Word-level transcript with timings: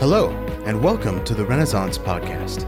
Hello, 0.00 0.30
and 0.64 0.80
welcome 0.80 1.24
to 1.24 1.34
the 1.34 1.44
Renaissance 1.44 1.98
Podcast. 1.98 2.62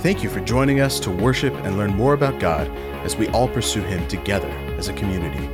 Thank 0.00 0.24
you 0.24 0.28
for 0.28 0.40
joining 0.40 0.80
us 0.80 0.98
to 0.98 1.08
worship 1.08 1.54
and 1.54 1.78
learn 1.78 1.94
more 1.94 2.12
about 2.12 2.40
God 2.40 2.66
as 3.04 3.14
we 3.14 3.28
all 3.28 3.46
pursue 3.46 3.82
Him 3.82 4.08
together 4.08 4.48
as 4.76 4.88
a 4.88 4.92
community. 4.94 5.46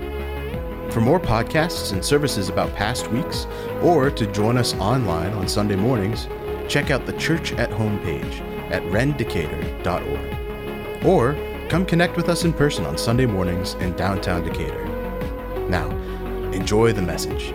For 0.91 1.03
more 1.03 1.21
podcasts 1.21 1.93
and 1.93 2.03
services 2.03 2.49
about 2.49 2.75
past 2.75 3.09
weeks, 3.09 3.47
or 3.83 4.11
to 4.11 4.27
join 4.33 4.57
us 4.57 4.73
online 4.77 5.35
on 5.35 5.49
Sunday 5.49 5.77
mornings, 5.77 6.29
check 6.67 6.91
out 6.91 7.05
the 7.05 7.13
Church 7.19 7.53
at 7.53 7.71
Home 7.73 8.01
page 8.01 8.41
at 8.71 8.83
rendecatur.org. 8.85 11.05
Or 11.05 11.37
come 11.69 11.85
connect 11.85 12.17
with 12.17 12.31
us 12.31 12.45
in 12.45 12.55
person 12.55 12.87
on 12.87 12.97
Sunday 12.97 13.27
mornings 13.27 13.75
in 13.75 13.95
downtown 13.97 14.45
Decatur. 14.45 14.87
Now, 15.69 15.91
enjoy 16.53 16.95
the 16.95 17.03
message. 17.03 17.53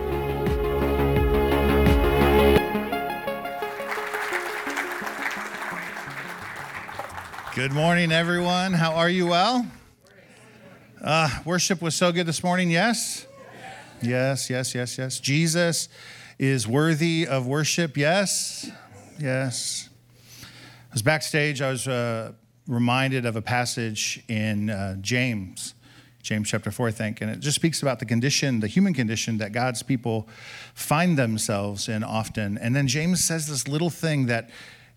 Good 7.62 7.74
morning, 7.74 8.10
everyone. 8.10 8.72
How 8.72 8.94
are 8.94 9.08
you? 9.08 9.28
Well, 9.28 9.64
uh, 11.00 11.30
worship 11.44 11.80
was 11.80 11.94
so 11.94 12.10
good 12.10 12.26
this 12.26 12.42
morning. 12.42 12.72
Yes, 12.72 13.24
yes, 14.02 14.50
yes, 14.50 14.74
yes, 14.74 14.98
yes. 14.98 15.20
Jesus 15.20 15.88
is 16.40 16.66
worthy 16.66 17.24
of 17.24 17.46
worship. 17.46 17.96
Yes, 17.96 18.68
yes. 19.16 19.88
I 20.42 20.92
was 20.92 21.02
backstage. 21.02 21.62
I 21.62 21.70
was 21.70 21.86
uh, 21.86 22.32
reminded 22.66 23.26
of 23.26 23.36
a 23.36 23.42
passage 23.42 24.24
in 24.26 24.68
uh, 24.68 24.96
James, 25.00 25.74
James 26.20 26.50
chapter 26.50 26.72
four, 26.72 26.88
I 26.88 26.90
think, 26.90 27.20
and 27.20 27.30
it 27.30 27.38
just 27.38 27.54
speaks 27.54 27.80
about 27.80 28.00
the 28.00 28.06
condition, 28.06 28.58
the 28.58 28.66
human 28.66 28.92
condition 28.92 29.38
that 29.38 29.52
God's 29.52 29.84
people 29.84 30.28
find 30.74 31.16
themselves 31.16 31.88
in 31.88 32.02
often. 32.02 32.58
And 32.58 32.74
then 32.74 32.88
James 32.88 33.22
says 33.22 33.46
this 33.46 33.68
little 33.68 33.90
thing 33.90 34.26
that 34.26 34.50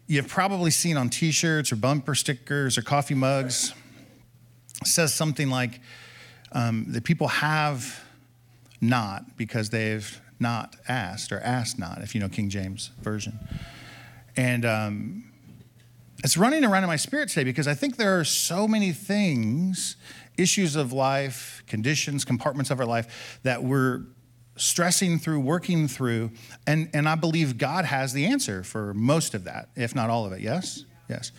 you've 0.07 0.27
probably 0.27 0.71
seen 0.71 0.97
on 0.97 1.09
t 1.09 1.31
shirts 1.31 1.71
or 1.71 1.75
bumper 1.75 2.15
stickers 2.15 2.77
or 2.77 2.81
coffee 2.81 3.15
mugs. 3.15 3.73
Says 4.83 5.13
something 5.13 5.49
like 5.49 5.79
um, 6.51 6.85
that 6.89 7.03
people 7.03 7.27
have 7.27 8.03
not 8.81 9.37
because 9.37 9.69
they've 9.69 10.21
not 10.39 10.75
asked 10.87 11.31
or 11.31 11.39
asked 11.39 11.79
not, 11.79 12.01
if 12.01 12.13
you 12.13 12.21
know 12.21 12.29
King 12.29 12.49
James 12.49 12.91
Version. 13.01 13.39
And 14.35 14.65
um, 14.65 15.31
it's 16.23 16.37
running 16.37 16.65
around 16.65 16.83
in 16.83 16.87
my 16.87 16.97
spirit 16.97 17.29
today 17.29 17.45
because 17.45 17.67
I 17.67 17.73
think 17.73 17.95
there 17.95 18.19
are 18.19 18.25
so 18.25 18.67
many 18.67 18.91
things, 18.91 19.95
issues 20.37 20.75
of 20.75 20.91
life, 20.91 21.63
conditions, 21.67 22.25
compartments 22.25 22.69
of 22.69 22.79
our 22.79 22.85
life 22.85 23.39
that 23.43 23.63
we're 23.63 24.01
stressing 24.55 25.19
through, 25.19 25.39
working 25.39 25.87
through, 25.87 26.31
and, 26.65 26.89
and 26.93 27.07
I 27.07 27.15
believe 27.15 27.57
God 27.57 27.85
has 27.85 28.13
the 28.13 28.25
answer 28.25 28.63
for 28.63 28.93
most 28.93 29.33
of 29.33 29.43
that, 29.45 29.69
if 29.75 29.95
not 29.95 30.09
all 30.09 30.25
of 30.25 30.33
it. 30.33 30.41
Yes? 30.41 30.85
Yes. 31.09 31.31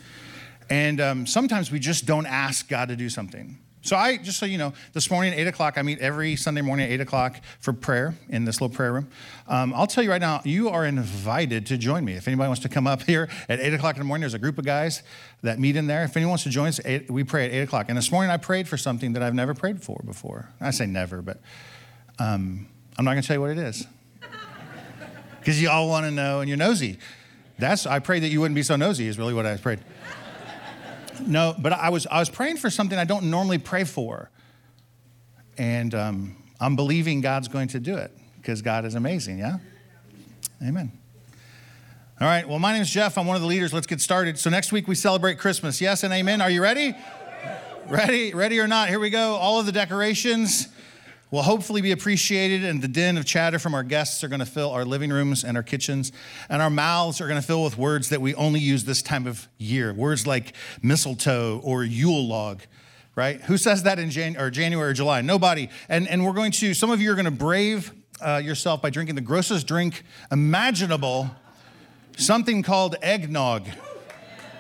And 0.69 1.00
um, 1.00 1.27
sometimes 1.27 1.70
we 1.70 1.78
just 1.78 2.06
don't 2.06 2.27
ask 2.27 2.69
God 2.69 2.89
to 2.89 2.97
do 2.97 3.09
something. 3.09 3.59
So 3.87 3.94
I, 3.94 4.17
just 4.17 4.41
so 4.41 4.47
you 4.47 4.59
know, 4.59 4.72
this 4.94 5.09
morning 5.12 5.33
at 5.33 5.39
8 5.39 5.47
o'clock, 5.47 5.78
I 5.78 5.83
meet 5.83 6.00
every 6.00 6.34
Sunday 6.34 6.61
morning 6.61 6.87
at 6.87 6.92
8 6.92 7.03
o'clock 7.03 7.41
for 7.61 7.72
prayer 7.72 8.17
in 8.28 8.44
this 8.44 8.61
little 8.61 8.75
prayer 8.75 8.92
room. 8.92 9.09
Um, 9.47 9.72
I'll 9.75 9.87
tell 9.87 10.03
you 10.03 10.11
right 10.11 10.20
now, 10.20 10.41
you 10.44 10.69
are 10.70 10.84
invited 10.84 11.67
to 11.67 11.78
join 11.78 12.05
me. 12.05 12.14
If 12.14 12.27
anybody 12.27 12.48
wants 12.48 12.62
to 12.62 12.69
come 12.69 12.89
up 12.89 13.03
here 13.03 13.28
at 13.48 13.61
8 13.61 13.75
o'clock 13.75 13.94
in 13.94 14.00
the 14.00 14.05
morning, 14.05 14.22
there's 14.22 14.34
a 14.34 14.41
group 14.41 14.59
of 14.59 14.64
guys 14.64 15.05
that 15.42 15.61
meet 15.61 15.77
in 15.77 15.87
there. 15.87 16.03
If 16.03 16.17
anyone 16.17 16.31
wants 16.31 16.42
to 16.44 16.50
join 16.50 16.67
us, 16.67 16.81
eight, 16.84 17.09
we 17.09 17.22
pray 17.22 17.47
at 17.47 17.53
8 17.53 17.61
o'clock. 17.61 17.87
And 17.89 17.97
this 17.97 18.11
morning 18.11 18.28
I 18.28 18.39
prayed 18.39 18.67
for 18.67 18.77
something 18.77 19.12
that 19.12 19.22
I've 19.22 19.34
never 19.34 19.55
prayed 19.55 19.81
for 19.81 20.03
before. 20.05 20.48
I 20.61 20.72
say 20.72 20.87
never, 20.87 21.22
but 21.22 21.41
um, 22.19 22.67
I'm 22.99 23.05
not 23.05 23.13
going 23.13 23.23
to 23.23 23.27
tell 23.27 23.37
you 23.37 23.41
what 23.41 23.51
it 23.51 23.59
is. 23.59 23.87
Because 25.41 25.63
you 25.63 25.71
all 25.71 25.89
want 25.89 26.05
to 26.07 26.11
know 26.11 26.41
and 26.41 26.49
you're 26.49 26.59
nosy. 26.59 26.99
That's 27.57 27.87
I 27.87 28.01
prayed 28.01 28.25
that 28.25 28.31
you 28.31 28.41
wouldn't 28.41 28.57
be 28.57 28.65
so 28.65 28.75
nosy 28.75 29.07
is 29.07 29.17
really 29.17 29.33
what 29.33 29.47
I 29.47 29.57
prayed. 29.57 29.79
No, 31.25 31.55
but 31.56 31.73
I 31.73 31.91
was 31.91 32.06
I 32.09 32.19
was 32.19 32.29
praying 32.29 32.56
for 32.56 32.69
something 32.69 32.99
I 32.99 33.05
don't 33.05 33.31
normally 33.31 33.59
pray 33.59 33.85
for. 33.85 34.31
And 35.56 35.95
um, 35.95 36.37
I'm 36.61 36.77
believing 36.77 37.21
God's 37.21 37.49
going 37.49 37.69
to 37.69 37.81
do 37.81 37.97
it 37.97 38.11
because 38.37 38.61
God 38.61 38.85
is 38.85 38.95
amazing, 38.95 39.39
yeah? 39.39 39.59
Amen. 40.62 40.93
All 42.21 42.27
right, 42.27 42.49
well, 42.49 42.59
my 42.59 42.73
name 42.73 42.83
is 42.83 42.91
Jeff. 42.91 43.19
I'm 43.19 43.27
one 43.27 43.37
of 43.37 43.43
the 43.43 43.49
leaders. 43.49 43.73
Let's 43.73 43.87
get 43.87 44.01
started. 44.01 44.39
So, 44.39 44.49
next 44.49 44.73
week 44.73 44.89
we 44.89 44.95
celebrate 44.95 45.39
Christmas. 45.39 45.81
Yes 45.81 46.03
and 46.03 46.12
amen. 46.12 46.41
Are 46.41 46.51
you 46.51 46.62
ready? 46.62 46.95
Ready? 47.89 48.33
Ready 48.35 48.59
or 48.59 48.67
not? 48.67 48.89
Here 48.89 48.99
we 48.99 49.11
go. 49.11 49.35
All 49.35 49.61
of 49.61 49.67
the 49.67 49.73
decorations 49.73 50.69
will 51.31 51.42
hopefully 51.42 51.81
be 51.81 51.92
appreciated, 51.92 52.64
and 52.64 52.81
the 52.81 52.88
din 52.88 53.16
of 53.16 53.25
chatter 53.25 53.59
from 53.59 53.75
our 53.75 53.82
guests 53.82 54.22
are 54.22 54.28
going 54.28 54.41
to 54.41 54.47
fill 54.47 54.70
our 54.70 54.84
living 54.84 55.10
rooms 55.10 55.44
and 55.44 55.56
our 55.56 55.62
kitchens, 55.62 56.12
and 56.48 56.62
our 56.62 56.70
mouths 56.70 57.20
are 57.20 57.26
going 57.26 57.41
to 57.41 57.47
fill 57.47 57.64
with 57.64 57.76
words 57.76 58.10
that 58.10 58.20
we 58.20 58.34
only 58.37 58.60
use 58.60 58.84
this 58.84 59.03
time 59.03 59.26
of 59.26 59.48
year. 59.59 59.92
Words 59.92 60.26
like 60.26 60.53
mistletoe 60.82 61.60
or 61.64 61.82
Yule 61.82 62.26
log, 62.26 62.62
right? 63.16 63.41
Who 63.42 63.56
says 63.59 63.82
that 63.82 63.98
in 63.98 64.10
Jan- 64.10 64.37
or 64.37 64.50
January 64.50 64.91
or 64.91 64.94
July? 64.94 65.20
Nobody. 65.20 65.69
And, 65.88 66.06
and 66.09 66.25
we're 66.25 66.32
going 66.32 66.53
to, 66.53 66.75
some 66.75 66.91
of 66.91 67.00
you 67.00 67.10
are 67.10 67.16
going 67.16 67.25
to 67.25 67.31
brave 67.31 67.93
uh, 68.20 68.41
yourself 68.43 68.81
by 68.81 68.91
drinking 68.91 69.16
the 69.16 69.20
grossest 69.20 69.66
drink 69.66 70.04
imaginable, 70.31 71.31
something 72.16 72.62
called 72.62 72.97
eggnog. 73.03 73.66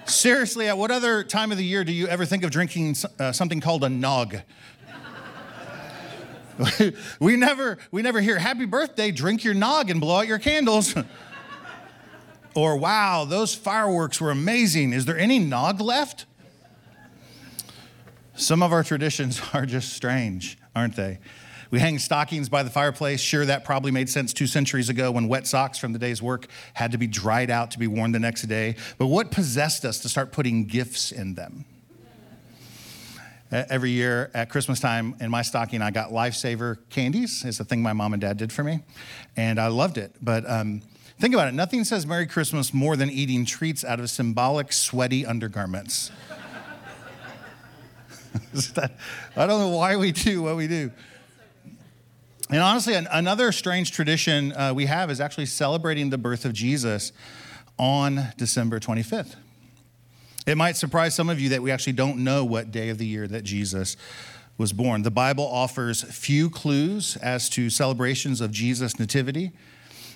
Seriously, 0.04 0.68
at 0.68 0.78
what 0.78 0.90
other 0.90 1.24
time 1.24 1.50
of 1.50 1.58
the 1.58 1.64
year 1.64 1.82
do 1.82 1.92
you 1.92 2.06
ever 2.06 2.24
think 2.24 2.44
of 2.44 2.50
drinking 2.50 2.94
uh, 3.18 3.32
something 3.32 3.60
called 3.60 3.82
a 3.82 3.88
nog? 3.88 4.36
we 7.20 7.36
never 7.36 7.78
we 7.90 8.02
never 8.02 8.20
hear 8.20 8.38
happy 8.38 8.64
birthday 8.64 9.10
drink 9.10 9.44
your 9.44 9.54
nog 9.54 9.90
and 9.90 10.00
blow 10.00 10.16
out 10.16 10.26
your 10.26 10.38
candles. 10.38 10.94
Or 12.54 12.78
wow 12.78 13.26
those 13.26 13.54
fireworks 13.54 14.18
were 14.18 14.30
amazing. 14.30 14.94
Is 14.94 15.04
there 15.04 15.18
any 15.18 15.38
nog 15.38 15.78
left? 15.78 16.24
Some 18.34 18.62
of 18.62 18.72
our 18.72 18.82
traditions 18.82 19.42
are 19.52 19.66
just 19.66 19.92
strange 19.92 20.56
aren't 20.74 20.96
they? 20.96 21.18
We 21.70 21.80
hang 21.80 21.98
stockings 21.98 22.48
by 22.48 22.62
the 22.62 22.70
fireplace. 22.70 23.20
Sure 23.20 23.44
that 23.44 23.64
probably 23.64 23.90
made 23.90 24.08
sense 24.08 24.32
two 24.32 24.46
centuries 24.46 24.88
ago 24.88 25.10
when 25.10 25.28
wet 25.28 25.46
socks 25.46 25.76
from 25.76 25.92
the 25.92 25.98
day's 25.98 26.22
work 26.22 26.46
had 26.72 26.92
to 26.92 26.98
be 26.98 27.06
dried 27.06 27.50
out 27.50 27.72
to 27.72 27.78
be 27.78 27.86
worn 27.86 28.12
the 28.12 28.20
next 28.20 28.42
day. 28.42 28.76
But 28.96 29.08
what 29.08 29.30
possessed 29.30 29.84
us 29.84 29.98
to 30.00 30.08
start 30.08 30.32
putting 30.32 30.64
gifts 30.64 31.12
in 31.12 31.34
them 31.34 31.66
every 33.50 33.90
year 33.90 34.30
at 34.34 34.50
Christmas 34.50 34.80
time 34.80 35.16
in 35.20 35.30
my 35.30 35.42
stocking, 35.42 35.82
I 35.82 35.90
got 35.90 36.10
Lifesaver 36.10 36.78
candies. 36.90 37.44
It's 37.44 37.60
a 37.60 37.64
thing 37.64 37.82
my 37.82 37.92
mom 37.92 38.12
and 38.12 38.20
dad 38.20 38.36
did 38.36 38.52
for 38.52 38.64
me, 38.64 38.80
and 39.36 39.58
I 39.58 39.68
loved 39.68 39.98
it. 39.98 40.12
But 40.20 40.48
um, 40.48 40.82
think 41.18 41.34
about 41.34 41.48
it 41.48 41.54
nothing 41.54 41.84
says 41.84 42.06
Merry 42.06 42.26
Christmas 42.26 42.74
more 42.74 42.96
than 42.96 43.10
eating 43.10 43.44
treats 43.44 43.84
out 43.84 44.00
of 44.00 44.10
symbolic, 44.10 44.72
sweaty 44.72 45.24
undergarments. 45.24 46.10
I 49.36 49.46
don't 49.46 49.60
know 49.60 49.68
why 49.68 49.96
we 49.96 50.12
do 50.12 50.42
what 50.42 50.56
we 50.56 50.66
do. 50.66 50.90
And 52.50 52.60
honestly, 52.60 52.94
an, 52.94 53.08
another 53.10 53.50
strange 53.50 53.92
tradition 53.92 54.52
uh, 54.52 54.72
we 54.74 54.86
have 54.86 55.10
is 55.10 55.20
actually 55.20 55.46
celebrating 55.46 56.10
the 56.10 56.18
birth 56.18 56.44
of 56.44 56.52
Jesus 56.52 57.12
on 57.78 58.28
December 58.36 58.78
25th. 58.78 59.36
It 60.46 60.56
might 60.56 60.76
surprise 60.76 61.12
some 61.12 61.28
of 61.28 61.40
you 61.40 61.48
that 61.48 61.62
we 61.62 61.72
actually 61.72 61.94
don't 61.94 62.18
know 62.18 62.44
what 62.44 62.70
day 62.70 62.88
of 62.88 62.98
the 62.98 63.06
year 63.06 63.26
that 63.26 63.42
Jesus 63.42 63.96
was 64.56 64.72
born. 64.72 65.02
The 65.02 65.10
Bible 65.10 65.44
offers 65.44 66.04
few 66.04 66.48
clues 66.50 67.16
as 67.16 67.48
to 67.50 67.68
celebrations 67.68 68.40
of 68.40 68.52
Jesus' 68.52 68.96
nativity, 69.00 69.50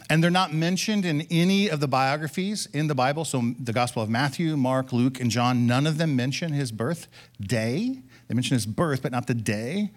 and 0.08 0.22
they're 0.22 0.30
not 0.30 0.52
mentioned 0.52 1.04
in 1.04 1.22
any 1.32 1.68
of 1.68 1.80
the 1.80 1.88
biographies 1.88 2.66
in 2.72 2.86
the 2.86 2.94
Bible. 2.94 3.24
So, 3.24 3.54
the 3.58 3.72
Gospel 3.72 4.04
of 4.04 4.08
Matthew, 4.08 4.56
Mark, 4.56 4.92
Luke, 4.92 5.20
and 5.20 5.32
John, 5.32 5.66
none 5.66 5.84
of 5.84 5.98
them 5.98 6.14
mention 6.14 6.52
his 6.52 6.70
birth 6.70 7.08
day. 7.40 7.98
They 8.28 8.34
mention 8.34 8.54
his 8.54 8.66
birth, 8.66 9.02
but 9.02 9.10
not 9.10 9.26
the 9.26 9.34
day. 9.34 9.90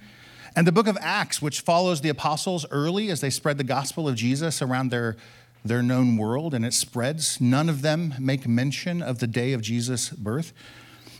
And 0.55 0.65
the 0.65 0.71
book 0.71 0.88
of 0.88 0.97
Acts, 1.00 1.44
which 1.44 1.61
follows 1.61 2.01
the 2.01 2.09
apostles 2.09 2.65
early 2.71 3.09
as 3.09 3.21
they 3.21 3.30
spread 3.30 3.59
the 3.59 3.63
gospel 3.63 4.07
of 4.07 4.15
Jesus 4.15 4.63
around 4.63 4.89
their 4.89 5.15
their 5.63 5.81
known 5.81 6.18
world 6.18 6.54
and 6.54 6.65
it 6.65 6.74
spreads. 6.74 7.39
None 7.39 7.69
of 7.69 7.81
them 7.81 8.13
make 8.19 8.48
mention 8.48 9.01
of 9.01 9.19
the 9.19 9.27
day 9.27 9.54
of 9.54 9.62
Jesus' 9.62 10.10
birth. 10.10 10.54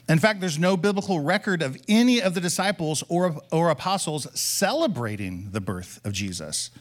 In 0.10 0.20
fact, 0.20 0.42
there's 0.42 0.60
no 0.60 0.76
biblical 0.76 1.22
record 1.22 1.62
of 1.62 1.78
any 1.88 2.22
of 2.22 2.34
the 2.34 2.42
disciples 2.42 3.04
or, 3.08 3.38
or 3.52 3.70
apostles 3.70 4.28
celebrating 4.40 5.52
the 5.52 5.62
birth 5.62 6.02
of 6.04 6.12
Jesus. 6.12 6.72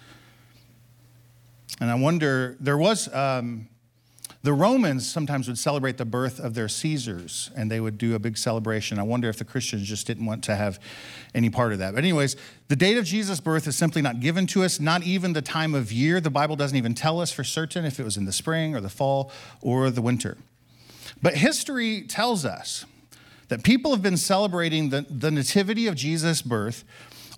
And 1.80 1.90
I 1.90 1.94
wonder, 1.94 2.56
there 2.58 2.78
was 2.78 3.12
um, 3.14 3.68
the 4.42 4.52
Romans 4.52 5.08
sometimes 5.08 5.46
would 5.46 5.58
celebrate 5.58 5.98
the 5.98 6.04
birth 6.04 6.40
of 6.40 6.54
their 6.54 6.68
Caesars, 6.68 7.50
and 7.56 7.70
they 7.70 7.78
would 7.78 7.96
do 7.96 8.16
a 8.16 8.18
big 8.18 8.36
celebration. 8.36 8.98
I 8.98 9.04
wonder 9.04 9.28
if 9.28 9.38
the 9.38 9.44
Christians 9.44 9.86
just 9.86 10.04
didn't 10.06 10.26
want 10.26 10.42
to 10.44 10.56
have 10.56 10.80
any 11.32 11.48
part 11.48 11.72
of 11.72 11.78
that. 11.78 11.94
But, 11.94 12.02
anyways, 12.02 12.34
the 12.66 12.74
date 12.74 12.98
of 12.98 13.04
Jesus' 13.04 13.38
birth 13.38 13.68
is 13.68 13.76
simply 13.76 14.02
not 14.02 14.18
given 14.18 14.48
to 14.48 14.64
us, 14.64 14.80
not 14.80 15.04
even 15.04 15.32
the 15.32 15.42
time 15.42 15.74
of 15.74 15.92
year. 15.92 16.20
The 16.20 16.30
Bible 16.30 16.56
doesn't 16.56 16.76
even 16.76 16.94
tell 16.94 17.20
us 17.20 17.30
for 17.30 17.44
certain 17.44 17.84
if 17.84 18.00
it 18.00 18.04
was 18.04 18.16
in 18.16 18.24
the 18.24 18.32
spring 18.32 18.74
or 18.74 18.80
the 18.80 18.88
fall 18.88 19.30
or 19.60 19.90
the 19.90 20.02
winter. 20.02 20.36
But 21.22 21.36
history 21.36 22.02
tells 22.02 22.44
us 22.44 22.84
that 23.46 23.62
people 23.62 23.92
have 23.92 24.02
been 24.02 24.16
celebrating 24.16 24.88
the, 24.88 25.06
the 25.08 25.30
nativity 25.30 25.86
of 25.86 25.94
Jesus' 25.94 26.42
birth 26.42 26.84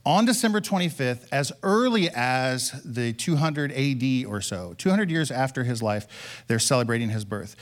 on 0.06 0.26
December 0.26 0.60
25th, 0.60 1.26
as 1.32 1.52
early 1.62 2.10
as 2.10 2.72
the 2.84 3.12
200 3.12 3.72
AD 3.72 4.26
or 4.26 4.40
so, 4.40 4.74
200 4.76 5.10
years 5.10 5.30
after 5.30 5.64
his 5.64 5.82
life, 5.82 6.44
they're 6.46 6.58
celebrating 6.58 7.08
his 7.08 7.24
birth. 7.24 7.56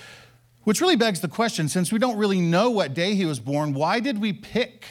Which 0.65 0.81
really 0.81 0.97
begs 0.97 1.21
the 1.21 1.29
question 1.29 1.69
since 1.69 1.93
we 1.93 1.99
don't 1.99 2.17
really 2.17 2.41
know 2.41 2.71
what 2.71 2.95
day 2.95 3.15
he 3.15 3.25
was 3.27 3.41
born, 3.41 3.75
why 3.75 4.01
did 4.01 4.21
we 4.21 4.33
pick, 4.33 4.87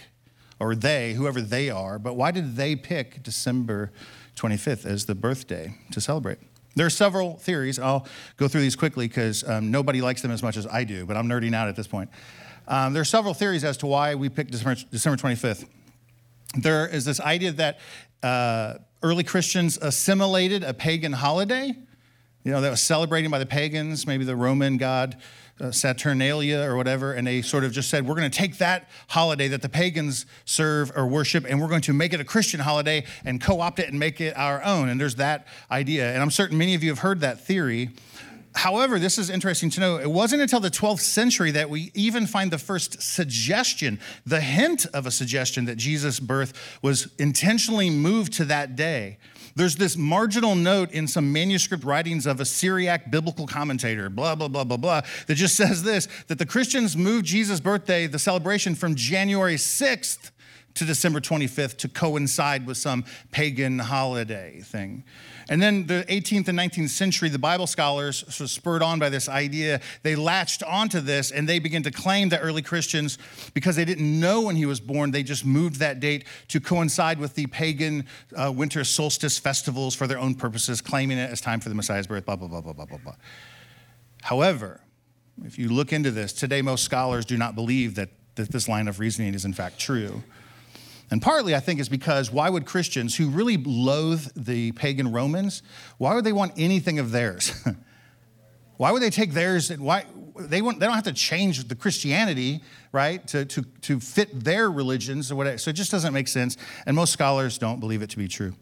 or 0.59 0.75
they, 0.75 1.13
whoever 1.13 1.42
they 1.42 1.69
are, 1.69 1.98
but 2.00 2.15
why 2.15 2.31
did 2.31 2.56
they 2.56 2.75
pick 2.75 3.24
December 3.24 3.92
25th 4.36 4.86
as 4.86 5.06
the 5.06 5.15
birthday 5.15 5.77
to 5.92 6.01
celebrate? 6.01 6.39
There 6.75 6.86
are 6.86 6.92
several 6.92 7.36
theories. 7.38 7.80
I'll 7.80 8.07
go 8.38 8.48
through 8.48 8.62
these 8.62 8.77
quickly 8.77 9.07
because 9.07 9.48
um, 9.48 9.71
nobody 9.71 10.01
likes 10.01 10.21
them 10.21 10.31
as 10.31 10.42
much 10.42 10.56
as 10.56 10.65
I 10.68 10.86
do, 10.86 11.06
but 11.06 11.18
I'm 11.18 11.27
nerding 11.27 11.53
out 11.53 11.68
at 11.68 11.75
this 11.75 11.88
point. 11.88 12.09
Um, 12.68 12.94
there 12.94 13.01
are 13.01 13.06
several 13.06 13.33
theories 13.33 13.65
as 13.65 13.75
to 13.77 13.88
why 13.88 14.15
we 14.15 14.30
picked 14.30 14.51
December, 14.51 14.80
December 14.89 15.21
25th 15.21 15.65
there 16.56 16.88
is 16.88 17.06
this 17.06 17.19
idea 17.19 17.51
that 17.53 17.80
uh, 18.24 18.75
early 19.01 19.24
Christians 19.24 19.77
assimilated 19.77 20.63
a 20.63 20.74
pagan 20.74 21.13
holiday, 21.13 21.75
you 22.44 22.51
know, 22.51 22.62
that 22.62 22.69
was 22.69 22.81
celebrated 22.81 23.30
by 23.31 23.39
the 23.39 23.45
pagans, 23.45 24.07
maybe 24.07 24.25
the 24.25 24.36
Roman 24.36 24.77
god 24.77 25.18
uh, 25.62 25.71
Saturnalia 25.71 26.62
or 26.62 26.75
whatever, 26.75 27.13
and 27.13 27.27
they 27.27 27.42
sort 27.42 27.63
of 27.63 27.71
just 27.71 27.89
said, 27.89 28.07
we're 28.07 28.15
going 28.15 28.30
to 28.30 28.36
take 28.38 28.57
that 28.57 28.89
holiday 29.09 29.48
that 29.50 29.62
the 29.62 29.69
pagans 29.69 30.25
serve 30.44 30.92
or 30.95 31.06
worship, 31.06 31.45
and 31.48 31.62
we're 31.62 31.68
going 31.68 31.81
to 31.81 31.94
make 31.94 32.13
it 32.13 32.19
a 32.19 32.24
Christian 32.24 32.59
holiday 32.59 33.03
and 33.25 33.39
co 33.39 33.62
opt 33.62 33.80
it 33.80 33.89
and 33.89 34.00
make 34.00 34.19
it 34.19 34.36
our 34.36 34.63
own. 34.63 34.89
And 34.89 35.00
there's 35.00 35.15
that 35.15 35.48
idea. 35.69 36.12
And 36.12 36.21
I'm 36.21 36.31
certain 36.31 36.57
many 36.57 36.74
of 36.74 36.83
you 36.83 36.89
have 36.89 37.00
heard 37.00 37.19
that 37.19 37.45
theory. 37.45 37.92
However, 38.53 39.00
this 39.00 39.18
is 39.18 39.30
interesting 39.30 39.69
to 39.71 39.80
know. 39.80 39.98
It 39.98 40.12
wasn't 40.12 40.42
until 40.42 40.59
the 40.59 40.69
12th 40.69 41.00
century 41.00 41.51
that 41.51 41.69
we 41.69 41.92
even 41.94 42.27
find 42.27 42.51
the 42.51 42.57
first 42.57 43.01
suggestion, 43.01 44.00
the 44.25 44.42
hint 44.42 44.86
of 44.88 45.06
a 45.06 45.12
suggestion 45.12 45.65
that 45.65 45.77
Jesus' 45.77 46.19
birth 46.19 46.80
was 46.81 47.13
intentionally 47.18 47.89
moved 47.89 48.33
to 48.33 48.45
that 48.45 48.75
day. 48.75 49.18
There's 49.56 49.75
this 49.75 49.98
marginal 49.98 50.56
note 50.56 50.92
in 50.92 51.07
some 51.07 51.31
manuscript 51.31 51.83
writings 51.83 52.25
of 52.25 52.39
a 52.39 52.45
Syriac 52.45 53.12
biblical 53.12 53.48
commentator, 53.48 54.09
blah, 54.09 54.36
blah, 54.36 54.48
blah, 54.48 54.63
blah, 54.63 54.77
blah, 54.77 55.01
that 55.27 55.36
just 55.36 55.56
says 55.56 55.83
this 55.83 56.07
that 56.27 56.39
the 56.39 56.45
Christians 56.45 56.95
moved 56.95 57.25
Jesus' 57.25 57.59
birthday, 57.59 58.07
the 58.07 58.19
celebration, 58.19 58.75
from 58.75 58.95
January 58.95 59.56
6th 59.56 60.30
to 60.75 60.85
December 60.85 61.19
25th 61.19 61.77
to 61.77 61.89
coincide 61.89 62.65
with 62.65 62.77
some 62.77 63.03
pagan 63.31 63.79
holiday 63.79 64.62
thing. 64.62 65.03
And 65.50 65.62
then 65.62 65.88
the 65.88 66.06
18th 66.07 66.47
and 66.47 66.57
19th 66.57 66.89
century, 66.89 67.27
the 67.27 67.39
Bible 67.39 67.68
scholars, 67.68 68.19
sort 68.19 68.41
of 68.41 68.50
spurred 68.50 68.81
on 68.81 69.00
by 69.00 69.09
this 69.09 69.27
idea, 69.27 69.81
they 70.03 70.15
latched 70.15 70.63
onto 70.63 71.01
this 71.01 71.31
and 71.31 71.47
they 71.47 71.59
began 71.59 71.83
to 71.83 71.91
claim 71.91 72.29
that 72.29 72.39
early 72.41 72.62
Christians, 72.62 73.18
because 73.53 73.75
they 73.75 73.83
didn't 73.83 74.19
know 74.19 74.41
when 74.41 74.56
he 74.56 74.65
was 74.65 74.79
born, 74.79 75.12
they 75.12 75.23
just 75.23 75.45
moved 75.45 75.77
that 75.77 76.00
date 76.00 76.25
to 76.50 76.59
coincide 76.59 77.19
with 77.19 77.35
the 77.35 77.47
pagan 77.47 78.06
uh, 78.35 78.51
winter 78.51 78.83
solstice 78.83 79.38
festivals 79.38 79.94
for 79.94 80.07
their 80.07 80.19
own 80.19 80.35
purposes, 80.35 80.79
claiming 80.79 81.17
it 81.17 81.29
as 81.29 81.41
time 81.41 81.59
for 81.59 81.69
the 81.69 81.75
Messiah's 81.75 82.07
birth, 82.07 82.25
blah, 82.25 82.35
blah, 82.35 82.47
blah, 82.47 82.62
blah, 82.62 82.74
blah, 82.74 82.85
blah, 82.85 82.97
blah. 82.97 83.15
However, 84.21 84.81
if 85.44 85.57
you 85.57 85.69
look 85.69 85.91
into 85.91 86.12
this, 86.12 86.33
today 86.33 86.62
most 86.62 86.83
scholars 86.83 87.25
do 87.25 87.38
not 87.38 87.56
believe 87.56 87.95
that, 87.95 88.09
that 88.35 88.51
this 88.51 88.67
line 88.67 88.88
of 88.88 89.00
reasoning 89.00 89.33
is 89.33 89.45
in 89.45 89.53
fact 89.53 89.79
true. 89.79 90.24
And 91.11 91.21
partly, 91.21 91.53
I 91.53 91.59
think, 91.59 91.81
is 91.81 91.89
because 91.89 92.31
why 92.31 92.49
would 92.49 92.65
Christians 92.65 93.17
who 93.17 93.29
really 93.29 93.57
loathe 93.57 94.27
the 94.35 94.71
pagan 94.71 95.11
Romans, 95.11 95.61
why 95.97 96.15
would 96.15 96.23
they 96.23 96.31
want 96.31 96.53
anything 96.57 96.99
of 96.99 97.11
theirs? 97.11 97.53
why 98.77 98.91
would 98.91 99.01
they 99.01 99.09
take 99.09 99.33
theirs 99.33 99.69
and 99.69 99.83
why 99.83 100.05
they, 100.39 100.61
want, 100.61 100.79
they 100.79 100.85
don't 100.85 100.95
have 100.95 101.03
to 101.03 101.13
change 101.13 101.67
the 101.67 101.75
Christianity, 101.75 102.63
right, 102.93 103.25
to, 103.27 103.43
to, 103.45 103.63
to 103.81 103.99
fit 103.99 104.43
their 104.43 104.71
religions 104.71 105.31
or 105.31 105.35
whatever. 105.35 105.57
So 105.57 105.69
it 105.69 105.73
just 105.73 105.91
doesn't 105.91 106.13
make 106.13 106.29
sense. 106.29 106.55
And 106.85 106.95
most 106.95 107.11
scholars 107.11 107.57
don't 107.57 107.81
believe 107.81 108.01
it 108.01 108.09
to 108.11 108.17
be 108.17 108.29
true. 108.29 108.55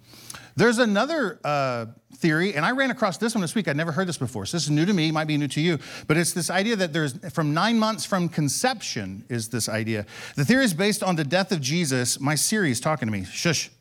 There's 0.55 0.77
another 0.77 1.39
uh, 1.43 1.87
theory, 2.15 2.53
and 2.53 2.65
I 2.65 2.71
ran 2.71 2.91
across 2.91 3.17
this 3.17 3.33
one 3.33 3.41
this 3.41 3.55
week. 3.55 3.67
I'd 3.67 3.77
never 3.77 3.91
heard 3.91 4.07
this 4.07 4.17
before. 4.17 4.45
So 4.45 4.57
this 4.57 4.63
is 4.63 4.69
new 4.69 4.85
to 4.85 4.93
me, 4.93 5.11
might 5.11 5.27
be 5.27 5.37
new 5.37 5.47
to 5.47 5.61
you, 5.61 5.79
but 6.07 6.17
it's 6.17 6.33
this 6.33 6.49
idea 6.49 6.75
that 6.75 6.91
there's 6.91 7.17
from 7.29 7.53
nine 7.53 7.79
months 7.79 8.05
from 8.05 8.29
conception 8.29 9.23
is 9.29 9.49
this 9.49 9.69
idea. 9.69 10.05
The 10.35 10.45
theory 10.45 10.65
is 10.65 10.73
based 10.73 11.01
on 11.01 11.15
the 11.15 11.23
death 11.23 11.51
of 11.51 11.61
Jesus. 11.61 12.19
My 12.19 12.35
Siri 12.35 12.71
is 12.71 12.79
talking 12.79 13.07
to 13.07 13.11
me. 13.11 13.25
Shush. 13.25 13.71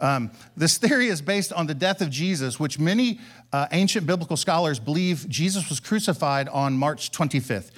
Um, 0.00 0.30
this 0.56 0.78
theory 0.78 1.08
is 1.08 1.20
based 1.20 1.52
on 1.52 1.66
the 1.66 1.74
death 1.74 2.00
of 2.00 2.10
Jesus, 2.10 2.58
which 2.60 2.78
many 2.78 3.20
uh, 3.52 3.66
ancient 3.72 4.06
biblical 4.06 4.36
scholars 4.36 4.78
believe 4.78 5.28
Jesus 5.28 5.68
was 5.68 5.80
crucified 5.80 6.48
on 6.48 6.78
March 6.78 7.10
25th. 7.10 7.70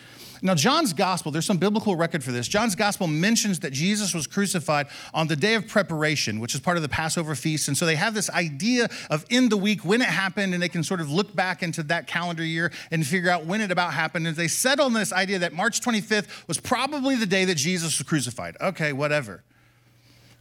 Now, 0.42 0.54
John's 0.54 0.92
gospel, 0.92 1.30
there's 1.30 1.44
some 1.44 1.58
biblical 1.58 1.96
record 1.96 2.24
for 2.24 2.32
this. 2.32 2.48
John's 2.48 2.74
gospel 2.74 3.06
mentions 3.06 3.60
that 3.60 3.72
Jesus 3.72 4.14
was 4.14 4.26
crucified 4.26 4.86
on 5.12 5.26
the 5.26 5.36
day 5.36 5.54
of 5.54 5.68
preparation, 5.68 6.40
which 6.40 6.54
is 6.54 6.60
part 6.60 6.76
of 6.76 6.82
the 6.82 6.88
Passover 6.88 7.34
feast. 7.34 7.68
And 7.68 7.76
so 7.76 7.84
they 7.84 7.96
have 7.96 8.14
this 8.14 8.30
idea 8.30 8.88
of 9.10 9.26
in 9.28 9.50
the 9.50 9.56
week 9.56 9.84
when 9.84 10.00
it 10.00 10.08
happened, 10.08 10.54
and 10.54 10.62
they 10.62 10.68
can 10.68 10.82
sort 10.82 11.00
of 11.00 11.10
look 11.10 11.34
back 11.36 11.62
into 11.62 11.82
that 11.84 12.06
calendar 12.06 12.44
year 12.44 12.72
and 12.90 13.06
figure 13.06 13.30
out 13.30 13.44
when 13.44 13.60
it 13.60 13.70
about 13.70 13.92
happened. 13.92 14.26
And 14.26 14.36
they 14.36 14.48
settle 14.48 14.86
on 14.86 14.94
this 14.94 15.12
idea 15.12 15.38
that 15.40 15.52
March 15.52 15.80
25th 15.80 16.46
was 16.48 16.58
probably 16.58 17.16
the 17.16 17.26
day 17.26 17.44
that 17.44 17.56
Jesus 17.56 17.98
was 17.98 18.08
crucified. 18.08 18.56
Okay, 18.60 18.92
whatever. 18.92 19.42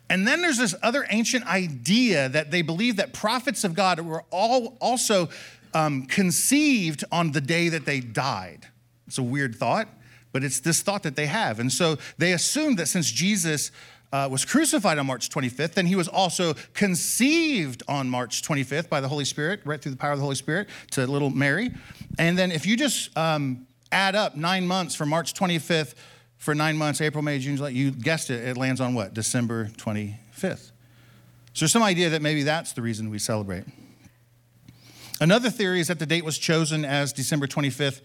And 0.10 0.28
then 0.28 0.42
there's 0.42 0.58
this 0.58 0.74
other 0.82 1.06
ancient 1.10 1.46
idea 1.46 2.30
that 2.30 2.52
they 2.52 2.62
believe 2.62 2.96
that 2.96 3.14
prophets 3.14 3.64
of 3.64 3.76
God 3.76 4.00
were 4.00 4.24
all 4.32 4.78
also 4.82 5.30
um, 5.74 6.06
conceived 6.08 7.04
on 7.12 7.32
the 7.32 7.42
day 7.42 7.70
that 7.70 7.86
they 7.86 8.00
died. 8.00 8.68
It's 9.10 9.18
a 9.18 9.24
weird 9.24 9.56
thought, 9.56 9.88
but 10.32 10.44
it's 10.44 10.60
this 10.60 10.84
thought 10.84 11.02
that 11.02 11.16
they 11.16 11.26
have. 11.26 11.60
And 11.60 11.72
so 11.74 11.98
they 12.20 12.34
assume 12.34 12.76
that 12.76 12.86
since 12.86 13.10
Jesus 13.10 13.72
uh, 14.14 14.28
was 14.30 14.46
crucified 14.46 15.00
on 15.00 15.08
March 15.08 15.32
25th, 15.32 15.74
then 15.74 15.88
he 15.88 15.96
was 15.96 16.08
also 16.08 16.54
conceived 16.76 17.82
on 17.88 18.08
March 18.08 18.44
25th 18.44 18.88
by 18.88 19.02
the 19.02 19.08
Holy 19.08 19.26
Spirit, 19.26 19.62
right 19.66 19.82
through 19.82 19.94
the 19.94 19.98
power 19.98 20.12
of 20.12 20.20
the 20.20 20.24
Holy 20.24 20.36
Spirit 20.36 20.70
to 20.92 21.08
little 21.08 21.32
Mary. 21.32 21.72
And 22.20 22.38
then 22.38 22.52
if 22.52 22.68
you 22.68 22.78
just 22.78 23.18
um, 23.18 23.66
add 23.92 24.16
up 24.16 24.36
nine 24.36 24.68
months 24.68 24.94
from 24.94 25.10
March 25.10 25.34
25th 25.34 25.96
for 26.38 26.54
nine 26.54 26.78
months, 26.78 27.02
April, 27.02 27.24
May, 27.24 27.40
June, 27.40 27.58
July, 27.58 27.70
you 27.70 27.90
guessed 27.90 28.30
it, 28.30 28.48
it 28.48 28.58
lands 28.58 28.80
on 28.80 28.94
what? 28.94 29.16
December 29.16 29.70
25th. 29.78 30.72
So 31.54 31.62
there's 31.62 31.72
some 31.72 31.82
idea 31.82 32.12
that 32.12 32.22
maybe 32.22 32.44
that's 32.44 32.74
the 32.74 32.84
reason 32.84 33.10
we 33.10 33.18
celebrate. 33.18 33.66
Another 35.20 35.50
theory 35.50 35.82
is 35.82 35.90
that 35.90 36.00
the 36.00 36.06
date 36.06 36.24
was 36.24 36.38
chosen 36.38 36.86
as 36.86 37.12
December 37.12 37.48
25th 37.48 38.02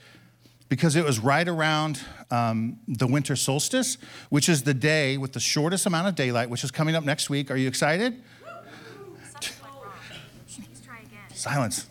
because 0.68 0.96
it 0.96 1.04
was 1.04 1.18
right 1.18 1.46
around 1.46 2.00
um, 2.30 2.78
the 2.88 3.06
winter 3.06 3.36
solstice, 3.36 3.98
which 4.30 4.48
is 4.48 4.62
the 4.62 4.74
day 4.74 5.16
with 5.16 5.32
the 5.32 5.40
shortest 5.40 5.86
amount 5.86 6.08
of 6.08 6.14
daylight, 6.14 6.50
which 6.50 6.64
is 6.64 6.70
coming 6.70 6.94
up 6.94 7.04
next 7.04 7.30
week. 7.30 7.50
Are 7.50 7.56
you 7.56 7.68
excited? 7.68 8.22
Silence. 11.34 11.86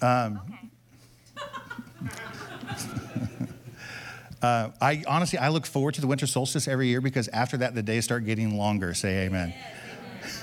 Um, 0.00 0.40
uh, 4.42 4.70
I 4.80 5.02
honestly, 5.06 5.38
I 5.38 5.48
look 5.48 5.66
forward 5.66 5.94
to 5.94 6.00
the 6.00 6.06
winter 6.06 6.26
solstice 6.26 6.68
every 6.68 6.86
year 6.88 7.00
because 7.00 7.28
after 7.28 7.56
that, 7.58 7.74
the 7.74 7.82
days 7.82 8.04
start 8.04 8.24
getting 8.24 8.56
longer. 8.56 8.94
Say 8.94 9.26
amen. 9.26 9.52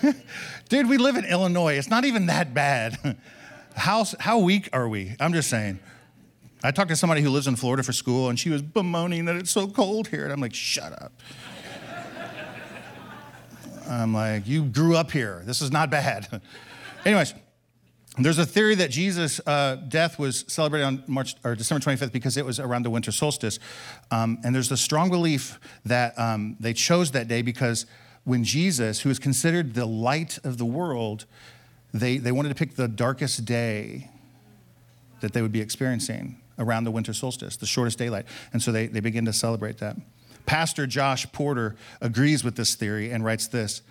Dude, 0.70 0.90
we 0.90 0.98
live 0.98 1.16
in 1.16 1.26
Illinois. 1.26 1.78
It's 1.78 1.90
not 1.90 2.06
even 2.06 2.28
that 2.28 2.54
bad. 2.54 3.18
how, 3.76 4.06
how 4.20 4.40
weak 4.40 4.70
are 4.74 4.88
we? 4.88 5.16
I'm 5.20 5.34
just 5.34 5.50
saying. 5.50 5.80
I 6.66 6.72
talked 6.72 6.90
to 6.90 6.96
somebody 6.96 7.22
who 7.22 7.30
lives 7.30 7.46
in 7.46 7.56
Florida 7.56 7.84
for 7.84 7.94
school, 7.94 8.30
and 8.30 8.40
she 8.40 8.50
was 8.50 8.64
bemoaning 8.64 9.26
that 9.26 9.36
it's 9.36 9.52
so 9.52 9.68
cold 9.68 10.08
here. 10.08 10.24
And 10.24 10.34
I'm 10.34 10.42
like, 10.42 10.56
shut 10.56 10.94
up. 10.94 11.14
I'm 13.88 14.16
like, 14.16 14.48
you 14.48 14.64
grew 14.64 14.96
up 14.96 15.12
here. 15.12 15.44
This 15.46 15.62
is 15.62 15.72
not 15.72 15.92
bad. 15.92 16.42
Anyways, 17.06 17.36
there's 18.18 18.40
a 18.40 18.46
theory 18.48 18.74
that 18.76 18.90
Jesus' 18.90 19.40
uh, 19.46 19.76
death 19.76 20.18
was 20.18 20.44
celebrated 20.48 20.86
on 20.86 21.04
March 21.06 21.36
or 21.44 21.54
December 21.54 21.86
25th 21.86 22.12
because 22.12 22.36
it 22.36 22.46
was 22.46 22.60
around 22.60 22.82
the 22.82 22.90
winter 22.90 23.12
solstice. 23.12 23.60
Um, 24.10 24.40
and 24.44 24.56
there's 24.56 24.72
a 24.72 24.78
strong 24.78 25.12
belief 25.12 25.60
that 25.86 26.18
um, 26.18 26.58
they 26.60 26.74
chose 26.74 27.12
that 27.12 27.28
day 27.28 27.44
because 27.44 27.86
when 28.24 28.44
Jesus, 28.44 29.02
who 29.02 29.12
is 29.12 29.20
considered 29.20 29.76
the 29.76 29.86
light 29.86 30.40
of 30.44 30.58
the 30.58 30.66
world, 30.66 31.26
they, 31.94 32.18
they 32.18 32.32
wanted 32.32 32.50
to 32.50 32.56
pick 32.56 32.76
the 32.76 32.88
darkest 32.88 33.46
day 33.46 34.10
that 35.20 35.34
they 35.34 35.44
would 35.44 35.52
be 35.52 35.62
experiencing 35.62 36.42
around 36.58 36.84
the 36.84 36.92
winter 36.92 37.14
solstice, 37.14 37.58
the 37.58 37.66
shortest 37.66 37.98
daylight. 37.98 38.26
And 38.54 38.62
so 38.62 38.72
they, 38.72 38.88
they 38.88 39.00
begin 39.00 39.26
to 39.26 39.34
celebrate 39.34 39.78
that. 39.80 39.98
Pastor 40.46 40.86
Josh 40.86 41.32
Porter 41.32 41.76
agrees 42.02 42.44
with 42.44 42.56
this 42.56 42.76
theory 42.76 43.12
and 43.12 43.24
writes 43.24 43.48
this 43.48 43.82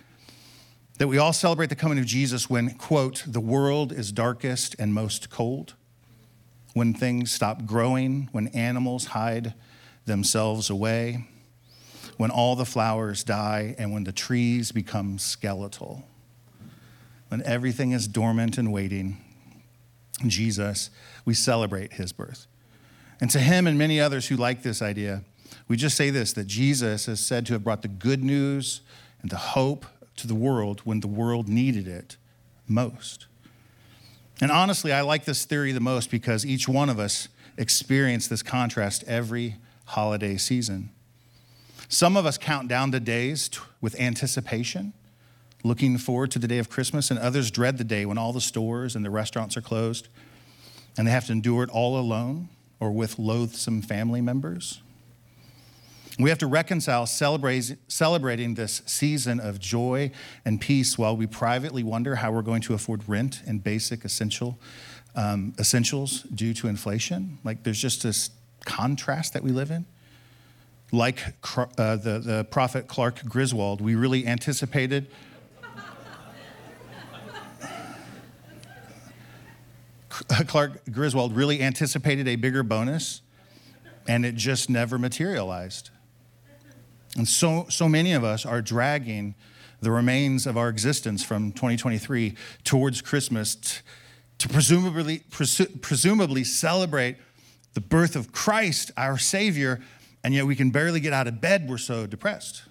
that 0.99 1.09
we 1.09 1.19
all 1.19 1.33
celebrate 1.33 1.71
the 1.71 1.75
coming 1.75 1.99
of 1.99 2.07
Jesus 2.07 2.49
when, 2.49 2.71
quote, 2.75 3.25
the 3.27 3.41
world 3.41 3.91
is 3.93 4.13
darkest 4.13 4.77
and 4.79 4.95
most 4.95 5.29
cold, 5.29 5.75
when 6.73 6.95
things 6.95 7.33
stop 7.33 7.67
growing, 7.67 8.29
when 8.31 8.47
animals 8.49 9.07
hide 9.07 9.55
themselves 10.07 10.71
away, 10.71 11.27
when 12.17 12.31
all 12.31 12.55
the 12.55 12.65
flowers 12.65 13.25
die, 13.25 13.75
and 13.77 13.93
when 13.93 14.05
the 14.05 14.13
trees 14.13 14.71
become 14.71 15.19
skeletal, 15.19 16.07
when 17.29 17.43
everything 17.43 17.91
is 17.91 18.07
dormant 18.07 18.57
and 18.57 18.73
waiting. 18.73 19.17
Jesus, 20.29 20.91
we 21.25 21.35
celebrate 21.35 21.95
his 21.95 22.13
birth. 22.13 22.47
And 23.25 23.31
to 23.31 23.39
him 23.39 23.67
and 23.67 23.79
many 23.79 23.99
others 24.01 24.29
who 24.29 24.37
like 24.37 24.63
this 24.63 24.83
idea, 24.83 25.23
we 25.67 25.79
just 25.79 25.97
say 25.97 26.11
this 26.11 26.35
that 26.35 26.47
Jesus 26.47 27.09
is 27.09 27.21
said 27.21 27.47
to 27.47 27.55
have 27.55 27.65
brought 27.65 27.81
the 27.81 27.89
good 27.89 28.23
news 28.23 28.83
and 29.23 29.31
the 29.31 29.39
hope 29.39 29.87
to 30.17 30.27
the 30.27 30.35
world 30.35 30.83
when 30.85 31.01
the 31.01 31.09
world 31.09 31.49
needed 31.49 31.89
it 31.89 32.19
most. 32.69 33.27
And 34.43 34.51
honestly, 34.51 34.93
I 34.93 35.01
like 35.01 35.25
this 35.25 35.47
theory 35.47 35.73
the 35.73 35.81
most 35.81 36.11
because 36.11 36.45
each 36.45 36.69
one 36.69 36.91
of 36.91 36.99
us 36.99 37.29
experience 37.57 38.29
this 38.29 38.43
contrast 38.43 39.05
every 39.07 39.57
holiday 39.87 40.37
season. 40.37 40.91
Some 41.89 42.19
of 42.19 42.27
us 42.27 42.37
count 42.37 42.69
down 42.69 42.91
the 42.91 43.01
days 43.01 43.49
with 43.81 43.99
anticipation, 43.99 44.93
looking 45.63 45.97
forward 45.97 46.31
to 46.33 46.39
the 46.39 46.47
day 46.47 46.59
of 46.59 46.69
Christmas, 46.69 47.11
and 47.11 47.19
others 47.19 47.51
dread 47.51 47.79
the 47.79 47.85
day 47.85 48.05
when 48.05 48.19
all 48.19 48.35
the 48.35 48.43
stores 48.43 48.95
and 48.95 49.03
the 49.03 49.09
restaurants 49.09 49.57
are 49.57 49.63
closed 49.63 50.09
and 50.99 51.07
they 51.07 51.11
have 51.11 51.25
to 51.29 51.33
endure 51.33 51.63
it 51.63 51.71
all 51.71 51.99
alone 51.99 52.51
or 52.85 52.93
with 52.93 53.19
loathsome 53.19 53.81
family 53.81 54.21
members. 54.21 54.83
We 56.19 56.29
have 56.29 56.39
to 56.41 56.47
reconcile 56.47 57.07
celebrating 57.07 58.55
this 58.55 58.83
season 58.85 59.41
of 59.41 59.59
joy 59.59 60.11
and 60.45 60.61
peace 60.61 60.99
while 60.99 61.17
we 61.17 61.27
privately 61.27 61.83
wonder 61.83 62.17
how 62.17 62.31
we're 62.31 62.43
going 62.43 62.61
to 62.63 62.75
afford 62.75 63.09
rent 63.09 63.43
and 63.47 63.65
basic 63.65 64.05
essential 64.05 64.59
um, 65.17 65.55
essentials 65.59 66.25
due 66.25 66.53
to 66.55 66.69
inflation. 66.69 67.39
Like 67.43 67.63
there's 67.63 67.81
just 67.81 68.03
this 68.03 68.31
contrast 68.67 69.33
that 69.33 69.43
we 69.43 69.51
live 69.51 69.71
in. 69.71 69.87
Like 70.93 71.25
uh, 71.57 71.97
the, 71.97 72.21
the 72.23 72.47
prophet 72.51 72.87
Clark 72.87 73.25
Griswold, 73.25 73.81
we 73.81 73.95
really 73.95 74.27
anticipated. 74.27 75.11
Clark 80.47 80.91
Griswold 80.91 81.35
really 81.37 81.63
anticipated 81.63 82.29
a 82.29 82.37
bigger 82.37 82.63
bonus, 82.63 83.23
and 84.07 84.25
it 84.25 84.35
just 84.35 84.71
never 84.71 84.99
materialized. 84.99 85.91
And 87.17 87.29
so, 87.29 87.67
so 87.69 87.89
many 87.89 88.13
of 88.13 88.25
us 88.25 88.45
are 88.45 88.61
dragging 88.61 89.35
the 89.81 89.91
remains 89.91 90.47
of 90.47 90.57
our 90.57 90.69
existence 90.69 91.23
from 91.23 91.53
2023 91.53 92.35
towards 92.65 93.03
Christmas 93.03 93.55
t- 93.55 93.81
to 94.39 94.49
presumably, 94.49 95.21
presu- 95.31 95.81
presumably 95.81 96.43
celebrate 96.43 97.17
the 97.75 97.81
birth 97.81 98.17
of 98.17 98.33
Christ, 98.33 98.91
our 98.97 99.19
Savior, 99.19 99.81
and 100.23 100.35
yet 100.35 100.47
we 100.47 100.57
can 100.57 100.71
barely 100.71 101.01
get 101.01 101.13
out 101.13 101.27
of 101.27 101.41
bed. 101.41 101.69
We're 101.69 101.79
so 101.79 102.07
depressed 102.07 102.63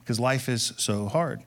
because 0.00 0.20
life 0.20 0.48
is 0.48 0.72
so 0.76 1.08
hard. 1.08 1.42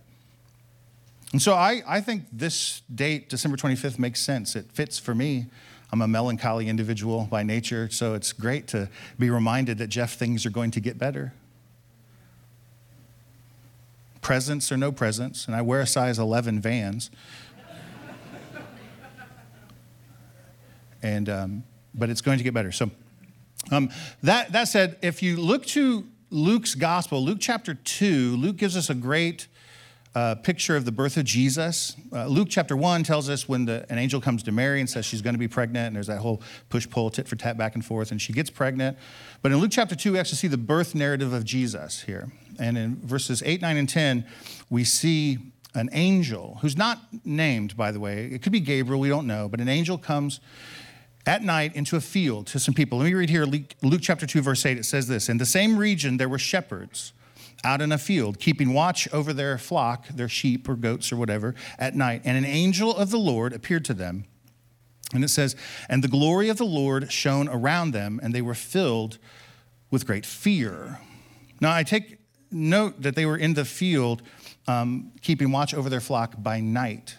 And 1.32 1.42
so 1.42 1.54
I, 1.54 1.82
I 1.88 2.02
think 2.02 2.26
this 2.32 2.82
date, 2.94 3.30
December 3.30 3.58
25th, 3.58 4.00
makes 4.00 4.22
sense. 4.22 4.56
It 4.56 4.72
fits 4.72 4.98
for 4.98 5.14
me. 5.14 5.48
I'm 5.92 6.02
a 6.02 6.08
melancholy 6.08 6.68
individual 6.68 7.28
by 7.30 7.44
nature, 7.44 7.90
so 7.90 8.14
it's 8.14 8.34
great 8.34 8.68
to 8.70 8.90
be 9.18 9.30
reminded 9.30 9.78
that 9.78 9.88
Jeff, 9.88 10.14
things 10.14 10.46
are 10.46 10.50
going 10.50 10.72
to 10.72 10.80
get 10.80 10.98
better 10.98 11.34
presents 14.28 14.74
or 14.74 14.78
no 14.78 14.92
presents, 14.92 15.48
and 15.48 15.56
I 15.56 15.62
wear 15.62 15.80
a 15.80 15.88
size 15.88 16.20
11 16.20 16.60
vans. 16.60 17.10
and, 21.02 21.30
um, 21.30 21.64
but 21.94 22.10
it's 22.10 22.20
going 22.20 22.38
to 22.38 22.44
get 22.44 22.54
better. 22.54 22.74
So, 22.74 22.92
um, 23.72 23.90
that, 24.24 24.52
that 24.52 24.66
said, 24.66 24.98
if 25.02 25.24
you 25.24 25.38
look 25.38 25.66
to 25.68 26.06
Luke's 26.30 26.76
gospel, 26.76 27.24
Luke 27.24 27.38
chapter 27.40 27.74
2, 27.74 28.36
Luke 28.36 28.58
gives 28.58 28.76
us 28.76 28.90
a 28.90 28.94
great 28.94 29.48
uh, 30.16 30.36
picture 30.36 30.76
of 30.76 30.86
the 30.86 30.92
birth 30.92 31.18
of 31.18 31.26
Jesus. 31.26 31.96
Uh, 32.12 32.26
Luke 32.26 32.48
chapter 32.50 32.76
1 32.76 33.04
tells 33.04 33.30
us 33.30 33.48
when 33.48 33.66
the, 33.66 33.86
an 33.90 33.98
angel 33.98 34.20
comes 34.20 34.44
to 34.44 34.52
Mary 34.52 34.80
and 34.80 34.90
says 34.90 35.06
she's 35.06 35.22
going 35.22 35.36
to 35.36 35.40
be 35.40 35.48
pregnant, 35.48 35.88
and 35.88 35.96
there's 35.96 36.08
that 36.08 36.20
whole 36.20 36.42
push 36.70 36.90
pull, 36.90 37.10
tit 37.10 37.28
for 37.28 37.36
tat, 37.36 37.58
back 37.58 37.76
and 37.76 37.86
forth, 37.86 38.12
and 38.12 38.22
she 38.22 38.34
gets 38.34 38.50
pregnant. 38.50 38.98
But 39.42 39.52
in 39.52 39.60
Luke 39.60 39.72
chapter 39.72 39.96
2, 39.96 40.14
we 40.14 40.20
actually 40.20 40.38
see 40.38 40.48
the 40.48 40.58
birth 40.58 40.96
narrative 40.96 41.34
of 41.34 41.44
Jesus 41.44 42.02
here. 42.02 42.32
And 42.60 42.78
in 42.78 42.96
verses 42.98 43.44
8, 43.46 43.62
9, 43.62 43.78
and 43.78 43.88
10, 43.88 44.26
we 44.70 44.84
see 44.84 45.38
an 45.76 45.90
angel 45.92 46.58
who's 46.62 46.76
not 46.76 47.00
named, 47.24 47.78
by 47.78 47.92
the 47.92 48.00
way. 48.00 48.26
It 48.26 48.42
could 48.42 48.52
be 48.52 48.60
Gabriel, 48.60 49.00
we 49.00 49.10
don't 49.10 49.28
know, 49.28 49.48
but 49.48 49.62
an 49.62 49.70
angel 49.70 49.98
comes 49.98 50.40
at 51.28 51.44
night 51.44 51.76
into 51.76 51.96
a 51.96 52.02
field 52.02 52.48
to 52.48 52.60
some 52.60 52.74
people. 52.74 52.98
Let 52.98 53.06
me 53.06 53.14
read 53.14 53.30
here 53.30 53.46
Luke 53.46 54.00
chapter 54.02 54.26
2, 54.26 54.42
verse 54.42 54.66
8. 54.66 54.78
It 54.78 54.86
says 54.86 55.08
this 55.08 55.30
In 55.30 55.38
the 55.38 55.46
same 55.46 55.78
region, 55.78 56.18
there 56.18 56.30
were 56.30 56.40
shepherds 56.40 57.14
out 57.64 57.82
in 57.82 57.92
a 57.92 57.98
field, 57.98 58.40
keeping 58.40 58.74
watch 58.74 59.12
over 59.14 59.34
their 59.34 59.58
flock, 59.58 60.08
their 60.10 60.30
sheep 60.30 60.70
or 60.70 60.76
goats 60.76 61.12
or 61.12 61.18
whatever, 61.18 61.56
at 61.80 61.96
night. 61.96 62.22
And 62.24 62.38
an 62.38 62.46
angel 62.46 62.96
of 62.96 63.10
the 63.10 63.18
Lord 63.18 63.54
appeared 63.54 63.86
to 63.86 63.94
them. 63.94 64.26
And 65.14 65.24
it 65.24 65.30
says, 65.30 65.56
And 65.90 66.04
the 66.04 66.08
glory 66.08 66.50
of 66.50 66.58
the 66.58 66.66
Lord 66.66 67.12
shone 67.12 67.48
around 67.48 67.92
them, 67.92 68.20
and 68.22 68.34
they 68.34 68.42
were 68.42 68.54
filled 68.54 69.18
with 69.90 70.06
great 70.06 70.26
fear. 70.26 71.00
Now, 71.60 71.74
I 71.74 71.84
take 71.84 72.18
note 72.52 73.02
that 73.02 73.16
they 73.16 73.26
were 73.26 73.38
in 73.38 73.54
the 73.54 73.66
field 73.66 74.22
um, 74.68 75.12
keeping 75.22 75.52
watch 75.52 75.74
over 75.74 75.90
their 75.90 76.02
flock 76.02 76.36
by 76.38 76.60
night. 76.60 77.16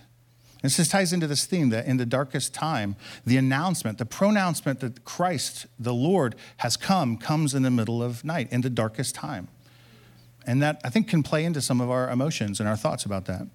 And 0.62 0.72
this 0.72 0.88
ties 0.88 1.12
into 1.12 1.26
this 1.26 1.46
theme 1.46 1.70
that 1.70 1.86
in 1.86 1.98
the 1.98 2.06
darkest 2.06 2.52
time, 2.52 2.96
the 3.24 3.36
announcement, 3.36 3.98
the 3.98 4.06
pronouncement 4.06 4.80
that 4.80 5.04
Christ, 5.04 5.66
the 5.78 5.94
Lord, 5.94 6.34
has 6.58 6.76
come, 6.76 7.16
comes 7.16 7.54
in 7.54 7.62
the 7.62 7.70
middle 7.70 8.02
of 8.02 8.24
night, 8.24 8.48
in 8.50 8.62
the 8.62 8.70
darkest 8.70 9.14
time. 9.14 9.48
And 10.46 10.62
that, 10.62 10.80
I 10.84 10.90
think, 10.90 11.08
can 11.08 11.22
play 11.22 11.44
into 11.44 11.60
some 11.60 11.80
of 11.80 11.90
our 11.90 12.10
emotions 12.10 12.60
and 12.60 12.68
our 12.68 12.76
thoughts 12.76 13.04
about 13.04 13.26
that. 13.26 13.46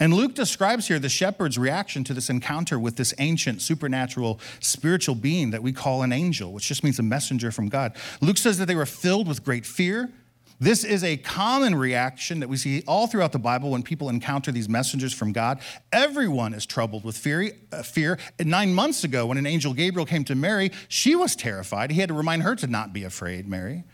And 0.00 0.12
Luke 0.12 0.34
describes 0.34 0.88
here 0.88 0.98
the 0.98 1.08
shepherd's 1.08 1.56
reaction 1.56 2.04
to 2.04 2.14
this 2.14 2.28
encounter 2.28 2.78
with 2.78 2.96
this 2.96 3.14
ancient, 3.18 3.62
supernatural, 3.62 4.40
spiritual 4.60 5.14
being 5.14 5.50
that 5.52 5.62
we 5.62 5.72
call 5.72 6.02
an 6.02 6.12
angel, 6.12 6.52
which 6.52 6.66
just 6.66 6.84
means 6.84 6.98
a 6.98 7.02
messenger 7.02 7.50
from 7.50 7.68
God. 7.68 7.96
Luke 8.20 8.36
says 8.36 8.58
that 8.58 8.66
they 8.66 8.74
were 8.74 8.86
filled 8.86 9.28
with 9.28 9.44
great 9.44 9.64
fear. 9.64 10.10
This 10.58 10.84
is 10.84 11.04
a 11.04 11.18
common 11.18 11.74
reaction 11.74 12.40
that 12.40 12.48
we 12.48 12.56
see 12.56 12.82
all 12.86 13.06
throughout 13.06 13.32
the 13.32 13.38
Bible 13.38 13.70
when 13.70 13.82
people 13.82 14.08
encounter 14.08 14.50
these 14.50 14.68
messengers 14.68 15.12
from 15.12 15.32
God. 15.32 15.60
Everyone 15.92 16.54
is 16.54 16.64
troubled 16.64 17.04
with 17.04 17.16
fear. 17.16 17.52
Uh, 17.70 17.82
fear. 17.82 18.18
Nine 18.42 18.72
months 18.72 19.04
ago, 19.04 19.26
when 19.26 19.36
an 19.36 19.46
angel 19.46 19.74
Gabriel 19.74 20.06
came 20.06 20.24
to 20.24 20.34
Mary, 20.34 20.72
she 20.88 21.14
was 21.14 21.36
terrified. 21.36 21.90
He 21.90 22.00
had 22.00 22.08
to 22.08 22.14
remind 22.14 22.42
her 22.42 22.56
to 22.56 22.66
not 22.66 22.94
be 22.94 23.04
afraid, 23.04 23.46
Mary. 23.46 23.84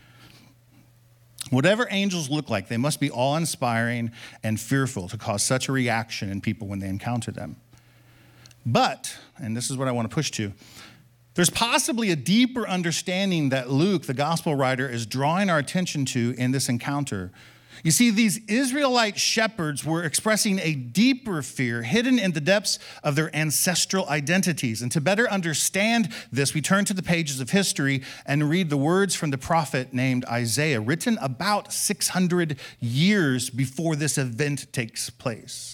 Whatever 1.49 1.87
angels 1.91 2.29
look 2.29 2.49
like, 2.49 2.67
they 2.67 2.77
must 2.77 2.99
be 2.99 3.11
awe 3.11 3.35
inspiring 3.35 4.11
and 4.43 4.59
fearful 4.59 5.07
to 5.09 5.17
cause 5.17 5.43
such 5.43 5.67
a 5.67 5.71
reaction 5.71 6.29
in 6.29 6.41
people 6.41 6.67
when 6.67 6.79
they 6.79 6.87
encounter 6.87 7.31
them. 7.31 7.57
But, 8.65 9.15
and 9.37 9.55
this 9.55 9.69
is 9.69 9.77
what 9.77 9.87
I 9.87 9.91
want 9.91 10.09
to 10.09 10.13
push 10.13 10.31
to, 10.31 10.53
there's 11.35 11.49
possibly 11.49 12.11
a 12.11 12.15
deeper 12.15 12.67
understanding 12.67 13.49
that 13.49 13.69
Luke, 13.69 14.03
the 14.03 14.13
gospel 14.13 14.55
writer, 14.55 14.87
is 14.87 15.05
drawing 15.05 15.49
our 15.49 15.57
attention 15.57 16.05
to 16.05 16.35
in 16.37 16.51
this 16.51 16.69
encounter 16.69 17.31
you 17.83 17.91
see, 17.91 18.09
these 18.09 18.39
Israelite 18.47 19.19
shepherds 19.19 19.83
were 19.83 20.03
expressing 20.03 20.59
a 20.59 20.73
deeper 20.73 21.41
fear 21.41 21.83
hidden 21.83 22.17
in 22.17 22.31
the 22.31 22.39
depths 22.39 22.79
of 23.03 23.17
their 23.17 23.33
ancestral 23.35 24.07
identities. 24.07 24.81
And 24.81 24.89
to 24.93 25.01
better 25.01 25.29
understand 25.29 26.09
this, 26.31 26.53
we 26.53 26.61
turn 26.61 26.85
to 26.85 26.93
the 26.93 27.03
pages 27.03 27.41
of 27.41 27.49
history 27.49 28.01
and 28.25 28.49
read 28.49 28.69
the 28.69 28.77
words 28.77 29.15
from 29.15 29.31
the 29.31 29.37
prophet 29.37 29.93
named 29.93 30.23
Isaiah, 30.25 30.79
written 30.79 31.17
about 31.21 31.73
600 31.73 32.57
years 32.79 33.49
before 33.49 33.97
this 33.97 34.17
event 34.17 34.71
takes 34.71 35.09
place. 35.09 35.72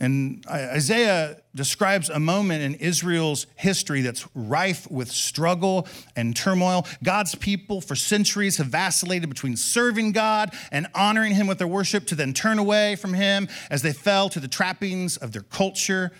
And 0.00 0.44
Isaiah 0.48 1.38
describes 1.54 2.10
a 2.10 2.20
moment 2.20 2.62
in 2.62 2.74
Israel's 2.74 3.46
history 3.56 4.02
that's 4.02 4.28
rife 4.34 4.90
with 4.90 5.10
struggle 5.10 5.86
and 6.14 6.36
turmoil. 6.36 6.86
God's 7.02 7.34
people 7.34 7.80
for 7.80 7.94
centuries 7.94 8.58
have 8.58 8.66
vacillated 8.66 9.28
between 9.28 9.56
serving 9.56 10.12
God 10.12 10.54
and 10.70 10.86
honoring 10.94 11.34
Him 11.34 11.46
with 11.46 11.58
their 11.58 11.66
worship 11.66 12.06
to 12.08 12.14
then 12.14 12.34
turn 12.34 12.58
away 12.58 12.96
from 12.96 13.14
Him 13.14 13.48
as 13.70 13.82
they 13.82 13.92
fell 13.92 14.28
to 14.30 14.40
the 14.40 14.48
trappings 14.48 15.16
of 15.16 15.32
their 15.32 15.42
culture 15.42 16.12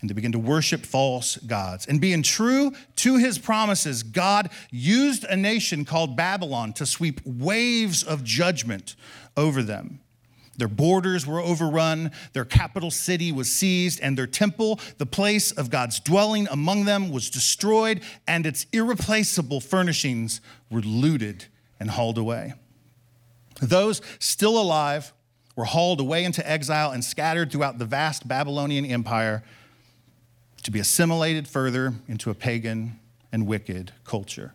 and 0.00 0.08
to 0.10 0.14
begin 0.14 0.32
to 0.32 0.38
worship 0.38 0.84
false 0.84 1.38
gods. 1.38 1.86
And 1.86 1.98
being 2.00 2.22
true 2.22 2.72
to 2.96 3.16
His 3.16 3.38
promises, 3.38 4.02
God 4.02 4.50
used 4.70 5.24
a 5.24 5.36
nation 5.36 5.84
called 5.84 6.16
Babylon 6.16 6.74
to 6.74 6.84
sweep 6.84 7.20
waves 7.24 8.02
of 8.02 8.22
judgment 8.22 8.96
over 9.36 9.62
them. 9.62 10.00
Their 10.56 10.68
borders 10.68 11.26
were 11.26 11.40
overrun, 11.40 12.10
their 12.32 12.44
capital 12.44 12.90
city 12.90 13.32
was 13.32 13.52
seized, 13.52 14.00
and 14.00 14.16
their 14.16 14.26
temple, 14.26 14.80
the 14.98 15.06
place 15.06 15.50
of 15.52 15.70
God's 15.70 16.00
dwelling 16.00 16.46
among 16.50 16.84
them, 16.84 17.10
was 17.10 17.30
destroyed, 17.30 18.02
and 18.26 18.46
its 18.46 18.66
irreplaceable 18.72 19.60
furnishings 19.60 20.40
were 20.70 20.80
looted 20.80 21.46
and 21.80 21.90
hauled 21.90 22.18
away. 22.18 22.54
Those 23.60 24.00
still 24.18 24.58
alive 24.58 25.12
were 25.56 25.64
hauled 25.64 26.00
away 26.00 26.24
into 26.24 26.48
exile 26.48 26.90
and 26.90 27.04
scattered 27.04 27.52
throughout 27.52 27.78
the 27.78 27.84
vast 27.84 28.26
Babylonian 28.26 28.84
empire 28.84 29.42
to 30.62 30.70
be 30.70 30.80
assimilated 30.80 31.46
further 31.46 31.94
into 32.08 32.30
a 32.30 32.34
pagan 32.34 32.98
and 33.30 33.46
wicked 33.46 33.92
culture. 34.04 34.54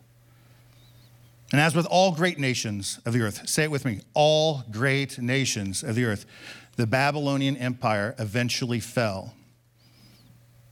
And 1.52 1.60
as 1.60 1.74
with 1.74 1.86
all 1.86 2.12
great 2.12 2.38
nations 2.38 3.00
of 3.04 3.12
the 3.12 3.22
earth, 3.22 3.48
say 3.48 3.64
it 3.64 3.70
with 3.70 3.84
me 3.84 4.00
all 4.14 4.62
great 4.70 5.18
nations 5.18 5.82
of 5.82 5.96
the 5.96 6.04
earth, 6.04 6.26
the 6.76 6.86
Babylonian 6.86 7.56
Empire 7.56 8.14
eventually 8.18 8.80
fell. 8.80 9.34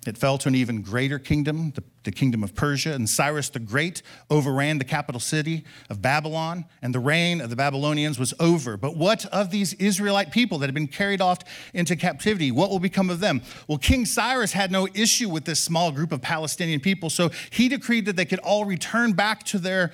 It 0.06 0.16
fell 0.16 0.38
to 0.38 0.48
an 0.48 0.54
even 0.54 0.80
greater 0.80 1.18
kingdom, 1.18 1.72
the, 1.72 1.82
the, 2.04 2.12
kingdom 2.12 2.42
of 2.42 2.54
Persia, 2.54 2.92
and 2.92 3.10
Cyrus 3.10 3.50
the 3.50 3.58
Great 3.58 4.00
overran 4.30 4.78
the 4.78 4.84
capital 4.84 5.20
city 5.20 5.64
of 5.90 6.00
Babylon, 6.00 6.64
and 6.80 6.94
the 6.94 7.00
reign 7.00 7.42
of 7.42 7.50
the 7.50 7.56
Babylonians 7.56 8.18
was 8.18 8.32
over. 8.40 8.78
But 8.78 8.96
what 8.96 9.26
of 9.26 9.50
these 9.50 9.74
Israelite 9.74 10.30
people 10.30 10.58
that 10.58 10.66
had 10.66 10.74
been 10.74 10.86
carried 10.86 11.20
off 11.20 11.40
into 11.74 11.94
captivity? 11.94 12.50
What 12.50 12.70
will 12.70 12.78
become 12.78 13.10
of 13.10 13.20
them? 13.20 13.42
Well, 13.66 13.76
King 13.76 14.06
Cyrus 14.06 14.52
had 14.52 14.70
no 14.70 14.88
issue 14.94 15.28
with 15.28 15.44
this 15.44 15.60
small 15.60 15.90
group 15.92 16.12
of 16.12 16.22
Palestinian 16.22 16.80
people, 16.80 17.10
so 17.10 17.30
he 17.50 17.68
decreed 17.68 18.06
that 18.06 18.16
they 18.16 18.24
could 18.24 18.38
all 18.38 18.64
return 18.64 19.12
back 19.12 19.44
to 19.46 19.58
their 19.58 19.92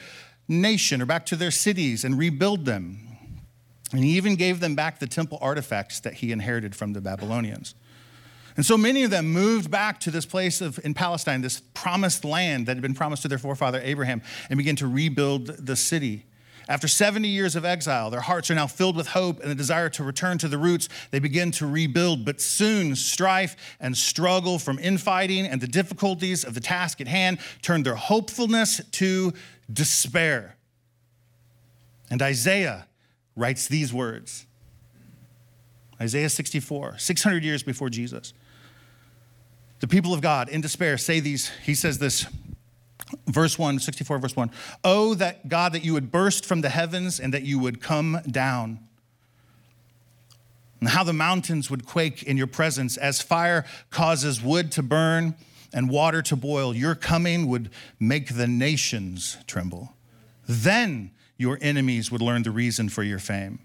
nation 0.48 1.00
or 1.00 1.06
back 1.06 1.26
to 1.26 1.36
their 1.36 1.50
cities 1.50 2.04
and 2.04 2.18
rebuild 2.18 2.64
them. 2.64 2.98
And 3.92 4.02
he 4.02 4.16
even 4.16 4.36
gave 4.36 4.60
them 4.60 4.74
back 4.74 4.98
the 4.98 5.06
temple 5.06 5.38
artifacts 5.40 6.00
that 6.00 6.14
he 6.14 6.32
inherited 6.32 6.74
from 6.74 6.92
the 6.92 7.00
Babylonians. 7.00 7.74
And 8.56 8.64
so 8.64 8.76
many 8.76 9.02
of 9.02 9.10
them 9.10 9.26
moved 9.26 9.70
back 9.70 9.98
to 10.00 10.10
this 10.10 10.26
place 10.26 10.60
of, 10.60 10.78
in 10.84 10.94
Palestine, 10.94 11.40
this 11.40 11.60
promised 11.74 12.24
land 12.24 12.66
that 12.66 12.76
had 12.76 12.82
been 12.82 12.94
promised 12.94 13.22
to 13.22 13.28
their 13.28 13.38
forefather 13.38 13.80
Abraham, 13.82 14.22
and 14.48 14.56
began 14.56 14.76
to 14.76 14.86
rebuild 14.86 15.46
the 15.46 15.76
city. 15.76 16.26
After 16.66 16.88
70 16.88 17.28
years 17.28 17.56
of 17.56 17.64
exile, 17.64 18.08
their 18.08 18.22
hearts 18.22 18.50
are 18.50 18.54
now 18.54 18.66
filled 18.66 18.96
with 18.96 19.08
hope 19.08 19.42
and 19.42 19.50
a 19.50 19.54
desire 19.54 19.90
to 19.90 20.04
return 20.04 20.38
to 20.38 20.48
the 20.48 20.56
roots. 20.56 20.88
They 21.10 21.18
begin 21.18 21.50
to 21.52 21.66
rebuild, 21.66 22.24
but 22.24 22.40
soon 22.40 22.96
strife 22.96 23.76
and 23.80 23.94
struggle 23.96 24.58
from 24.58 24.78
infighting 24.78 25.46
and 25.46 25.60
the 25.60 25.66
difficulties 25.66 26.42
of 26.42 26.54
the 26.54 26.60
task 26.60 27.02
at 27.02 27.08
hand 27.08 27.38
turned 27.60 27.84
their 27.84 27.96
hopefulness 27.96 28.80
to 28.92 29.34
despair. 29.72 30.56
And 32.10 32.20
Isaiah 32.22 32.86
writes 33.36 33.66
these 33.66 33.92
words 33.92 34.46
Isaiah 36.00 36.28
64, 36.28 36.98
600 36.98 37.44
years 37.44 37.62
before 37.62 37.88
Jesus. 37.88 38.32
The 39.80 39.88
people 39.88 40.12
of 40.14 40.20
God 40.20 40.48
in 40.48 40.60
despair 40.60 40.96
say 40.98 41.20
these, 41.20 41.50
he 41.62 41.74
says 41.74 41.98
this, 41.98 42.26
verse 43.26 43.58
1, 43.58 43.78
64, 43.78 44.18
verse 44.18 44.36
1. 44.36 44.50
Oh, 44.82 45.14
that 45.14 45.48
God, 45.48 45.72
that 45.72 45.84
you 45.84 45.92
would 45.92 46.10
burst 46.10 46.44
from 46.44 46.62
the 46.62 46.68
heavens 46.68 47.20
and 47.20 47.34
that 47.34 47.42
you 47.42 47.58
would 47.58 47.80
come 47.80 48.20
down. 48.26 48.80
And 50.80 50.88
how 50.88 51.04
the 51.04 51.12
mountains 51.12 51.70
would 51.70 51.86
quake 51.86 52.22
in 52.22 52.36
your 52.36 52.46
presence 52.46 52.96
as 52.96 53.22
fire 53.22 53.64
causes 53.90 54.42
wood 54.42 54.72
to 54.72 54.82
burn 54.82 55.34
and 55.74 55.90
water 55.90 56.22
to 56.22 56.36
boil. 56.36 56.74
Your 56.74 56.94
coming 56.94 57.48
would 57.48 57.70
make 58.00 58.36
the 58.36 58.46
nations 58.46 59.36
tremble. 59.46 59.92
Then 60.48 61.10
your 61.36 61.58
enemies 61.60 62.10
would 62.10 62.22
learn 62.22 62.42
the 62.42 62.50
reason 62.50 62.88
for 62.88 63.02
your 63.02 63.18
fame. 63.18 63.58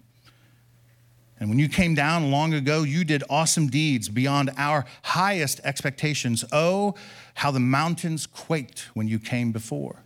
And 1.40 1.48
when 1.48 1.60
you 1.60 1.70
came 1.70 1.96
down 1.96 2.32
long 2.32 2.54
ago, 2.54 2.84
you 2.84 3.06
did 3.06 3.24
awesome 3.30 3.68
deeds 3.68 4.10
beyond 4.10 4.52
our 4.58 4.86
highest 5.04 5.62
expectations. 5.64 6.44
Oh, 6.52 6.96
how 7.36 7.52
the 7.52 7.62
mountains 7.62 8.28
quaked 8.28 8.90
when 8.94 9.08
you 9.08 9.20
came 9.20 9.54
before. 9.54 10.04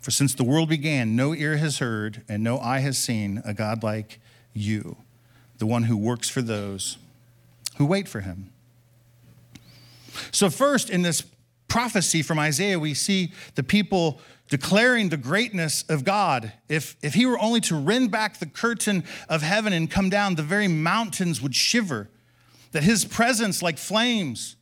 For 0.00 0.10
since 0.10 0.34
the 0.34 0.44
world 0.44 0.70
began, 0.70 1.14
no 1.14 1.34
ear 1.34 1.58
has 1.58 1.78
heard 1.78 2.22
and 2.26 2.42
no 2.42 2.58
eye 2.58 2.78
has 2.78 2.96
seen 2.96 3.42
a 3.44 3.52
God 3.52 3.82
like 3.82 4.18
you, 4.54 4.96
the 5.58 5.66
one 5.66 5.82
who 5.82 5.96
works 5.96 6.30
for 6.30 6.40
those 6.40 6.96
who 7.76 7.86
wait 7.86 8.08
for 8.08 8.20
him. 8.20 8.52
So, 10.32 10.50
first, 10.50 10.90
in 10.90 11.02
this 11.02 11.24
prophecy 11.68 12.22
from 12.22 12.38
Isaiah, 12.38 12.78
we 12.78 12.94
see 12.94 13.32
the 13.54 13.62
people 13.62 14.20
declaring 14.48 15.08
the 15.08 15.16
greatness 15.16 15.84
of 15.88 16.04
God. 16.04 16.52
If, 16.68 16.96
if 17.02 17.14
he 17.14 17.24
were 17.24 17.38
only 17.38 17.60
to 17.62 17.76
rend 17.76 18.10
back 18.10 18.38
the 18.38 18.46
curtain 18.46 19.04
of 19.28 19.42
heaven 19.42 19.72
and 19.72 19.90
come 19.90 20.10
down, 20.10 20.34
the 20.34 20.42
very 20.42 20.68
mountains 20.68 21.40
would 21.40 21.54
shiver. 21.54 22.10
That 22.72 22.82
his 22.82 23.04
presence, 23.04 23.62
like 23.62 23.78
flames, 23.78 24.56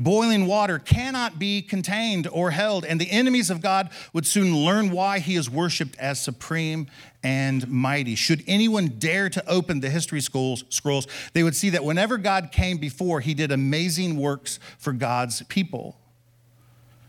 boiling 0.00 0.46
water, 0.46 0.78
cannot 0.78 1.38
be 1.38 1.62
contained 1.62 2.26
or 2.32 2.50
held. 2.50 2.84
And 2.84 3.00
the 3.00 3.10
enemies 3.10 3.50
of 3.50 3.60
God 3.60 3.90
would 4.12 4.26
soon 4.26 4.56
learn 4.64 4.90
why 4.90 5.20
he 5.20 5.36
is 5.36 5.48
worshiped 5.48 5.96
as 5.98 6.20
supreme 6.20 6.88
and 7.22 7.68
mighty. 7.68 8.14
Should 8.14 8.42
anyone 8.46 8.86
dare 8.98 9.28
to 9.28 9.48
open 9.48 9.80
the 9.80 9.90
history 9.90 10.20
scrolls, 10.20 10.64
scrolls 10.70 11.06
they 11.34 11.42
would 11.42 11.54
see 11.54 11.70
that 11.70 11.84
whenever 11.84 12.18
God 12.18 12.50
came 12.50 12.78
before, 12.78 13.20
he 13.20 13.34
did 13.34 13.52
amazing 13.52 14.16
works 14.16 14.58
for 14.78 14.92
God's 14.92 15.42
people. 15.44 15.96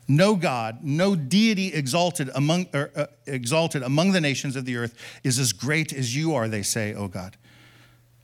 No 0.08 0.36
God, 0.36 0.80
no 0.84 1.16
deity 1.16 1.74
exalted 1.74 2.30
among, 2.36 2.68
er, 2.74 2.92
uh, 2.96 3.06
exalted 3.26 3.82
among 3.82 4.12
the 4.12 4.20
nations 4.20 4.58
of 4.58 4.66
the 4.66 4.76
earth 4.76 4.94
is 5.24 5.40
as 5.40 5.54
great 5.54 5.94
as 5.94 6.14
you 6.14 6.36
are, 6.36 6.50
they 6.50 6.64
say, 6.64 6.94
O 6.94 7.08
God. 7.08 7.38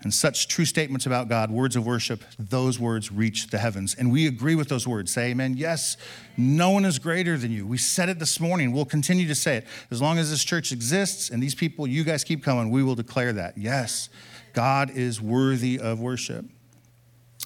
And 0.04 0.14
such 0.14 0.48
true 0.48 0.66
statements 0.66 1.08
about 1.08 1.28
God, 1.28 1.50
words 1.50 1.76
of 1.76 1.86
worship, 1.86 2.24
those 2.38 2.80
words 2.80 3.12
reach 3.12 3.48
the 3.48 3.58
heavens. 3.58 3.96
And 3.96 4.12
we 4.12 4.28
agree 4.28 4.54
with 4.54 4.70
those 4.70 4.88
words. 4.88 5.12
Say 5.12 5.32
amen. 5.32 5.56
Yes, 5.58 5.98
no 6.38 6.70
one 6.70 6.86
is 6.86 7.00
greater 7.00 7.36
than 7.36 7.52
you. 7.52 7.66
We 7.66 7.80
said 7.80 8.08
it 8.08 8.20
this 8.20 8.40
morning. 8.40 8.72
We'll 8.72 8.86
continue 8.86 9.28
to 9.28 9.36
say 9.36 9.58
it. 9.58 9.68
As 9.90 10.00
long 10.00 10.20
as 10.20 10.30
this 10.30 10.44
church 10.44 10.72
exists 10.72 11.32
and 11.32 11.42
these 11.42 11.56
people, 11.56 11.88
you 11.88 12.04
guys 12.04 12.24
keep 12.24 12.44
coming, 12.44 12.70
we 12.70 12.84
will 12.84 12.94
declare 12.94 13.34
that. 13.34 13.58
Yes, 13.58 14.10
God 14.54 14.92
is 14.92 15.20
worthy 15.20 15.80
of 15.80 16.00
worship. 16.00 16.46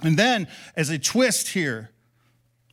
And 0.04 0.18
then, 0.18 0.48
as 0.76 0.90
a 0.90 1.00
twist 1.00 1.50
here, 1.50 1.92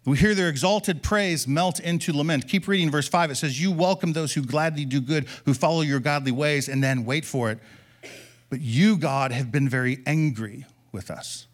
we 0.05 0.17
hear 0.17 0.35
their 0.35 0.49
exalted 0.49 1.03
praise 1.03 1.47
melt 1.47 1.81
into 1.81 2.17
lament. 2.17 2.49
Keep 2.49 2.67
reading 2.67 2.91
verse 2.91 3.09
5. 3.09 3.31
It 3.31 3.35
says, 3.35 3.61
You 3.61 3.71
welcome 3.71 4.12
those 4.12 4.33
who 4.33 4.43
gladly 4.43 4.85
do 4.87 5.01
good, 5.01 5.27
who 5.45 5.55
follow 5.55 5.83
your 5.83 6.01
godly 6.01 6.33
ways, 6.33 6.69
and 6.69 6.83
then 6.83 7.05
wait 7.05 7.25
for 7.25 7.51
it. 7.51 7.59
But 8.51 8.61
you, 8.61 8.97
God, 8.97 9.33
have 9.33 9.53
been 9.53 9.69
very 9.69 9.99
angry 10.07 10.65
with 10.93 11.11
us, 11.11 11.47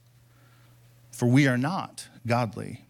for 1.10 1.26
we 1.26 1.46
are 1.46 1.58
not 1.58 2.08
godly. 2.26 2.84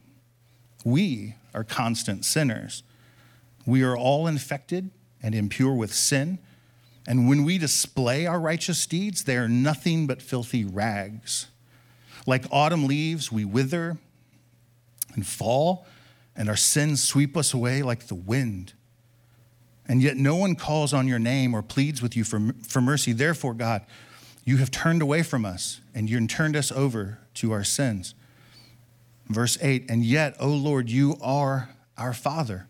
We 0.85 1.37
are 1.55 1.65
constant 1.65 2.25
sinners. 2.25 2.83
We 3.65 3.83
are 3.83 3.97
all 3.97 4.27
infected 4.27 4.91
and 5.23 5.35
impure 5.35 5.75
with 5.75 5.95
sin. 5.95 6.39
And 7.07 7.29
when 7.29 7.45
we 7.45 7.59
display 7.59 8.27
our 8.27 8.41
righteous 8.41 8.87
deeds, 8.87 9.25
they 9.25 9.37
are 9.37 9.49
nothing 9.49 10.07
but 10.07 10.21
filthy 10.21 10.65
rags. 10.65 11.47
Like 12.27 12.45
autumn 12.51 12.87
leaves, 12.87 13.33
we 13.33 13.45
wither 13.45 13.99
and 15.15 15.27
fall, 15.27 15.87
and 16.37 16.49
our 16.49 16.57
sins 16.57 17.03
sweep 17.03 17.37
us 17.37 17.55
away 17.55 17.83
like 17.83 18.09
the 18.09 18.15
wind. 18.15 18.75
And 19.87 20.03
yet 20.03 20.17
no 20.17 20.37
one 20.37 20.55
calls 20.55 20.95
on 20.95 21.07
your 21.07 21.19
name 21.19 21.55
or 21.55 21.63
pleads 21.63 22.01
with 22.01 22.17
you 22.17 22.25
for, 22.25 22.53
for 22.67 22.81
mercy. 22.81 23.13
Therefore, 23.13 23.55
God, 23.55 23.85
you 24.45 24.57
have 24.59 24.71
turned 24.71 25.03
away 25.03 25.23
from 25.23 25.45
us 25.45 25.81
and 25.95 26.09
you 26.09 26.27
turned 26.27 26.57
us 26.57 26.73
over 26.73 27.19
to 27.35 27.53
our 27.53 27.65
sins. 27.65 28.15
Verse 29.29 29.57
8, 29.61 29.87
and 29.89 30.05
yet, 30.05 30.37
O 30.39 30.49
Lord, 30.49 30.91
you 30.91 31.17
are 31.23 31.71
our 31.97 32.13
Father. 32.13 32.67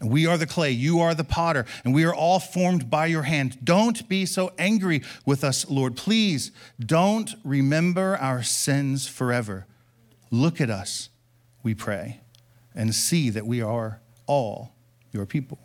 And 0.00 0.10
we 0.10 0.26
are 0.26 0.38
the 0.38 0.46
clay, 0.46 0.70
you 0.70 1.00
are 1.00 1.14
the 1.14 1.24
potter, 1.24 1.64
and 1.84 1.92
we 1.92 2.04
are 2.04 2.14
all 2.14 2.38
formed 2.38 2.88
by 2.88 3.06
your 3.06 3.22
hand. 3.22 3.58
Don't 3.64 4.08
be 4.08 4.26
so 4.26 4.52
angry 4.56 5.02
with 5.26 5.42
us, 5.42 5.68
Lord. 5.68 5.96
Please 5.96 6.52
don't 6.78 7.34
remember 7.42 8.16
our 8.16 8.42
sins 8.42 9.08
forever. 9.08 9.66
Look 10.30 10.60
at 10.60 10.70
us 10.70 11.08
we 11.62 11.74
pray, 11.74 12.20
and 12.74 12.94
see 12.94 13.30
that 13.30 13.46
we 13.46 13.60
are 13.60 14.00
all 14.26 14.72
your 15.12 15.26
people. 15.26 15.58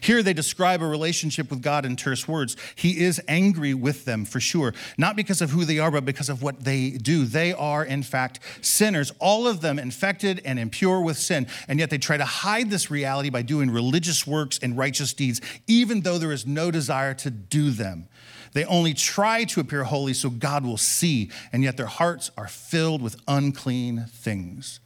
Here 0.00 0.22
they 0.22 0.32
describe 0.32 0.82
a 0.82 0.86
relationship 0.86 1.50
with 1.50 1.62
God 1.62 1.84
in 1.84 1.96
terse 1.96 2.26
words. 2.26 2.56
He 2.74 3.00
is 3.00 3.20
angry 3.28 3.74
with 3.74 4.04
them 4.04 4.24
for 4.24 4.40
sure, 4.40 4.74
not 4.98 5.16
because 5.16 5.40
of 5.40 5.50
who 5.50 5.64
they 5.64 5.78
are, 5.78 5.90
but 5.90 6.04
because 6.04 6.28
of 6.28 6.42
what 6.42 6.64
they 6.64 6.90
do. 6.90 7.24
They 7.24 7.52
are, 7.52 7.84
in 7.84 8.02
fact, 8.02 8.40
sinners, 8.60 9.12
all 9.18 9.46
of 9.46 9.60
them 9.60 9.78
infected 9.78 10.40
and 10.44 10.58
impure 10.58 11.00
with 11.00 11.16
sin. 11.16 11.46
And 11.68 11.78
yet 11.78 11.90
they 11.90 11.98
try 11.98 12.16
to 12.16 12.24
hide 12.24 12.70
this 12.70 12.90
reality 12.90 13.30
by 13.30 13.42
doing 13.42 13.70
religious 13.70 14.26
works 14.26 14.58
and 14.62 14.76
righteous 14.76 15.12
deeds, 15.12 15.40
even 15.66 16.00
though 16.00 16.18
there 16.18 16.32
is 16.32 16.46
no 16.46 16.70
desire 16.70 17.14
to 17.14 17.30
do 17.30 17.70
them. 17.70 18.08
They 18.52 18.64
only 18.66 18.94
try 18.94 19.44
to 19.44 19.60
appear 19.60 19.84
holy 19.84 20.12
so 20.14 20.28
God 20.30 20.64
will 20.64 20.76
see, 20.76 21.30
and 21.52 21.62
yet 21.62 21.76
their 21.76 21.86
hearts 21.86 22.30
are 22.36 22.48
filled 22.48 23.00
with 23.02 23.16
unclean 23.26 24.06
things. 24.10 24.80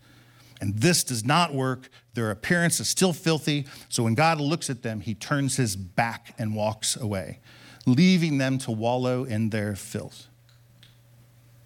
And 0.60 0.78
this 0.78 1.04
does 1.04 1.24
not 1.24 1.54
work. 1.54 1.88
Their 2.14 2.30
appearance 2.30 2.80
is 2.80 2.88
still 2.88 3.12
filthy. 3.12 3.66
So 3.88 4.02
when 4.02 4.14
God 4.14 4.40
looks 4.40 4.70
at 4.70 4.82
them, 4.82 5.00
he 5.00 5.14
turns 5.14 5.56
his 5.56 5.76
back 5.76 6.34
and 6.38 6.54
walks 6.54 6.96
away, 6.96 7.40
leaving 7.84 8.38
them 8.38 8.58
to 8.58 8.70
wallow 8.70 9.24
in 9.24 9.50
their 9.50 9.76
filth. 9.76 10.28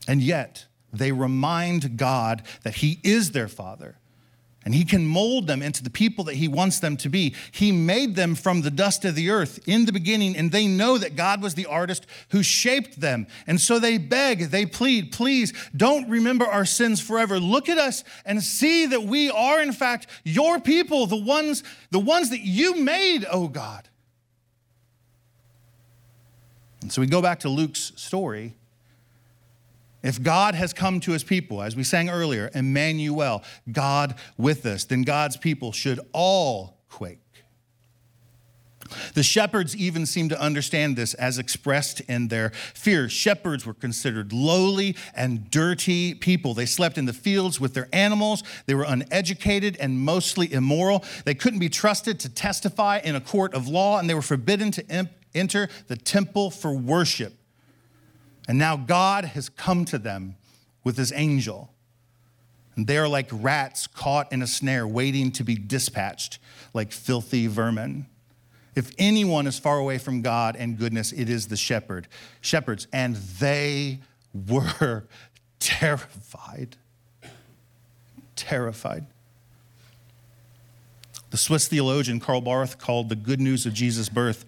And 0.09 0.21
yet, 0.21 0.67
they 0.93 1.13
remind 1.13 1.97
God 1.97 2.43
that 2.63 2.77
he 2.77 2.99
is 3.05 3.31
their 3.31 3.47
father 3.47 4.00
and 4.71 4.77
he 4.77 4.85
can 4.85 5.05
mold 5.05 5.49
them 5.49 5.63
into 5.63 5.83
the 5.83 5.91
people 5.91 6.23
that 6.23 6.37
he 6.37 6.47
wants 6.47 6.79
them 6.79 6.97
to 6.99 7.09
be. 7.09 7.35
He 7.51 7.73
made 7.73 8.15
them 8.15 8.37
from 8.37 8.63
the 8.63 8.71
dust 8.71 9.05
of 9.05 9.17
the 9.17 9.29
earth 9.29 9.59
in 9.67 9.85
the 9.85 9.91
beginning, 9.91 10.37
and 10.37 10.53
they 10.53 10.69
know 10.69 10.97
that 10.97 11.17
God 11.17 11.43
was 11.43 11.55
the 11.55 11.67
artist 11.67 12.07
who 12.29 12.45
shaped 12.45 13.01
them. 13.01 13.27
And 13.49 13.61
so 13.61 13.81
they 13.81 13.99
beg, 13.99 14.51
they 14.51 14.67
plead, 14.67 15.11
please 15.11 15.53
don't 15.77 16.09
remember 16.09 16.47
our 16.47 16.65
sins 16.65 17.01
forever. 17.01 17.41
Look 17.41 17.69
at 17.69 17.79
us 17.79 18.05
and 18.25 18.45
see 18.45 18.87
that 18.87 19.03
we 19.03 19.29
are, 19.29 19.61
in 19.61 19.73
fact, 19.73 20.07
your 20.23 20.61
people, 20.61 21.09
the 21.09 21.17
ones, 21.17 21.65
the 21.91 21.99
ones 21.99 22.31
that 22.31 22.43
you 22.43 22.77
made, 22.77 23.27
oh 23.29 23.49
God. 23.49 23.89
And 26.81 26.93
so 26.93 27.01
we 27.01 27.09
go 27.09 27.21
back 27.21 27.41
to 27.41 27.49
Luke's 27.49 27.91
story 27.97 28.55
If 30.03 30.23
God 30.23 30.55
has 30.55 30.73
come 30.73 31.01
to 31.01 31.13
his 31.13 31.25
people, 31.25 31.63
as 31.63 31.77
we 31.77 31.85
sang 31.85 32.09
earlier, 32.09 32.51
Emmanuel, 32.55 33.43
God 33.71 34.15
with 34.39 34.65
us, 34.65 34.85
then 34.85 35.03
God's 35.03 35.37
people 35.37 35.73
should 35.73 36.01
all 36.13 36.79
quake. 36.89 37.19
The 39.15 39.23
shepherds 39.23 39.77
even 39.77 40.05
seem 40.07 40.29
to 40.31 40.41
understand 40.41 40.97
this 40.97 41.15
as 41.15 41.39
expressed 41.39 42.01
in 42.01 42.29
their 42.29 42.51
fear. 42.51 43.09
Shepherds 43.09 43.65
were 43.65 43.75
considered 43.75 44.33
lowly 44.33 44.97
and 45.15 45.51
dirty 45.51 46.15
people. 46.15 46.55
They 46.55 46.67
slept 46.67 46.99
in 46.99 47.05
the 47.05 47.13
fields 47.13 47.61
with 47.61 47.75
their 47.75 47.89
animals. 47.93 48.43
They 48.67 48.75
were 48.75 48.87
uneducated 48.89 49.77
and 49.79 50.01
mostly 50.01 50.53
immoral. 50.53 51.05
They 51.25 51.35
couldn't 51.35 51.61
be 51.61 51.69
trusted 51.69 52.19
to 52.21 52.29
testify 52.29 53.01
in 53.05 53.15
a 53.15 53.21
court 53.21 53.55
of 53.55 53.69
law, 53.69 53.99
and 53.99 54.11
they 54.11 54.15
were 54.15 54.23
forbidden 54.23 54.73
to 54.73 55.07
enter 55.35 55.69
the 55.87 55.97
temple 55.97 56.51
for 56.51 56.75
worship. 56.75 57.35
And 58.49 58.59
now 58.59 58.77
God 58.77 59.25
has 59.27 59.49
come 59.49 59.85
to 59.87 59.99
them 59.99 60.37
with 60.83 60.97
his 60.97 61.13
angel. 61.13 61.71
And 62.77 62.87
they 62.87 62.97
are 62.97 63.09
like 63.09 63.29
rats 63.31 63.87
caught 63.87 64.33
in 64.33 64.43
a 64.43 64.47
snare, 64.47 64.87
waiting 64.87 65.31
to 65.33 65.45
be 65.45 65.55
dispatched 65.55 66.39
like 66.73 66.93
filthy 66.93 67.47
vermin. 67.47 68.07
If 68.75 68.93
anyone 68.99 69.47
is 69.47 69.59
far 69.59 69.79
away 69.79 69.99
from 69.99 70.23
God 70.23 70.57
and 70.57 70.79
goodness, 70.79 71.13
it 71.13 71.29
is 71.29 71.49
the 71.49 71.57
shepherd, 71.57 72.07
shepherds, 72.41 72.87
and 72.93 73.17
they 73.17 74.01
were 74.49 75.05
terrified. 75.59 76.77
Terrified. 78.37 79.07
The 81.31 81.37
Swiss 81.37 81.69
theologian 81.69 82.19
Karl 82.19 82.41
Barth 82.41 82.79
called 82.79 83.09
the 83.09 83.17
good 83.17 83.41
news 83.41 83.67
of 83.67 83.75
Jesus' 83.75 84.09
birth 84.09 84.45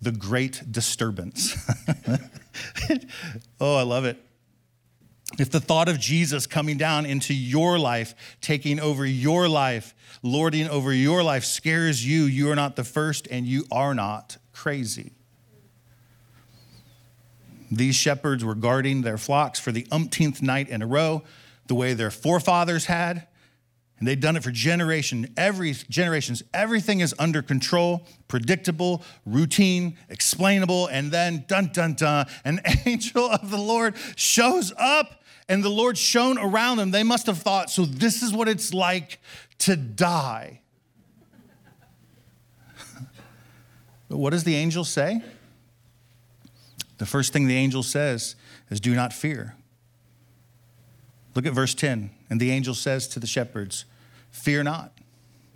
the 0.00 0.12
great 0.12 0.62
disturbance. 0.70 1.56
oh, 3.60 3.76
I 3.76 3.82
love 3.82 4.04
it. 4.04 4.18
If 5.38 5.50
the 5.50 5.60
thought 5.60 5.88
of 5.88 5.98
Jesus 5.98 6.46
coming 6.46 6.78
down 6.78 7.04
into 7.04 7.34
your 7.34 7.78
life, 7.78 8.14
taking 8.40 8.78
over 8.78 9.04
your 9.04 9.48
life, 9.48 9.94
lording 10.22 10.68
over 10.68 10.92
your 10.92 11.22
life 11.22 11.44
scares 11.44 12.06
you, 12.06 12.24
you 12.24 12.50
are 12.50 12.54
not 12.54 12.76
the 12.76 12.84
first 12.84 13.26
and 13.30 13.44
you 13.46 13.64
are 13.70 13.94
not 13.94 14.38
crazy. 14.52 15.12
These 17.70 17.96
shepherds 17.96 18.44
were 18.44 18.54
guarding 18.54 19.02
their 19.02 19.18
flocks 19.18 19.58
for 19.58 19.72
the 19.72 19.86
umpteenth 19.90 20.40
night 20.40 20.68
in 20.68 20.82
a 20.82 20.86
row, 20.86 21.22
the 21.66 21.74
way 21.74 21.94
their 21.94 22.12
forefathers 22.12 22.86
had. 22.86 23.26
And 23.98 24.06
they've 24.06 24.20
done 24.20 24.36
it 24.36 24.42
for 24.42 24.50
generation, 24.50 25.32
every 25.38 25.72
generations. 25.72 26.42
Everything 26.52 27.00
is 27.00 27.14
under 27.18 27.40
control, 27.40 28.06
predictable, 28.28 29.02
routine, 29.24 29.96
explainable, 30.10 30.86
and 30.88 31.10
then 31.10 31.44
dun 31.48 31.70
dun 31.72 31.94
dun, 31.94 32.26
an 32.44 32.60
angel 32.86 33.30
of 33.30 33.50
the 33.50 33.56
Lord 33.56 33.94
shows 34.14 34.72
up, 34.78 35.22
and 35.48 35.64
the 35.64 35.70
Lord 35.70 35.96
shone 35.96 36.36
around 36.36 36.76
them. 36.76 36.90
They 36.90 37.04
must 37.04 37.26
have 37.26 37.38
thought, 37.38 37.70
so 37.70 37.86
this 37.86 38.22
is 38.22 38.34
what 38.34 38.48
it's 38.48 38.74
like 38.74 39.18
to 39.60 39.76
die. 39.76 40.60
but 44.10 44.18
what 44.18 44.30
does 44.30 44.44
the 44.44 44.56
angel 44.56 44.84
say? 44.84 45.22
The 46.98 47.06
first 47.06 47.32
thing 47.32 47.46
the 47.46 47.56
angel 47.56 47.82
says 47.82 48.36
is, 48.70 48.78
Do 48.78 48.94
not 48.94 49.14
fear. 49.14 49.54
Look 51.36 51.46
at 51.46 51.52
verse 51.52 51.74
10. 51.74 52.10
And 52.30 52.40
the 52.40 52.50
angel 52.50 52.74
says 52.74 53.06
to 53.08 53.20
the 53.20 53.26
shepherds, 53.26 53.84
Fear 54.30 54.64
not, 54.64 54.92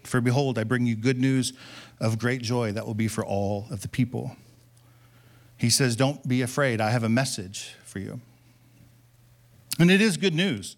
for 0.05 0.21
behold, 0.21 0.59
I 0.59 0.65
bring 0.65 0.87
you 0.87 0.95
good 0.95 1.19
news 1.19 1.55
of 1.99 2.19
great 2.19 2.43
joy 2.43 2.73
that 2.73 2.87
will 2.87 2.95
be 2.95 3.09
for 3.09 3.25
all 3.25 3.67
of 3.71 3.81
the 3.81 3.89
people. 3.89 4.37
He 5.57 5.71
says, 5.71 5.97
Don't 5.97 6.29
be 6.29 6.43
afraid. 6.43 6.81
I 6.81 6.91
have 6.91 7.03
a 7.03 7.09
message 7.09 7.75
for 7.85 7.99
you. 7.99 8.21
And 9.79 9.91
it 9.91 10.03
is 10.03 10.19
good 10.19 10.35
news. 10.35 10.77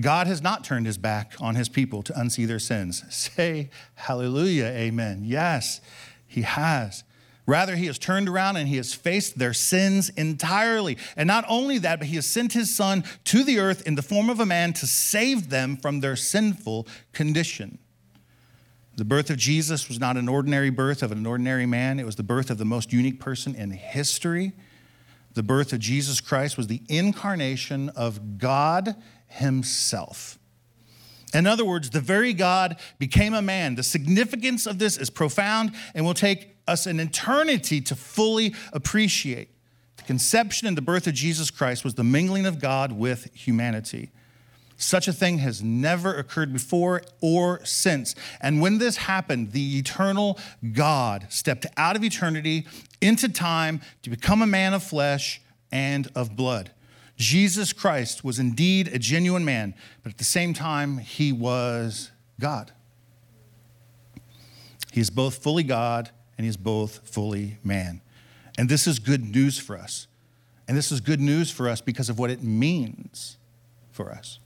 God 0.00 0.28
has 0.28 0.40
not 0.40 0.64
turned 0.64 0.86
his 0.86 0.96
back 0.96 1.34
on 1.40 1.56
his 1.56 1.68
people 1.68 2.02
to 2.04 2.12
unsee 2.12 2.46
their 2.46 2.58
sins. 2.60 3.04
Say 3.14 3.70
hallelujah, 3.96 4.66
amen. 4.66 5.22
Yes, 5.24 5.80
he 6.26 6.42
has. 6.42 7.02
Rather, 7.50 7.74
he 7.74 7.86
has 7.86 7.98
turned 7.98 8.28
around 8.28 8.58
and 8.58 8.68
he 8.68 8.76
has 8.76 8.94
faced 8.94 9.36
their 9.36 9.52
sins 9.52 10.08
entirely. 10.10 10.96
And 11.16 11.26
not 11.26 11.44
only 11.48 11.78
that, 11.78 11.98
but 11.98 12.06
he 12.06 12.14
has 12.14 12.24
sent 12.24 12.52
his 12.52 12.72
son 12.72 13.02
to 13.24 13.42
the 13.42 13.58
earth 13.58 13.84
in 13.88 13.96
the 13.96 14.02
form 14.02 14.30
of 14.30 14.38
a 14.38 14.46
man 14.46 14.72
to 14.74 14.86
save 14.86 15.50
them 15.50 15.76
from 15.76 15.98
their 15.98 16.14
sinful 16.14 16.86
condition. 17.12 17.80
The 18.94 19.04
birth 19.04 19.30
of 19.30 19.36
Jesus 19.36 19.88
was 19.88 19.98
not 19.98 20.16
an 20.16 20.28
ordinary 20.28 20.70
birth 20.70 21.02
of 21.02 21.10
an 21.10 21.26
ordinary 21.26 21.66
man, 21.66 21.98
it 21.98 22.06
was 22.06 22.14
the 22.14 22.22
birth 22.22 22.50
of 22.50 22.58
the 22.58 22.64
most 22.64 22.92
unique 22.92 23.18
person 23.18 23.56
in 23.56 23.72
history. 23.72 24.52
The 25.34 25.42
birth 25.42 25.72
of 25.72 25.80
Jesus 25.80 26.20
Christ 26.20 26.56
was 26.56 26.68
the 26.68 26.82
incarnation 26.88 27.88
of 27.90 28.38
God 28.38 28.94
Himself. 29.26 30.38
In 31.34 31.48
other 31.48 31.64
words, 31.64 31.90
the 31.90 32.00
very 32.00 32.32
God 32.32 32.78
became 33.00 33.34
a 33.34 33.42
man. 33.42 33.74
The 33.74 33.82
significance 33.82 34.66
of 34.66 34.78
this 34.78 34.96
is 34.96 35.10
profound 35.10 35.72
and 35.94 36.04
will 36.04 36.14
take 36.14 36.59
us 36.70 36.86
an 36.86 37.00
eternity 37.00 37.80
to 37.82 37.94
fully 37.94 38.54
appreciate. 38.72 39.50
The 39.96 40.04
conception 40.04 40.68
and 40.68 40.76
the 40.76 40.82
birth 40.82 41.06
of 41.06 41.14
Jesus 41.14 41.50
Christ 41.50 41.84
was 41.84 41.94
the 41.94 42.04
mingling 42.04 42.46
of 42.46 42.60
God 42.60 42.92
with 42.92 43.28
humanity. 43.34 44.10
Such 44.76 45.08
a 45.08 45.12
thing 45.12 45.38
has 45.38 45.62
never 45.62 46.14
occurred 46.14 46.54
before 46.54 47.02
or 47.20 47.62
since. 47.64 48.14
And 48.40 48.62
when 48.62 48.78
this 48.78 48.96
happened, 48.96 49.52
the 49.52 49.78
eternal 49.78 50.38
God 50.72 51.26
stepped 51.28 51.66
out 51.76 51.96
of 51.96 52.04
eternity 52.04 52.66
into 53.02 53.28
time 53.28 53.82
to 54.02 54.08
become 54.08 54.40
a 54.40 54.46
man 54.46 54.72
of 54.72 54.82
flesh 54.82 55.42
and 55.70 56.08
of 56.14 56.34
blood. 56.34 56.70
Jesus 57.16 57.74
Christ 57.74 58.24
was 58.24 58.38
indeed 58.38 58.88
a 58.88 58.98
genuine 58.98 59.44
man, 59.44 59.74
but 60.02 60.12
at 60.12 60.18
the 60.18 60.24
same 60.24 60.54
time, 60.54 60.96
he 60.96 61.30
was 61.30 62.10
God. 62.40 62.72
He 64.92 65.00
is 65.00 65.10
both 65.10 65.42
fully 65.42 65.62
God 65.62 66.10
and 66.40 66.46
he 66.46 66.48
is 66.48 66.56
both 66.56 67.06
fully 67.06 67.58
man. 67.62 68.00
And 68.56 68.66
this 68.66 68.86
is 68.86 68.98
good 68.98 69.22
news 69.22 69.58
for 69.58 69.76
us. 69.76 70.06
And 70.66 70.74
this 70.74 70.90
is 70.90 71.02
good 71.02 71.20
news 71.20 71.50
for 71.50 71.68
us 71.68 71.82
because 71.82 72.08
of 72.08 72.18
what 72.18 72.30
it 72.30 72.42
means 72.42 73.36
for 73.92 74.10
us. 74.10 74.38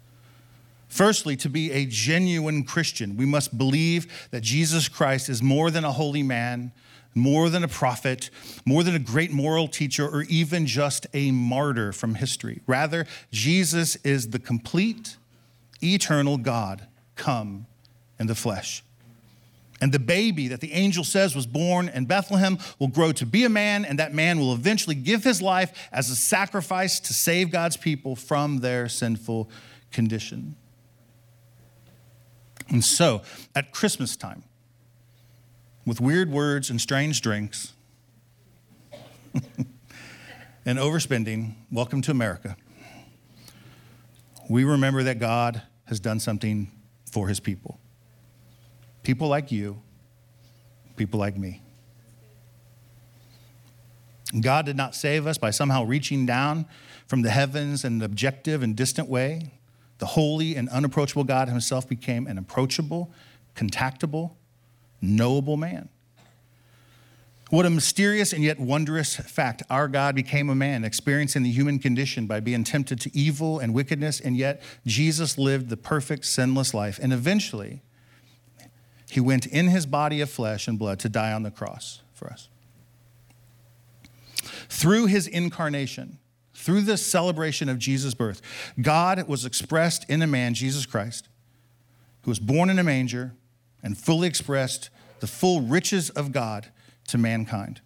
Firstly, 0.89 1.37
to 1.37 1.49
be 1.49 1.71
a 1.71 1.87
genuine 1.87 2.65
Christian, 2.65 3.17
we 3.17 3.27
must 3.27 3.57
believe 3.57 4.29
that 4.33 4.41
Jesus 4.41 4.89
Christ 4.89 5.29
is 5.29 5.41
more 5.41 5.71
than 5.71 5.85
a 5.85 5.93
holy 5.93 6.25
man, 6.25 6.73
more 7.15 7.49
than 7.49 7.63
a 7.63 7.69
prophet, 7.69 8.29
more 8.67 8.83
than 8.83 8.97
a 8.97 8.99
great 8.99 9.31
moral 9.31 9.69
teacher, 9.69 10.05
or 10.05 10.23
even 10.23 10.67
just 10.67 11.07
a 11.15 11.31
martyr 11.31 11.93
from 11.93 12.17
history. 12.17 12.61
Rather, 12.67 13.07
Jesus 13.31 13.95
is 14.03 14.31
the 14.31 14.41
complete, 14.41 15.17
eternal 15.81 16.39
God 16.39 16.89
come 17.15 17.67
in 18.19 18.27
the 18.27 18.35
flesh. 18.35 18.83
And 19.85 19.93
the 19.93 19.99
baby 19.99 20.49
that 20.49 20.63
the 20.63 20.73
angel 20.73 21.05
says 21.05 21.37
was 21.37 21.47
born 21.47 21.91
in 21.91 22.07
Bethlehem 22.07 22.57
will 22.79 22.89
grow 22.89 23.13
to 23.13 23.27
be 23.27 23.45
a 23.45 23.51
man, 23.51 23.85
and 23.85 23.99
that 23.99 24.15
man 24.15 24.39
will 24.39 24.55
eventually 24.55 24.95
give 24.95 25.25
his 25.25 25.43
life 25.43 25.91
as 25.93 26.09
a 26.09 26.17
sacrifice 26.17 26.99
to 27.01 27.13
save 27.13 27.51
God's 27.51 27.77
people 27.77 28.17
from 28.17 28.61
their 28.61 28.89
sinful 28.89 29.51
condition. 29.93 30.57
And 32.71 32.83
so, 32.83 33.21
at 33.55 33.73
Christmas 33.73 34.17
time, 34.17 34.45
with 35.85 36.01
weird 36.01 36.31
words 36.31 36.71
and 36.71 36.81
strange 36.81 37.21
drinks 37.21 37.75
and 40.65 40.79
overspending, 40.79 41.57
welcome 41.71 42.01
to 42.01 42.11
America. 42.11 42.57
We 44.49 44.65
remember 44.65 45.03
that 45.03 45.19
God 45.19 45.61
has 45.85 46.01
done 46.01 46.21
something 46.21 46.71
for 47.05 47.29
his 47.29 47.39
people. 47.39 47.79
People 49.05 49.29
like 49.29 49.53
you, 49.53 49.81
people 50.97 51.21
like 51.21 51.37
me. 51.37 51.61
God 54.41 54.67
did 54.67 54.77
not 54.77 54.95
save 54.95 55.27
us 55.27 55.39
by 55.39 55.51
somehow 55.51 55.85
reaching 55.85 56.27
down 56.27 56.67
from 57.07 57.23
the 57.23 57.31
heavens 57.31 57.85
in 57.85 57.95
an 57.95 58.03
objective 58.03 58.63
and 58.63 58.75
distant 58.75 59.09
way. 59.09 59.53
The 59.99 60.07
holy 60.07 60.57
and 60.57 60.69
unapproachable 60.71 61.25
God 61.25 61.49
himself 61.49 61.89
became 61.89 62.27
an 62.27 62.39
approachable, 62.39 63.13
contactable, 63.55 64.33
knowable 65.01 65.57
man. 65.57 65.89
What 67.51 67.67
a 67.67 67.71
mysterious 67.71 68.33
and 68.33 68.43
yet 68.43 68.59
wondrous 68.59 69.15
fact. 69.17 69.63
Our 69.71 69.87
God 69.87 70.15
became 70.15 70.49
a 70.49 70.55
man, 70.55 70.83
experiencing 70.83 71.43
the 71.43 71.53
human 71.53 71.79
condition 71.79 72.27
by 72.27 72.41
being 72.41 72.65
tempted 72.65 73.01
to 73.03 73.17
evil 73.17 73.61
and 73.61 73.75
wickedness, 73.75 74.19
and 74.19 74.37
yet 74.37 74.63
Jesus 74.87 75.39
lived 75.39 75.69
the 75.69 75.77
perfect, 75.77 76.25
sinless 76.25 76.75
life. 76.75 76.99
And 77.01 77.13
eventually, 77.13 77.83
he 79.11 79.21
went 79.21 79.47
in 79.47 79.69
his 79.69 79.87
body 79.87 80.21
of 80.21 80.31
flesh 80.31 80.67
and 80.67 80.79
blood 80.79 80.99
to 81.01 81.09
die 81.09 81.33
on 81.33 81.43
the 81.43 81.51
cross 81.51 82.01
for 82.13 82.29
us. 82.29 82.49
Through 84.69 85.07
his 85.07 85.27
incarnation, 85.27 86.19
through 86.55 86.83
the 86.83 86.97
celebration 86.97 87.69
of 87.69 87.79
Jesus' 87.79 88.15
birth, 88.15 88.41
God 88.81 89.29
was 89.29 89.45
expressed 89.45 90.09
in 90.09 90.23
a 90.23 90.27
man, 90.27 90.55
Jesus 90.55 90.87
Christ, 90.87 91.29
who 92.23 92.31
was 92.31 92.39
born 92.39 92.71
in 92.71 92.79
a 92.79 92.85
manger 92.85 93.35
and 93.83 93.99
fully 93.99 94.27
expressed 94.27 94.89
the 95.21 95.27
full 95.27 95.61
riches 95.61 96.11
of 96.11 96.33
God 96.33 96.69
to 97.09 97.19
mankind. 97.19 97.81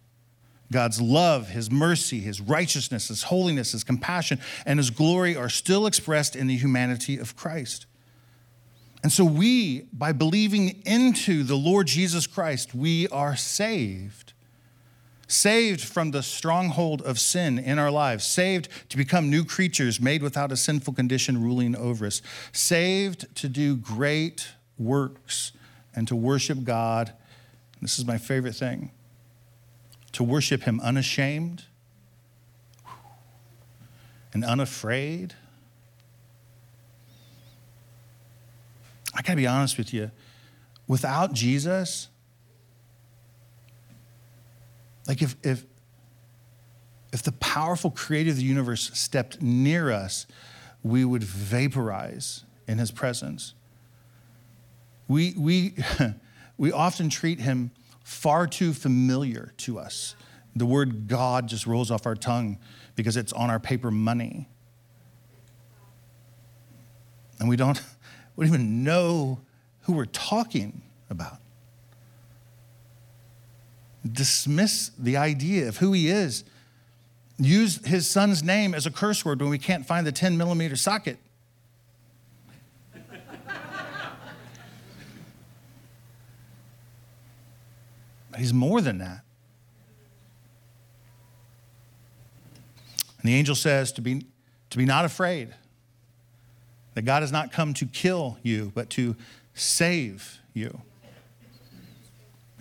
God's 0.71 1.01
love, 1.01 1.49
His 1.49 1.71
mercy, 1.71 2.19
His 2.19 2.39
righteousness, 2.39 3.07
His 3.07 3.23
holiness, 3.23 3.71
His 3.71 3.83
compassion, 3.83 4.39
and 4.65 4.79
His 4.79 4.91
glory 4.91 5.35
are 5.35 5.49
still 5.49 5.85
expressed 5.85 6.35
in 6.35 6.47
the 6.47 6.57
humanity 6.57 7.17
of 7.17 7.35
Christ. 7.35 7.85
And 9.01 9.11
so, 9.11 9.23
we, 9.23 9.87
by 9.93 10.11
believing 10.11 10.81
into 10.85 11.43
the 11.43 11.55
Lord 11.55 11.87
Jesus 11.87 12.27
Christ, 12.27 12.75
we 12.75 13.07
are 13.07 13.35
saved. 13.35 14.33
Saved 15.27 15.81
from 15.81 16.11
the 16.11 16.23
stronghold 16.23 17.01
of 17.03 17.19
sin 17.19 17.59
in 17.59 17.79
our 17.79 17.91
lives, 17.91 18.25
saved 18.25 18.67
to 18.89 18.97
become 18.97 19.29
new 19.29 19.45
creatures 19.45 20.01
made 20.01 20.21
without 20.21 20.51
a 20.51 20.57
sinful 20.57 20.95
condition 20.95 21.41
ruling 21.41 21.75
over 21.75 22.05
us, 22.05 22.21
saved 22.51 23.33
to 23.35 23.47
do 23.47 23.77
great 23.77 24.49
works 24.77 25.53
and 25.95 26.07
to 26.07 26.15
worship 26.15 26.63
God. 26.63 27.13
This 27.81 27.99
is 27.99 28.05
my 28.05 28.17
favorite 28.17 28.55
thing 28.55 28.91
to 30.11 30.23
worship 30.23 30.63
Him 30.63 30.79
unashamed 30.81 31.65
and 34.33 34.43
unafraid. 34.43 35.35
I 39.29 39.33
gotta 39.33 39.41
be 39.41 39.47
honest 39.47 39.77
with 39.77 39.93
you. 39.93 40.09
Without 40.87 41.33
Jesus, 41.33 42.07
like 45.07 45.21
if, 45.21 45.35
if, 45.43 45.65
if 47.13 47.21
the 47.21 47.33
powerful 47.33 47.91
creator 47.91 48.31
of 48.31 48.37
the 48.37 48.43
universe 48.43 48.89
stepped 48.95 49.39
near 49.39 49.91
us, 49.91 50.25
we 50.81 51.05
would 51.05 51.23
vaporize 51.23 52.43
in 52.67 52.79
his 52.79 52.89
presence. 52.89 53.53
We, 55.07 55.35
we, 55.37 55.75
we 56.57 56.71
often 56.71 57.11
treat 57.11 57.39
him 57.39 57.69
far 58.03 58.47
too 58.47 58.73
familiar 58.73 59.53
to 59.57 59.77
us. 59.77 60.15
The 60.55 60.65
word 60.65 61.07
God 61.07 61.47
just 61.47 61.67
rolls 61.67 61.91
off 61.91 62.07
our 62.07 62.15
tongue 62.15 62.57
because 62.95 63.15
it's 63.15 63.33
on 63.33 63.51
our 63.51 63.59
paper 63.59 63.91
money. 63.91 64.49
And 67.39 67.47
we 67.47 67.57
don't, 67.57 67.79
don't 68.45 68.55
even 68.55 68.83
know 68.83 69.39
who 69.81 69.93
we're 69.93 70.05
talking 70.05 70.81
about. 71.09 71.39
Dismiss 74.09 74.91
the 74.97 75.17
idea 75.17 75.67
of 75.67 75.77
who 75.77 75.91
he 75.91 76.07
is. 76.07 76.45
Use 77.37 77.85
his 77.85 78.09
son's 78.09 78.41
name 78.41 78.73
as 78.73 78.85
a 78.85 78.91
curse 78.91 79.25
word 79.25 79.41
when 79.41 79.49
we 79.49 79.57
can't 79.57 79.85
find 79.85 80.07
the 80.07 80.11
10 80.13 80.37
millimeter 80.37 80.77
socket. 80.77 81.17
He's 88.37 88.53
more 88.53 88.79
than 88.79 88.99
that. 88.99 89.21
And 93.21 93.29
the 93.29 93.35
angel 93.35 93.55
says 93.55 93.91
to 93.93 94.01
be, 94.01 94.25
to 94.69 94.77
be 94.77 94.85
not 94.85 95.03
afraid, 95.03 95.53
that 96.99 97.05
God 97.05 97.23
has 97.23 97.31
not 97.31 97.53
come 97.53 97.73
to 97.75 97.85
kill 97.85 98.37
you, 98.43 98.73
but 98.75 98.89
to 98.89 99.15
save 99.53 100.39
you. 100.53 100.81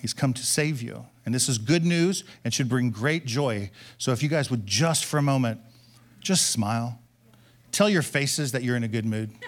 He's 0.00 0.14
come 0.14 0.32
to 0.32 0.46
save 0.46 0.80
you. 0.80 1.06
And 1.26 1.34
this 1.34 1.48
is 1.48 1.58
good 1.58 1.84
news 1.84 2.22
and 2.44 2.54
should 2.54 2.68
bring 2.68 2.92
great 2.92 3.26
joy. 3.26 3.72
So 3.98 4.12
if 4.12 4.22
you 4.22 4.28
guys 4.28 4.48
would 4.48 4.64
just 4.64 5.04
for 5.04 5.18
a 5.18 5.22
moment, 5.22 5.60
just 6.20 6.52
smile. 6.52 7.00
Tell 7.72 7.90
your 7.90 8.02
faces 8.02 8.52
that 8.52 8.62
you're 8.62 8.76
in 8.76 8.84
a 8.84 8.88
good 8.88 9.04
mood. 9.04 9.32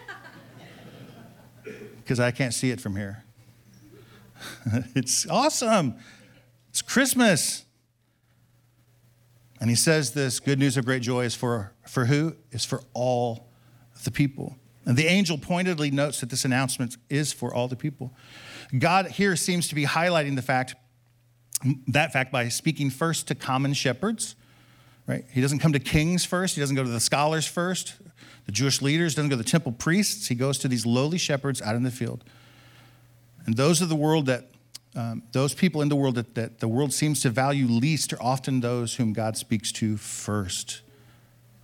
Because 1.99 2.19
I 2.19 2.33
can't 2.33 2.53
see 2.53 2.73
it 2.73 2.81
from 2.81 2.97
here. 2.97 3.23
it's 4.97 5.29
awesome. 5.29 5.95
It's 6.71 6.83
Christmas. 6.83 7.65
And 9.61 9.71
he 9.71 9.77
says 9.77 10.11
this 10.11 10.41
good 10.41 10.59
news 10.59 10.77
of 10.77 10.85
great 10.85 11.03
joy 11.03 11.27
is 11.27 11.37
for, 11.37 11.73
for 11.87 12.07
who? 12.07 12.35
Is 12.51 12.65
for 12.65 12.83
all 12.95 13.47
the 14.03 14.11
people. 14.11 14.57
And 14.87 14.97
the 14.97 15.07
angel 15.07 15.39
pointedly 15.39 15.91
notes 15.91 16.21
that 16.21 16.31
this 16.31 16.45
announcement 16.45 16.97
is 17.09 17.33
for 17.33 17.55
all 17.55 17.69
the 17.69 17.77
people. 17.77 18.15
God 18.77 19.07
here 19.07 19.37
seems 19.37 19.69
to 19.69 19.75
be 19.75 19.85
highlighting 19.85 20.37
the 20.37 20.43
fact, 20.43 20.75
that 21.89 22.13
fact 22.13 22.33
by 22.33 22.49
speaking 22.49 22.91
first 22.91 23.29
to 23.29 23.35
common 23.35 23.75
shepherds, 23.75 24.37
right? 25.07 25.25
He 25.31 25.41
doesn't 25.41 25.59
come 25.59 25.73
to 25.73 25.79
kings 25.79 26.25
first, 26.25 26.55
he 26.55 26.61
doesn't 26.61 26.77
go 26.77 26.83
to 26.83 26.89
the 26.89 27.01
scholars 27.01 27.47
first, 27.47 27.95
the 28.47 28.53
Jewish 28.53 28.81
leaders, 28.81 29.15
doesn't 29.15 29.29
go 29.29 29.37
to 29.37 29.43
the 29.43 29.49
temple 29.49 29.73
priests, 29.73 30.29
he 30.29 30.35
goes 30.35 30.59
to 30.59 30.69
these 30.69 30.87
lowly 30.87 31.19
shepherds 31.19 31.61
out 31.61 31.77
in 31.77 31.83
the 31.83 31.91
field. 31.91 32.25
And 33.45 33.57
those 33.57 33.81
of 33.81 33.89
the 33.89 33.97
world 33.97 34.27
that 34.27 34.47
um, 34.97 35.23
those 35.31 35.55
people 35.55 35.83
in 35.83 35.89
the 35.89 35.97
world 35.97 36.17
that, 36.17 36.35
that 36.35 36.59
the 36.59 36.67
world 36.67 36.93
seems 36.93 37.21
to 37.23 37.31
value 37.31 37.67
least 37.67 38.13
are 38.13 38.21
often 38.21 38.61
those 38.61 38.97
whom 38.97 39.13
God 39.13 39.37
speaks 39.37 39.71
to 39.73 39.97
first. 39.97 40.83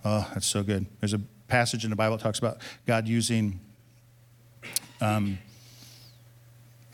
Oh, 0.05 0.29
that's 0.33 0.47
so 0.47 0.63
good. 0.63 0.85
There's 1.01 1.13
a 1.13 1.19
passage 1.47 1.83
in 1.83 1.89
the 1.89 1.95
Bible 1.95 2.17
that 2.17 2.23
talks 2.23 2.39
about 2.39 2.59
God 2.85 3.07
using 3.07 3.59
um, 5.01 5.37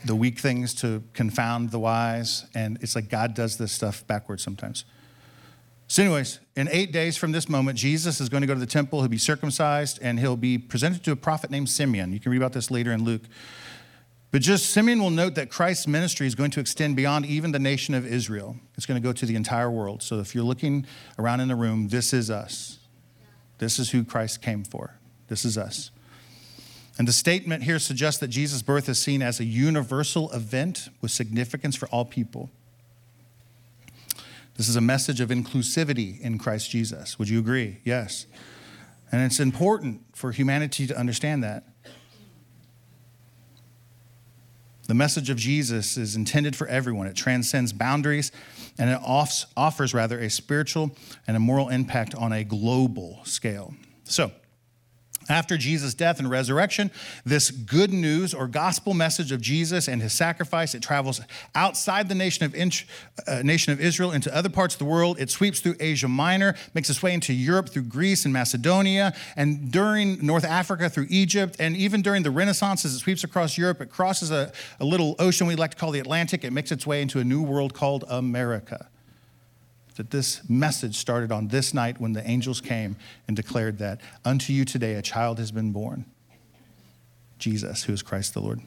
the 0.04 0.14
weak 0.14 0.38
things 0.38 0.74
to 0.74 1.02
confound 1.12 1.70
the 1.70 1.78
wise. 1.78 2.46
And 2.54 2.78
it's 2.80 2.94
like 2.94 3.08
God 3.08 3.34
does 3.34 3.56
this 3.56 3.72
stuff 3.72 4.06
backwards 4.06 4.42
sometimes. 4.42 4.84
So, 5.86 6.02
anyways, 6.02 6.40
in 6.56 6.68
eight 6.72 6.92
days 6.92 7.16
from 7.16 7.32
this 7.32 7.48
moment, 7.48 7.78
Jesus 7.78 8.20
is 8.20 8.28
going 8.28 8.40
to 8.40 8.46
go 8.46 8.54
to 8.54 8.60
the 8.60 8.66
temple. 8.66 9.00
He'll 9.00 9.08
be 9.08 9.18
circumcised 9.18 9.98
and 10.00 10.18
he'll 10.18 10.36
be 10.36 10.56
presented 10.56 11.04
to 11.04 11.12
a 11.12 11.16
prophet 11.16 11.50
named 11.50 11.68
Simeon. 11.68 12.12
You 12.12 12.20
can 12.20 12.32
read 12.32 12.38
about 12.38 12.52
this 12.52 12.70
later 12.70 12.92
in 12.92 13.04
Luke. 13.04 13.22
But 14.30 14.42
just 14.42 14.70
Simeon 14.70 15.00
will 15.00 15.10
note 15.10 15.36
that 15.36 15.50
Christ's 15.50 15.86
ministry 15.86 16.26
is 16.26 16.34
going 16.34 16.50
to 16.52 16.60
extend 16.60 16.96
beyond 16.96 17.26
even 17.26 17.52
the 17.52 17.58
nation 17.58 17.94
of 17.94 18.04
Israel. 18.04 18.56
It's 18.76 18.86
going 18.86 19.00
to 19.00 19.06
go 19.06 19.12
to 19.12 19.26
the 19.26 19.36
entire 19.36 19.70
world. 19.70 20.02
So 20.02 20.18
if 20.18 20.34
you're 20.34 20.42
looking 20.42 20.86
around 21.18 21.40
in 21.40 21.48
the 21.48 21.54
room, 21.54 21.88
this 21.88 22.12
is 22.12 22.30
us. 22.30 22.78
This 23.64 23.78
is 23.78 23.92
who 23.92 24.04
Christ 24.04 24.42
came 24.42 24.62
for. 24.62 24.98
This 25.28 25.42
is 25.42 25.56
us. 25.56 25.90
And 26.98 27.08
the 27.08 27.12
statement 27.12 27.62
here 27.62 27.78
suggests 27.78 28.20
that 28.20 28.28
Jesus' 28.28 28.60
birth 28.60 28.90
is 28.90 28.98
seen 28.98 29.22
as 29.22 29.40
a 29.40 29.44
universal 29.44 30.30
event 30.32 30.90
with 31.00 31.10
significance 31.10 31.74
for 31.74 31.88
all 31.88 32.04
people. 32.04 32.50
This 34.58 34.68
is 34.68 34.76
a 34.76 34.82
message 34.82 35.22
of 35.22 35.30
inclusivity 35.30 36.20
in 36.20 36.36
Christ 36.36 36.70
Jesus. 36.70 37.18
Would 37.18 37.30
you 37.30 37.38
agree? 37.38 37.78
Yes. 37.84 38.26
And 39.10 39.22
it's 39.22 39.40
important 39.40 40.02
for 40.14 40.30
humanity 40.30 40.86
to 40.86 40.94
understand 40.94 41.42
that. 41.42 41.64
The 44.86 44.94
message 44.94 45.30
of 45.30 45.38
Jesus 45.38 45.96
is 45.96 46.14
intended 46.14 46.54
for 46.54 46.66
everyone. 46.66 47.06
It 47.06 47.16
transcends 47.16 47.72
boundaries 47.72 48.32
and 48.78 48.90
it 48.90 49.00
offers, 49.02 49.94
rather, 49.94 50.18
a 50.18 50.28
spiritual 50.28 50.94
and 51.26 51.36
a 51.36 51.40
moral 51.40 51.70
impact 51.70 52.14
on 52.14 52.32
a 52.32 52.44
global 52.44 53.20
scale. 53.24 53.74
So, 54.04 54.30
after 55.28 55.56
Jesus' 55.56 55.94
death 55.94 56.18
and 56.18 56.28
resurrection, 56.28 56.90
this 57.24 57.50
good 57.50 57.92
news 57.92 58.34
or 58.34 58.46
gospel 58.46 58.94
message 58.94 59.32
of 59.32 59.40
Jesus 59.40 59.88
and 59.88 60.02
his 60.02 60.12
sacrifice, 60.12 60.74
it 60.74 60.82
travels 60.82 61.20
outside 61.54 62.08
the 62.08 62.14
nation 62.14 62.44
of, 62.44 62.54
uh, 63.26 63.42
nation 63.42 63.72
of 63.72 63.80
Israel 63.80 64.12
into 64.12 64.34
other 64.34 64.48
parts 64.48 64.74
of 64.74 64.78
the 64.78 64.84
world. 64.84 65.18
It 65.18 65.30
sweeps 65.30 65.60
through 65.60 65.76
Asia 65.80 66.08
Minor, 66.08 66.54
makes 66.74 66.90
its 66.90 67.02
way 67.02 67.14
into 67.14 67.32
Europe 67.32 67.68
through 67.68 67.84
Greece 67.84 68.24
and 68.24 68.32
Macedonia, 68.32 69.14
and 69.36 69.70
during 69.70 70.24
North 70.24 70.44
Africa 70.44 70.88
through 70.90 71.06
Egypt, 71.10 71.56
and 71.58 71.76
even 71.76 72.02
during 72.02 72.22
the 72.22 72.30
Renaissance, 72.30 72.84
as 72.84 72.94
it 72.94 72.98
sweeps 72.98 73.24
across 73.24 73.56
Europe, 73.58 73.80
it 73.80 73.90
crosses 73.90 74.30
a, 74.30 74.52
a 74.80 74.84
little 74.84 75.14
ocean 75.18 75.46
we 75.46 75.56
like 75.56 75.72
to 75.72 75.76
call 75.76 75.90
the 75.90 76.00
Atlantic. 76.00 76.44
It 76.44 76.52
makes 76.52 76.72
its 76.72 76.86
way 76.86 77.02
into 77.02 77.20
a 77.20 77.24
new 77.24 77.42
world 77.42 77.74
called 77.74 78.04
America 78.08 78.88
that 79.96 80.10
this 80.10 80.40
message 80.48 80.96
started 80.96 81.30
on 81.30 81.48
this 81.48 81.72
night 81.72 82.00
when 82.00 82.12
the 82.12 82.28
angels 82.28 82.60
came 82.60 82.96
and 83.28 83.36
declared 83.36 83.78
that 83.78 84.00
unto 84.24 84.52
you 84.52 84.64
today 84.64 84.94
a 84.94 85.02
child 85.02 85.38
has 85.38 85.52
been 85.52 85.72
born 85.72 86.04
Jesus, 87.38 87.84
who 87.84 87.92
is 87.92 88.02
Christ 88.02 88.32
the 88.32 88.40
Lord. 88.40 88.60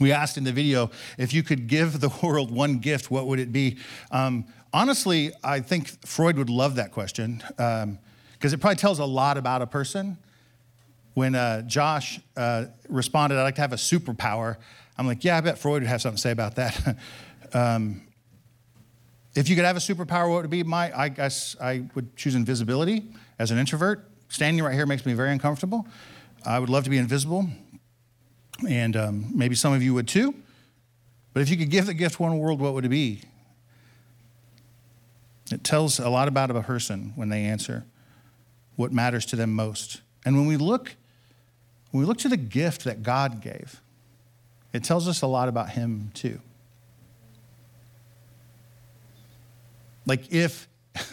We 0.00 0.12
asked 0.12 0.36
in 0.36 0.44
the 0.44 0.52
video 0.52 0.90
if 1.16 1.32
you 1.32 1.42
could 1.42 1.66
give 1.66 2.00
the 2.00 2.10
world 2.22 2.50
one 2.50 2.78
gift, 2.78 3.10
what 3.10 3.26
would 3.26 3.38
it 3.38 3.52
be? 3.52 3.78
Um, 4.10 4.44
honestly, 4.72 5.32
I 5.42 5.60
think 5.60 5.88
Freud 6.06 6.36
would 6.36 6.50
love 6.50 6.74
that 6.76 6.92
question 6.92 7.42
because 7.56 7.82
um, 7.84 7.98
it 8.42 8.60
probably 8.60 8.76
tells 8.76 8.98
a 8.98 9.04
lot 9.04 9.38
about 9.38 9.62
a 9.62 9.66
person. 9.66 10.18
When 11.14 11.36
uh, 11.36 11.62
Josh 11.62 12.20
uh, 12.36 12.66
responded, 12.88 13.38
I'd 13.38 13.44
like 13.44 13.54
to 13.54 13.60
have 13.60 13.72
a 13.72 13.76
superpower, 13.76 14.56
I'm 14.98 15.06
like, 15.06 15.24
yeah, 15.24 15.38
I 15.38 15.40
bet 15.40 15.58
Freud 15.58 15.82
would 15.82 15.88
have 15.88 16.02
something 16.02 16.16
to 16.16 16.20
say 16.20 16.32
about 16.32 16.56
that. 16.56 16.98
um, 17.52 18.02
if 19.34 19.48
you 19.48 19.56
could 19.56 19.64
have 19.64 19.76
a 19.76 19.80
superpower, 19.80 20.28
what 20.28 20.36
would 20.36 20.44
it 20.46 20.50
be? 20.50 20.62
My, 20.62 20.96
I 20.96 21.08
guess 21.08 21.56
I 21.60 21.84
would 21.94 22.16
choose 22.16 22.34
invisibility 22.34 23.04
as 23.38 23.50
an 23.50 23.58
introvert. 23.58 24.08
Standing 24.28 24.64
right 24.64 24.74
here 24.74 24.86
makes 24.86 25.04
me 25.04 25.12
very 25.12 25.32
uncomfortable. 25.32 25.86
I 26.44 26.58
would 26.58 26.68
love 26.68 26.84
to 26.84 26.90
be 26.90 26.98
invisible, 26.98 27.48
and 28.68 28.96
um, 28.96 29.30
maybe 29.34 29.54
some 29.54 29.72
of 29.72 29.82
you 29.82 29.94
would 29.94 30.06
too. 30.06 30.34
But 31.32 31.42
if 31.42 31.50
you 31.50 31.56
could 31.56 31.70
give 31.70 31.86
the 31.86 31.94
gift 31.94 32.20
one 32.20 32.38
world, 32.38 32.60
what 32.60 32.74
would 32.74 32.84
it 32.84 32.90
be? 32.90 33.22
It 35.50 35.64
tells 35.64 35.98
a 35.98 36.08
lot 36.08 36.28
about 36.28 36.50
a 36.50 36.62
person 36.62 37.12
when 37.16 37.28
they 37.28 37.44
answer 37.44 37.84
what 38.76 38.92
matters 38.92 39.26
to 39.26 39.36
them 39.36 39.52
most. 39.52 40.00
And 40.24 40.36
when 40.36 40.46
we 40.46 40.56
look, 40.56 40.96
when 41.90 42.00
we 42.00 42.06
look 42.06 42.18
to 42.18 42.28
the 42.28 42.36
gift 42.36 42.84
that 42.84 43.02
God 43.02 43.40
gave, 43.40 43.80
it 44.72 44.82
tells 44.82 45.06
us 45.06 45.22
a 45.22 45.26
lot 45.26 45.48
about 45.48 45.70
Him 45.70 46.10
too. 46.14 46.40
Like 50.06 50.32
if 50.32 50.68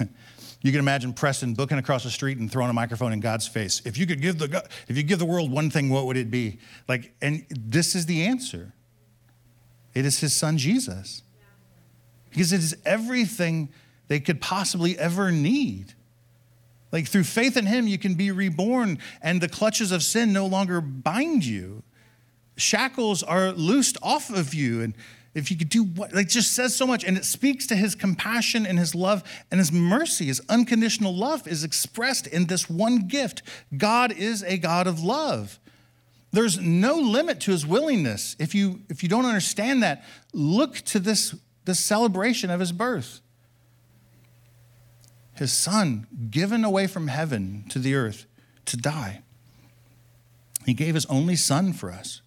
you 0.62 0.72
can 0.72 0.80
imagine 0.80 1.14
Preston 1.14 1.54
booking 1.54 1.78
across 1.78 2.04
the 2.04 2.10
street 2.10 2.38
and 2.38 2.52
throwing 2.52 2.70
a 2.70 2.74
microphone 2.74 3.14
in 3.14 3.20
God's 3.20 3.48
face. 3.48 3.82
If 3.86 3.98
you 3.98 4.06
could 4.06 4.22
give 4.22 4.38
the 4.38 4.70
if 4.88 4.98
you 4.98 5.04
give 5.04 5.20
the 5.20 5.26
world 5.26 5.52
one 5.52 5.70
thing, 5.70 5.90
what 5.90 6.06
would 6.06 6.18
it 6.18 6.30
be? 6.30 6.60
Like, 6.88 7.14
and 7.22 7.46
this 7.50 7.96
is 7.96 8.06
the 8.06 8.24
answer. 8.24 8.74
It 9.94 10.06
is 10.06 10.20
his 10.20 10.34
son 10.34 10.58
Jesus. 10.58 11.24
Because 12.30 12.54
it 12.54 12.60
is 12.60 12.78
everything 12.86 13.70
they 14.08 14.20
could 14.20 14.40
possibly 14.40 14.98
ever 14.98 15.32
need. 15.32 15.94
Like 16.92 17.08
through 17.08 17.24
faith 17.24 17.58
in 17.58 17.66
him, 17.66 17.88
you 17.88 17.98
can 17.98 18.16
be 18.16 18.32
reborn, 18.32 19.00
and 19.22 19.42
the 19.42 19.48
clutches 19.48 19.92
of 19.92 20.04
sin 20.04 20.34
no 20.34 20.46
longer 20.46 20.82
bind 20.82 21.46
you. 21.46 21.84
Shackles 22.58 23.24
are 23.24 23.52
loosed 23.52 23.98
off 24.02 24.30
of 24.30 24.54
you, 24.54 24.82
and 24.82 24.94
if 25.34 25.50
you 25.50 25.58
could 25.58 25.70
do 25.70 25.84
what, 25.84 26.14
like, 26.14 26.28
just 26.28 26.54
says 26.54 26.76
so 26.76 26.86
much. 26.86 27.04
And 27.04 27.18
it 27.18 27.26
speaks 27.26 27.66
to 27.68 27.76
his 27.76 27.96
compassion 27.96 28.66
and 28.66 28.78
his 28.78 28.94
love 28.94 29.24
and 29.50 29.60
his 29.60 29.72
mercy. 29.72 30.26
His 30.26 30.42
unconditional 30.50 31.16
love 31.16 31.48
is 31.48 31.64
expressed 31.64 32.28
in 32.28 32.48
this 32.48 32.70
one 32.70 33.08
gift. 33.08 33.42
God 33.76 34.12
is 34.12 34.44
a 34.44 34.58
God 34.58 34.88
of 34.88 35.02
love. 35.02 35.60
There's 36.32 36.60
no 36.60 36.96
limit 36.96 37.40
to 37.42 37.52
his 37.52 37.66
willingness. 37.66 38.36
If 38.40 38.56
you, 38.56 38.82
if 38.90 39.04
you 39.04 39.10
don't 39.10 39.26
understand 39.26 39.84
that, 39.84 40.04
look 40.34 40.76
to 40.78 41.00
this, 41.00 41.36
this 41.66 41.80
celebration 41.80 42.50
of 42.50 42.60
his 42.60 42.72
birth. 42.72 43.22
His 45.36 45.52
son 45.52 46.08
given 46.30 46.64
away 46.64 46.88
from 46.88 47.08
heaven 47.08 47.66
to 47.70 47.80
the 47.80 47.96
earth 47.96 48.26
to 48.66 48.78
die. 48.78 49.24
He 50.66 50.74
gave 50.74 50.94
his 50.94 51.06
only 51.08 51.36
son 51.36 51.74
for 51.74 51.92
us. 51.92 52.22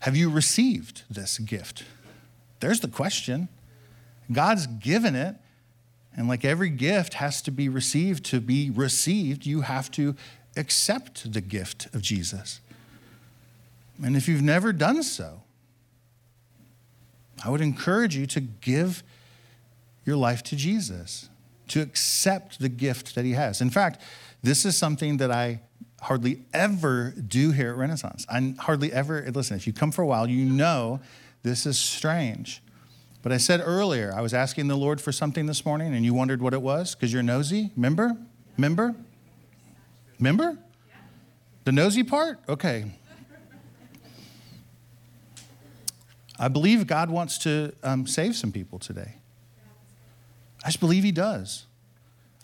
Have 0.00 0.16
you 0.16 0.30
received 0.30 1.02
this 1.10 1.38
gift? 1.38 1.84
There's 2.60 2.80
the 2.80 2.88
question. 2.88 3.48
God's 4.30 4.66
given 4.66 5.14
it. 5.14 5.36
And 6.16 6.28
like 6.28 6.44
every 6.44 6.70
gift 6.70 7.14
has 7.14 7.40
to 7.42 7.50
be 7.50 7.68
received, 7.68 8.24
to 8.26 8.40
be 8.40 8.70
received, 8.70 9.46
you 9.46 9.60
have 9.62 9.90
to 9.92 10.16
accept 10.56 11.32
the 11.32 11.40
gift 11.40 11.86
of 11.94 12.02
Jesus. 12.02 12.60
And 14.02 14.16
if 14.16 14.28
you've 14.28 14.42
never 14.42 14.72
done 14.72 15.02
so, 15.02 15.42
I 17.44 17.50
would 17.50 17.60
encourage 17.60 18.16
you 18.16 18.26
to 18.26 18.40
give 18.40 19.02
your 20.04 20.16
life 20.16 20.42
to 20.44 20.56
Jesus, 20.56 21.28
to 21.68 21.80
accept 21.80 22.58
the 22.58 22.68
gift 22.68 23.14
that 23.14 23.24
He 23.24 23.32
has. 23.32 23.60
In 23.60 23.70
fact, 23.70 24.00
this 24.42 24.64
is 24.64 24.76
something 24.76 25.18
that 25.18 25.30
I 25.30 25.60
hardly 26.00 26.42
ever 26.52 27.12
do 27.26 27.50
here 27.50 27.70
at 27.70 27.76
Renaissance. 27.76 28.26
I 28.28 28.54
hardly 28.58 28.92
ever, 28.92 29.28
listen, 29.32 29.56
if 29.56 29.66
you 29.66 29.72
come 29.72 29.90
for 29.90 30.02
a 30.02 30.06
while, 30.06 30.28
you 30.28 30.44
know 30.44 31.00
this 31.42 31.66
is 31.66 31.78
strange. 31.78 32.62
But 33.22 33.32
I 33.32 33.36
said 33.36 33.60
earlier, 33.64 34.12
I 34.14 34.20
was 34.20 34.32
asking 34.32 34.68
the 34.68 34.76
Lord 34.76 35.00
for 35.00 35.10
something 35.10 35.46
this 35.46 35.66
morning, 35.66 35.94
and 35.94 36.04
you 36.04 36.14
wondered 36.14 36.40
what 36.40 36.54
it 36.54 36.62
was 36.62 36.94
because 36.94 37.12
you're 37.12 37.22
nosy. 37.22 37.72
Remember? 37.74 38.16
Remember? 38.56 38.94
Remember? 40.18 40.58
The 41.64 41.72
nosy 41.72 42.04
part? 42.04 42.38
Okay. 42.48 42.92
I 46.38 46.48
believe 46.48 46.86
God 46.86 47.10
wants 47.10 47.38
to 47.38 47.72
um, 47.82 48.06
save 48.06 48.36
some 48.36 48.52
people 48.52 48.78
today. 48.78 49.16
I 50.64 50.68
just 50.68 50.80
believe 50.80 51.02
He 51.02 51.10
does. 51.12 51.66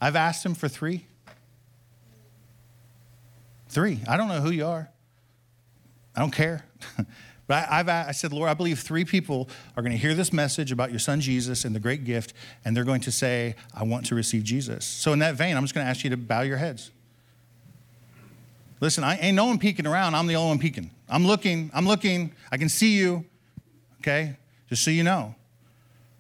I've 0.01 0.17
asked 0.17 0.45
Him 0.45 0.55
for 0.55 0.69
three. 0.69 1.07
Three. 3.75 3.99
I 4.07 4.17
don't 4.17 4.29
know 4.29 4.41
who 4.41 4.53
you 4.53 4.67
are. 4.67 4.89
I 6.15 6.21
don't 6.21 6.31
care. 6.31 6.65
but 7.49 7.69
I, 7.69 7.79
have 7.79 7.89
I 7.89 8.13
said, 8.13 8.33
Lord, 8.33 8.49
I 8.49 8.55
believe 8.55 8.79
three 8.79 9.05
people 9.05 9.49
are 9.77 9.83
going 9.83 9.91
to 9.91 9.99
hear 9.99 10.15
this 10.15 10.33
message 10.33 10.71
about 10.71 10.91
your 10.91 11.01
son 11.01 11.21
Jesus 11.21 11.65
and 11.65 11.75
the 11.75 11.81
great 11.81 12.05
gift, 12.05 12.35
and 12.65 12.77
they're 12.77 12.85
going 12.85 13.01
to 13.01 13.11
say, 13.11 13.57
I 13.75 13.83
want 13.83 14.07
to 14.07 14.15
receive 14.15 14.45
Jesus. 14.45 14.85
So, 14.85 15.13
in 15.13 15.19
that 15.19 15.35
vein, 15.35 15.57
I'm 15.57 15.65
just 15.65 15.75
going 15.75 15.85
to 15.85 15.91
ask 15.91 16.05
you 16.05 16.11
to 16.11 16.17
bow 16.17 16.43
your 16.43 16.57
heads. 16.57 16.93
Listen, 18.79 19.03
I 19.03 19.19
ain't 19.19 19.35
no 19.35 19.47
one 19.47 19.59
peeking 19.59 19.89
around. 19.89 20.15
I'm 20.15 20.29
the 20.29 20.37
only 20.37 20.51
one 20.51 20.61
peeking. 20.61 20.93
I'm 21.09 21.27
looking. 21.27 21.73
I'm 21.75 21.89
looking. 21.89 22.33
I 22.53 22.59
can 22.59 22.69
see 22.69 22.97
you. 22.97 23.25
Okay? 24.03 24.37
Just 24.69 24.85
so 24.85 24.93
you 24.93 25.03
know, 25.03 25.35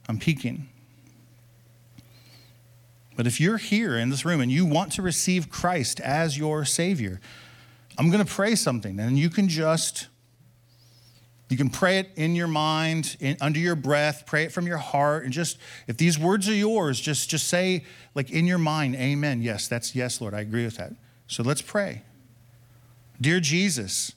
I'm 0.08 0.18
peeking. 0.18 0.68
But 3.16 3.28
if 3.28 3.40
you're 3.40 3.58
here 3.58 3.96
in 3.96 4.10
this 4.10 4.24
room 4.24 4.40
and 4.40 4.50
you 4.50 4.66
want 4.66 4.90
to 4.92 5.02
receive 5.02 5.50
Christ 5.50 6.00
as 6.00 6.36
your 6.36 6.64
Savior, 6.64 7.20
I'm 7.96 8.10
going 8.10 8.24
to 8.24 8.30
pray 8.30 8.54
something, 8.54 8.98
and 8.98 9.18
you 9.18 9.30
can 9.30 9.48
just 9.48 10.08
you 11.48 11.56
can 11.56 11.68
pray 11.68 11.98
it 11.98 12.10
in 12.16 12.34
your 12.34 12.48
mind, 12.48 13.16
in, 13.20 13.36
under 13.40 13.58
your 13.58 13.76
breath, 13.76 14.24
pray 14.26 14.44
it 14.44 14.52
from 14.52 14.66
your 14.66 14.78
heart, 14.78 15.24
and 15.24 15.32
just 15.32 15.58
if 15.86 15.96
these 15.96 16.18
words 16.18 16.48
are 16.48 16.54
yours, 16.54 17.00
just 17.00 17.28
just 17.28 17.48
say 17.48 17.84
like 18.14 18.30
in 18.30 18.46
your 18.46 18.58
mind, 18.58 18.96
Amen. 18.96 19.42
Yes, 19.42 19.68
that's 19.68 19.94
yes, 19.94 20.20
Lord. 20.20 20.34
I 20.34 20.40
agree 20.40 20.64
with 20.64 20.76
that. 20.76 20.92
So 21.26 21.42
let's 21.42 21.62
pray. 21.62 22.02
Dear 23.20 23.40
Jesus, 23.40 24.12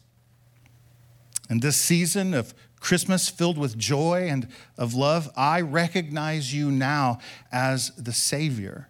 in 1.50 1.60
this 1.60 1.76
season 1.78 2.34
of 2.34 2.54
Christmas 2.80 3.30
filled 3.30 3.58
with 3.58 3.78
joy 3.78 4.28
and 4.30 4.48
of 4.78 4.94
love, 4.94 5.30
I 5.36 5.62
recognize 5.62 6.54
you 6.54 6.72
now 6.72 7.20
as 7.52 7.92
the 7.96 8.14
Savior 8.14 8.90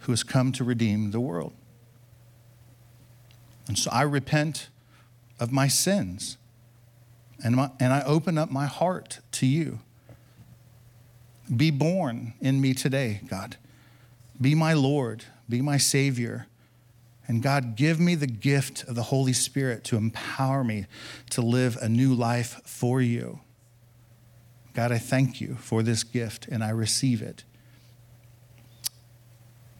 who 0.00 0.12
has 0.12 0.22
come 0.22 0.52
to 0.52 0.64
redeem 0.64 1.10
the 1.10 1.20
world. 1.20 1.52
And 3.68 3.78
so 3.78 3.90
I 3.90 4.02
repent 4.02 4.68
of 5.38 5.52
my 5.52 5.68
sins 5.68 6.36
and, 7.44 7.56
my, 7.56 7.70
and 7.80 7.92
I 7.92 8.02
open 8.02 8.38
up 8.38 8.50
my 8.50 8.66
heart 8.66 9.20
to 9.32 9.46
you. 9.46 9.80
Be 11.54 11.70
born 11.70 12.34
in 12.40 12.60
me 12.60 12.74
today, 12.74 13.20
God. 13.28 13.56
Be 14.40 14.54
my 14.54 14.74
Lord, 14.74 15.24
be 15.48 15.60
my 15.60 15.76
Savior. 15.76 16.46
And 17.28 17.42
God, 17.42 17.76
give 17.76 18.00
me 18.00 18.14
the 18.14 18.26
gift 18.26 18.84
of 18.84 18.94
the 18.94 19.04
Holy 19.04 19.32
Spirit 19.32 19.84
to 19.84 19.96
empower 19.96 20.64
me 20.64 20.86
to 21.30 21.40
live 21.40 21.76
a 21.80 21.88
new 21.88 22.14
life 22.14 22.60
for 22.64 23.00
you. 23.00 23.40
God, 24.74 24.90
I 24.90 24.98
thank 24.98 25.40
you 25.40 25.56
for 25.56 25.82
this 25.82 26.02
gift 26.02 26.48
and 26.48 26.64
I 26.64 26.70
receive 26.70 27.22
it. 27.22 27.44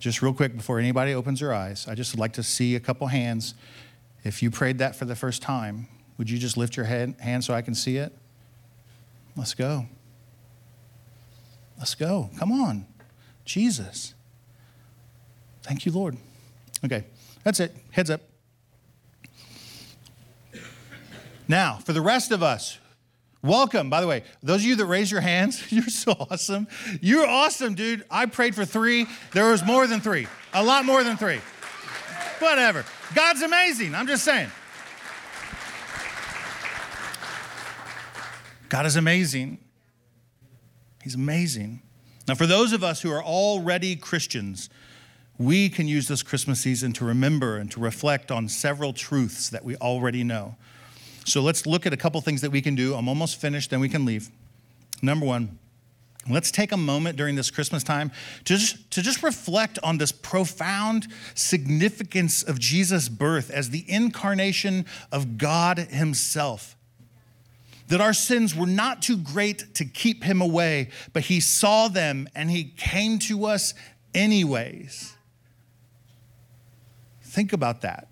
Just 0.02 0.20
real 0.20 0.34
quick 0.34 0.56
before 0.56 0.80
anybody 0.80 1.14
opens 1.14 1.38
their 1.38 1.54
eyes, 1.54 1.86
I 1.86 1.94
just 1.94 2.12
would 2.12 2.18
like 2.18 2.32
to 2.32 2.42
see 2.42 2.74
a 2.74 2.80
couple 2.80 3.06
hands. 3.06 3.54
If 4.24 4.42
you 4.42 4.50
prayed 4.50 4.78
that 4.78 4.96
for 4.96 5.04
the 5.04 5.14
first 5.14 5.42
time, 5.42 5.86
would 6.18 6.28
you 6.28 6.38
just 6.38 6.56
lift 6.56 6.76
your 6.76 6.86
head, 6.86 7.14
hand 7.20 7.44
so 7.44 7.54
I 7.54 7.62
can 7.62 7.72
see 7.72 7.98
it? 7.98 8.12
Let's 9.36 9.54
go. 9.54 9.86
Let's 11.78 11.94
go. 11.94 12.30
Come 12.36 12.50
on. 12.50 12.84
Jesus. 13.44 14.14
Thank 15.62 15.86
you, 15.86 15.92
Lord. 15.92 16.16
Okay, 16.84 17.04
that's 17.44 17.60
it. 17.60 17.72
Heads 17.92 18.10
up. 18.10 18.22
Now, 21.46 21.78
for 21.78 21.92
the 21.92 22.02
rest 22.02 22.32
of 22.32 22.42
us 22.42 22.78
Welcome, 23.42 23.90
by 23.90 24.00
the 24.00 24.06
way. 24.06 24.22
Those 24.42 24.60
of 24.60 24.66
you 24.66 24.76
that 24.76 24.86
raise 24.86 25.10
your 25.10 25.20
hands, 25.20 25.64
you're 25.72 25.88
so 25.88 26.12
awesome. 26.12 26.68
You're 27.00 27.26
awesome, 27.26 27.74
dude. 27.74 28.04
I 28.10 28.26
prayed 28.26 28.54
for 28.54 28.64
three. 28.64 29.06
There 29.32 29.50
was 29.50 29.64
more 29.64 29.86
than 29.86 30.00
three, 30.00 30.28
a 30.52 30.62
lot 30.62 30.84
more 30.84 31.02
than 31.02 31.16
three. 31.16 31.40
Whatever. 32.38 32.84
God's 33.14 33.42
amazing. 33.42 33.94
I'm 33.94 34.06
just 34.06 34.24
saying. 34.24 34.50
God 38.68 38.86
is 38.86 38.96
amazing. 38.96 39.58
He's 41.02 41.14
amazing. 41.14 41.82
Now, 42.26 42.36
for 42.36 42.46
those 42.46 42.72
of 42.72 42.82
us 42.82 43.02
who 43.02 43.10
are 43.10 43.22
already 43.22 43.96
Christians, 43.96 44.70
we 45.36 45.68
can 45.68 45.88
use 45.88 46.08
this 46.08 46.22
Christmas 46.22 46.60
season 46.60 46.92
to 46.94 47.04
remember 47.04 47.56
and 47.56 47.70
to 47.72 47.80
reflect 47.80 48.30
on 48.30 48.48
several 48.48 48.92
truths 48.92 49.50
that 49.50 49.64
we 49.64 49.76
already 49.76 50.22
know. 50.22 50.56
So 51.24 51.40
let's 51.40 51.66
look 51.66 51.86
at 51.86 51.92
a 51.92 51.96
couple 51.96 52.20
things 52.20 52.40
that 52.40 52.50
we 52.50 52.60
can 52.60 52.74
do. 52.74 52.94
I'm 52.94 53.08
almost 53.08 53.40
finished, 53.40 53.70
then 53.70 53.80
we 53.80 53.88
can 53.88 54.04
leave. 54.04 54.30
Number 55.02 55.26
one, 55.26 55.58
let's 56.28 56.50
take 56.50 56.72
a 56.72 56.76
moment 56.76 57.16
during 57.16 57.36
this 57.36 57.50
Christmas 57.50 57.82
time 57.82 58.10
to 58.44 58.56
just, 58.56 58.90
to 58.92 59.02
just 59.02 59.22
reflect 59.22 59.78
on 59.82 59.98
this 59.98 60.12
profound 60.12 61.08
significance 61.34 62.42
of 62.42 62.58
Jesus' 62.58 63.08
birth 63.08 63.50
as 63.50 63.70
the 63.70 63.84
incarnation 63.88 64.86
of 65.10 65.38
God 65.38 65.78
Himself. 65.78 66.76
That 67.88 68.00
our 68.00 68.14
sins 68.14 68.54
were 68.54 68.66
not 68.66 69.02
too 69.02 69.16
great 69.16 69.74
to 69.74 69.84
keep 69.84 70.24
Him 70.24 70.40
away, 70.40 70.90
but 71.12 71.24
He 71.24 71.40
saw 71.40 71.88
them 71.88 72.28
and 72.34 72.50
He 72.50 72.64
came 72.64 73.18
to 73.20 73.46
us 73.46 73.74
anyways. 74.14 75.14
Think 77.22 77.52
about 77.52 77.80
that 77.82 78.08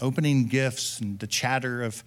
opening 0.00 0.46
gifts 0.46 1.00
and 1.00 1.18
the 1.18 1.26
chatter 1.26 1.82
of 1.82 2.04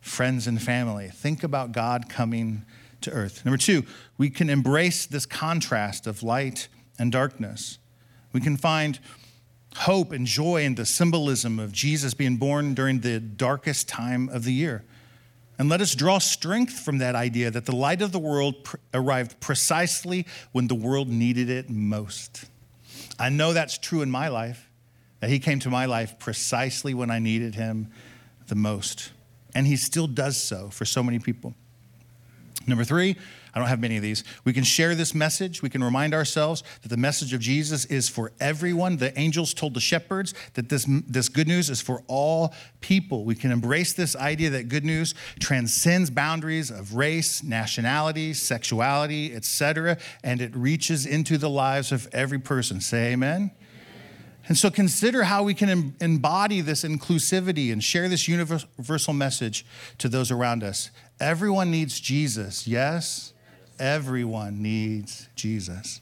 friends 0.00 0.46
and 0.46 0.60
family. 0.60 1.08
Think 1.08 1.42
about 1.42 1.72
God 1.72 2.08
coming 2.08 2.64
to 3.02 3.10
earth. 3.10 3.44
Number 3.44 3.58
two, 3.58 3.84
we 4.18 4.30
can 4.30 4.48
embrace 4.48 5.06
this 5.06 5.26
contrast 5.26 6.06
of 6.06 6.22
light 6.22 6.68
and 6.98 7.12
darkness. 7.12 7.78
We 8.32 8.40
can 8.40 8.56
find 8.56 8.98
hope 9.76 10.12
and 10.12 10.26
joy 10.26 10.62
in 10.62 10.74
the 10.74 10.86
symbolism 10.86 11.58
of 11.58 11.72
Jesus 11.72 12.14
being 12.14 12.36
born 12.36 12.74
during 12.74 13.00
the 13.00 13.20
darkest 13.20 13.88
time 13.88 14.28
of 14.30 14.44
the 14.44 14.52
year. 14.52 14.84
And 15.58 15.68
let 15.68 15.80
us 15.80 15.94
draw 15.94 16.18
strength 16.18 16.80
from 16.80 16.98
that 16.98 17.14
idea 17.14 17.50
that 17.50 17.64
the 17.64 17.74
light 17.74 18.02
of 18.02 18.12
the 18.12 18.18
world 18.18 18.64
pr- 18.64 18.76
arrived 18.92 19.40
precisely 19.40 20.26
when 20.52 20.66
the 20.66 20.74
world 20.74 21.08
needed 21.08 21.48
it 21.48 21.70
most. 21.70 22.44
I 23.18 23.30
know 23.30 23.52
that's 23.52 23.78
true 23.78 24.02
in 24.02 24.10
my 24.10 24.28
life, 24.28 24.65
that 25.20 25.30
He 25.30 25.38
came 25.38 25.58
to 25.60 25.70
my 25.70 25.86
life 25.86 26.18
precisely 26.18 26.94
when 26.94 27.10
I 27.10 27.18
needed 27.18 27.54
Him 27.54 27.90
the 28.48 28.54
most. 28.54 29.12
And 29.54 29.66
He 29.66 29.76
still 29.76 30.06
does 30.06 30.36
so 30.36 30.68
for 30.70 30.84
so 30.84 31.02
many 31.02 31.18
people. 31.18 31.54
Number 32.66 32.84
three, 32.84 33.16
I 33.56 33.58
don't 33.58 33.68
have 33.68 33.80
many 33.80 33.96
of 33.96 34.02
these. 34.02 34.22
We 34.44 34.52
can 34.52 34.64
share 34.64 34.94
this 34.94 35.14
message. 35.14 35.62
We 35.62 35.70
can 35.70 35.82
remind 35.82 36.12
ourselves 36.12 36.62
that 36.82 36.88
the 36.88 36.96
message 36.98 37.32
of 37.32 37.40
Jesus 37.40 37.86
is 37.86 38.06
for 38.06 38.32
everyone. 38.38 38.98
The 38.98 39.18
angels 39.18 39.54
told 39.54 39.72
the 39.72 39.80
shepherds 39.80 40.34
that 40.54 40.68
this, 40.68 40.84
this 41.08 41.30
good 41.30 41.48
news 41.48 41.70
is 41.70 41.80
for 41.80 42.02
all 42.06 42.52
people. 42.82 43.24
We 43.24 43.34
can 43.34 43.50
embrace 43.50 43.94
this 43.94 44.14
idea 44.14 44.50
that 44.50 44.68
good 44.68 44.84
news 44.84 45.14
transcends 45.40 46.10
boundaries 46.10 46.70
of 46.70 46.96
race, 46.96 47.42
nationality, 47.42 48.34
sexuality, 48.34 49.34
etc., 49.34 49.96
and 50.22 50.42
it 50.42 50.54
reaches 50.54 51.06
into 51.06 51.38
the 51.38 51.48
lives 51.48 51.92
of 51.92 52.08
every 52.12 52.38
person. 52.38 52.82
Say 52.82 53.12
amen. 53.12 53.52
And 54.48 54.56
so 54.56 54.70
consider 54.70 55.24
how 55.24 55.42
we 55.42 55.54
can 55.54 55.96
embody 56.00 56.60
this 56.60 56.84
inclusivity 56.84 57.72
and 57.72 57.82
share 57.82 58.08
this 58.08 58.28
universal 58.28 59.12
message 59.12 59.66
to 59.98 60.08
those 60.08 60.30
around 60.30 60.62
us. 60.62 60.90
Everyone 61.18 61.70
needs 61.70 61.98
Jesus, 61.98 62.66
yes? 62.66 63.32
Everyone 63.78 64.62
needs 64.62 65.28
Jesus. 65.34 66.00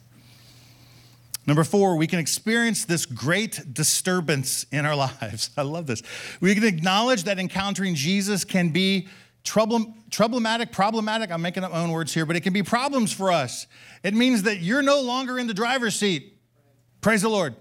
Number 1.47 1.63
four, 1.63 1.95
we 1.95 2.07
can 2.07 2.19
experience 2.19 2.85
this 2.85 3.05
great 3.05 3.73
disturbance 3.73 4.65
in 4.71 4.85
our 4.85 4.95
lives. 5.21 5.49
I 5.57 5.63
love 5.63 5.87
this. 5.87 6.03
We 6.39 6.53
can 6.53 6.63
acknowledge 6.63 7.23
that 7.23 7.39
encountering 7.39 7.95
Jesus 7.95 8.43
can 8.43 8.69
be 8.69 9.07
trouble, 9.43 9.93
problematic, 10.11 10.71
problematic. 10.71 11.31
I'm 11.31 11.41
making 11.41 11.63
up 11.63 11.71
my 11.71 11.79
own 11.79 11.91
words 11.91 12.13
here, 12.13 12.25
but 12.25 12.35
it 12.35 12.41
can 12.41 12.53
be 12.53 12.63
problems 12.63 13.11
for 13.11 13.31
us. 13.31 13.65
It 14.03 14.13
means 14.13 14.43
that 14.43 14.59
you're 14.59 14.81
no 14.83 15.01
longer 15.01 15.39
in 15.39 15.47
the 15.47 15.53
driver's 15.53 15.95
seat. 15.95 16.37
Praise 17.01 17.21
the 17.21 17.29
Lord. 17.29 17.55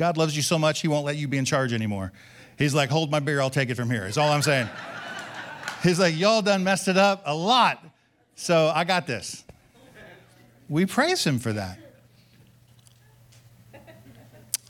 God 0.00 0.16
loves 0.16 0.34
you 0.34 0.40
so 0.40 0.58
much, 0.58 0.80
He 0.80 0.88
won't 0.88 1.04
let 1.04 1.18
you 1.18 1.28
be 1.28 1.36
in 1.36 1.44
charge 1.44 1.74
anymore. 1.74 2.10
He's 2.56 2.72
like, 2.72 2.88
hold 2.88 3.10
my 3.10 3.20
beer, 3.20 3.38
I'll 3.38 3.50
take 3.50 3.68
it 3.68 3.74
from 3.74 3.90
here. 3.90 4.06
Is 4.06 4.16
all 4.16 4.30
I'm 4.30 4.40
saying. 4.40 4.66
He's 5.82 6.00
like, 6.00 6.16
y'all 6.16 6.40
done 6.40 6.64
messed 6.64 6.88
it 6.88 6.96
up 6.96 7.20
a 7.26 7.34
lot. 7.34 7.84
So 8.34 8.72
I 8.74 8.84
got 8.84 9.06
this. 9.06 9.44
We 10.70 10.86
praise 10.86 11.22
him 11.22 11.38
for 11.38 11.52
that. 11.52 11.78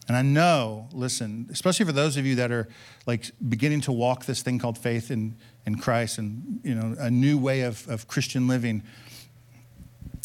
And 0.09 0.17
I 0.17 0.23
know, 0.23 0.89
listen, 0.93 1.47
especially 1.53 1.87
for 1.87 1.93
those 1.93 2.17
of 2.17 2.27
you 2.27 2.35
that 2.35 2.51
are 2.51 2.67
like 3.07 3.31
beginning 3.49 3.83
to 3.83 3.93
walk 3.93 4.25
this 4.25 4.43
thing 4.43 4.59
called 4.59 4.79
faith 4.79 5.13
in, 5.13 5.37
in 5.65 5.77
Christ 5.77 6.19
and, 6.19 6.59
you 6.65 6.75
know, 6.75 6.97
a 6.99 7.09
new 7.09 7.39
way 7.39 7.61
of, 7.61 7.87
of 7.89 8.09
Christian 8.09 8.49
living, 8.49 8.83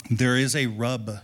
there 0.10 0.36
is 0.36 0.56
a 0.56 0.66
rub. 0.66 1.20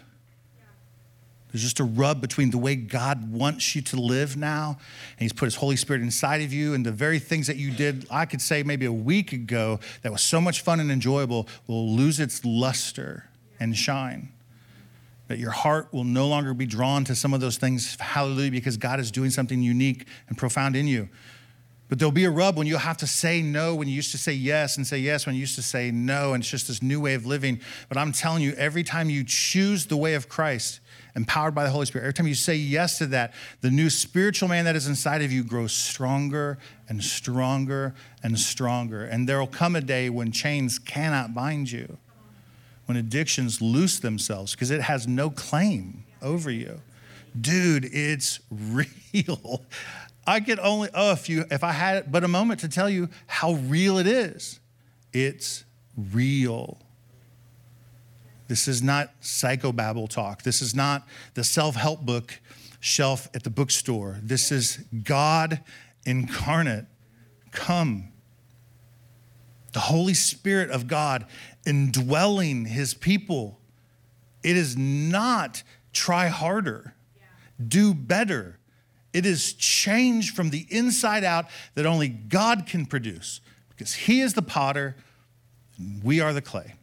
There's 1.52 1.64
just 1.64 1.80
a 1.80 1.84
rub 1.84 2.22
between 2.22 2.52
the 2.52 2.58
way 2.58 2.76
God 2.76 3.32
wants 3.32 3.76
you 3.76 3.82
to 3.84 4.00
live 4.00 4.38
now, 4.38 4.78
and 5.12 5.20
He's 5.20 5.34
put 5.34 5.46
His 5.46 5.56
Holy 5.56 5.76
Spirit 5.76 6.02
inside 6.02 6.42
of 6.42 6.54
you, 6.54 6.74
and 6.74 6.86
the 6.86 6.92
very 6.92 7.20
things 7.20 7.48
that 7.48 7.58
you 7.58 7.72
did, 7.72 8.08
I 8.10 8.26
could 8.26 8.42
say 8.42 8.64
maybe 8.64 8.86
a 8.86 8.94
week 8.94 9.34
ago, 9.34 9.80
that 10.02 10.12
was 10.12 10.22
so 10.22 10.40
much 10.40 10.62
fun 10.62 10.80
and 10.80 10.92
enjoyable, 10.92 11.48
will 11.68 11.94
lose 11.94 12.20
its 12.20 12.46
luster 12.46 13.30
and 13.60 13.76
shine. 13.76 14.30
That 15.28 15.40
your 15.40 15.52
heart 15.52 15.90
will 15.92 16.04
no 16.04 16.28
longer 16.28 16.54
be 16.54 16.66
drawn 16.66 17.04
to 17.06 17.16
some 17.16 17.34
of 17.34 17.42
those 17.42 17.58
things, 17.58 17.98
hallelujah, 18.00 18.52
because 18.52 18.78
God 18.78 19.00
is 19.00 19.12
doing 19.12 19.30
something 19.30 19.62
unique 19.62 20.06
and 20.30 20.38
profound 20.38 20.76
in 20.76 20.88
you. 20.88 21.10
But 21.92 22.00
there'll 22.00 22.14
be 22.14 22.24
a 22.24 22.32
rub 22.32 22.56
when 22.56 22.68
you'll 22.68 22.80
have 22.80 22.96
to 22.98 23.08
say 23.08 23.42
no 23.42 23.76
when 23.76 23.90
you 23.90 23.94
used 23.94 24.12
to 24.12 24.18
say 24.18 24.32
yes 24.32 24.78
and 24.78 24.88
say 24.88 25.00
yes 25.00 25.26
when 25.26 25.36
you 25.36 25.42
used 25.42 25.56
to 25.56 25.62
say 25.62 25.92
no. 25.92 26.34
And 26.34 26.42
it's 26.42 26.50
just 26.50 26.70
this 26.70 26.82
new 26.82 27.02
way 27.02 27.16
of 27.16 27.26
living. 27.26 27.60
But 27.90 27.98
I'm 27.98 28.14
telling 28.14 28.42
you, 28.42 28.54
every 28.54 28.86
time 28.86 29.10
you 29.10 29.26
choose 29.26 29.88
the 29.88 29.98
way 29.98 30.14
of 30.14 30.30
Christ, 30.30 30.80
empowered 31.16 31.54
by 31.54 31.64
the 31.64 31.70
Holy 31.70 31.86
Spirit, 31.86 32.06
every 32.06 32.14
time 32.14 32.28
you 32.28 32.36
say 32.36 32.56
yes 32.56 32.98
to 33.00 33.06
that, 33.08 33.34
the 33.62 33.72
new 33.72 33.90
spiritual 33.90 34.50
man 34.50 34.66
that 34.66 34.76
is 34.76 34.88
inside 34.88 35.22
of 35.22 35.32
you 35.32 35.44
grows 35.44 35.74
stronger 35.74 36.58
and 36.88 37.04
stronger 37.04 37.94
and 38.24 38.40
stronger. 38.40 39.04
And 39.04 39.28
there 39.28 39.40
will 39.40 39.48
come 39.48 39.76
a 39.76 39.82
day 39.82 40.10
when 40.10 40.32
chains 40.32 40.80
cannot 40.80 41.34
bind 41.34 41.72
you, 41.72 41.98
when 42.86 42.98
addictions 42.98 43.62
loose 43.62 44.00
themselves 44.00 44.54
because 44.54 44.72
it 44.72 44.82
has 44.82 45.08
no 45.08 45.30
claim 45.30 46.04
over 46.22 46.52
you. 46.52 46.82
Dude, 47.40 47.86
it's 47.86 48.40
real. 48.52 49.64
I 50.26 50.40
could 50.40 50.60
only, 50.60 50.90
oh, 50.94 51.14
if 51.14 51.30
you, 51.30 51.46
if 51.50 51.64
I 51.64 51.72
had 51.72 52.12
but 52.12 52.24
a 52.24 52.28
moment 52.28 52.60
to 52.62 52.70
tell 52.70 52.90
you 52.90 53.10
how 53.28 53.54
real 53.54 53.98
it 53.98 54.08
is. 54.08 54.60
It's 55.14 55.66
real. 55.98 56.78
This 58.52 58.68
is 58.68 58.84
not 58.84 59.14
psychobabble 59.22 60.10
talk. 60.10 60.44
This 60.44 60.62
is 60.62 60.76
not 60.76 61.08
the 61.36 61.44
self 61.46 61.78
help 61.78 62.02
book 62.02 62.38
shelf 62.82 63.30
at 63.34 63.44
the 63.44 63.50
bookstore. 63.50 64.20
This 64.22 64.52
is 64.52 64.84
God 65.06 65.62
incarnate. 66.06 66.84
Come. 67.54 68.10
The 69.72 69.80
Holy 69.80 70.14
Spirit 70.14 70.70
of 70.70 70.90
God 70.90 71.28
indwelling 71.66 72.66
his 72.66 72.94
people. 72.94 73.58
It 74.44 74.58
is 74.58 74.76
not 74.76 75.64
try 75.94 76.28
harder, 76.28 76.94
do 77.66 77.94
better. 77.94 78.60
It 79.14 79.26
is 79.26 79.54
change 79.54 80.34
from 80.34 80.50
the 80.50 80.68
inside 80.70 81.24
out 81.24 81.46
that 81.76 81.86
only 81.86 82.10
God 82.10 82.66
can 82.66 82.86
produce 82.86 83.40
because 83.70 83.94
He 83.94 84.20
is 84.20 84.34
the 84.34 84.42
potter 84.42 84.98
and 85.78 86.04
we 86.04 86.20
are 86.20 86.34
the 86.34 86.42
clay. 86.42 86.74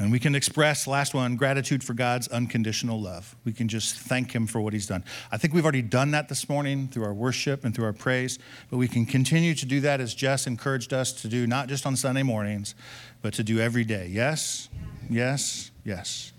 And 0.00 0.12
we 0.12 0.20
can 0.20 0.36
express, 0.36 0.86
last 0.86 1.12
one, 1.12 1.34
gratitude 1.34 1.82
for 1.82 1.92
God's 1.92 2.28
unconditional 2.28 3.00
love. 3.00 3.34
We 3.44 3.52
can 3.52 3.66
just 3.66 3.96
thank 3.96 4.32
Him 4.32 4.46
for 4.46 4.60
what 4.60 4.72
He's 4.72 4.86
done. 4.86 5.02
I 5.32 5.38
think 5.38 5.52
we've 5.52 5.64
already 5.64 5.82
done 5.82 6.12
that 6.12 6.28
this 6.28 6.48
morning 6.48 6.86
through 6.86 7.02
our 7.02 7.12
worship 7.12 7.64
and 7.64 7.74
through 7.74 7.86
our 7.86 7.92
praise, 7.92 8.38
but 8.70 8.76
we 8.76 8.86
can 8.86 9.06
continue 9.06 9.54
to 9.56 9.66
do 9.66 9.80
that 9.80 10.00
as 10.00 10.14
Jess 10.14 10.46
encouraged 10.46 10.92
us 10.92 11.12
to 11.22 11.28
do, 11.28 11.48
not 11.48 11.66
just 11.68 11.84
on 11.84 11.96
Sunday 11.96 12.22
mornings, 12.22 12.76
but 13.22 13.34
to 13.34 13.42
do 13.42 13.58
every 13.58 13.84
day. 13.84 14.06
Yes? 14.06 14.68
Yes? 15.10 15.72
Yes. 15.84 16.32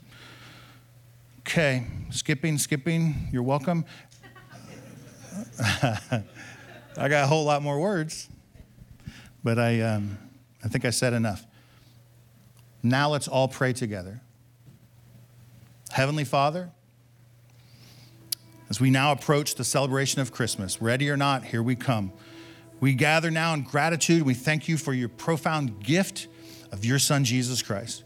Okay, 1.40 1.86
skipping, 2.12 2.58
skipping, 2.58 3.28
you're 3.34 3.44
welcome. 3.44 3.84
I 5.60 6.24
got 6.96 7.24
a 7.24 7.28
whole 7.28 7.44
lot 7.44 7.62
more 7.62 7.80
words, 7.80 8.30
but 9.44 9.60
I, 9.60 9.82
um, 9.82 10.18
I 10.64 10.70
think 10.70 10.86
I 10.86 10.92
said 10.92 11.12
enough. 11.12 11.46
Now 12.82 13.10
let's 13.10 13.28
all 13.28 13.48
pray 13.48 13.74
together. 13.74 14.22
Heavenly 15.92 16.24
Father, 16.24 16.72
as 18.70 18.80
we 18.80 18.90
now 18.90 19.12
approach 19.12 19.56
the 19.56 19.64
celebration 19.64 20.22
of 20.22 20.32
Christmas, 20.32 20.82
ready 20.82 21.10
or 21.10 21.18
not, 21.18 21.44
here 21.44 21.64
we 21.64 21.76
come. 21.76 22.14
We 22.80 22.94
gather 22.94 23.32
now 23.32 23.54
in 23.54 23.64
gratitude. 23.64 24.24
We 24.24 24.36
thank 24.36 24.68
you 24.68 24.78
for 24.78 24.94
your 24.94 25.10
profound 25.10 25.84
gift 25.84 26.28
of 26.72 26.86
your 26.86 27.00
Son, 27.00 27.24
Jesus 27.24 27.62
Christ. 27.62 28.04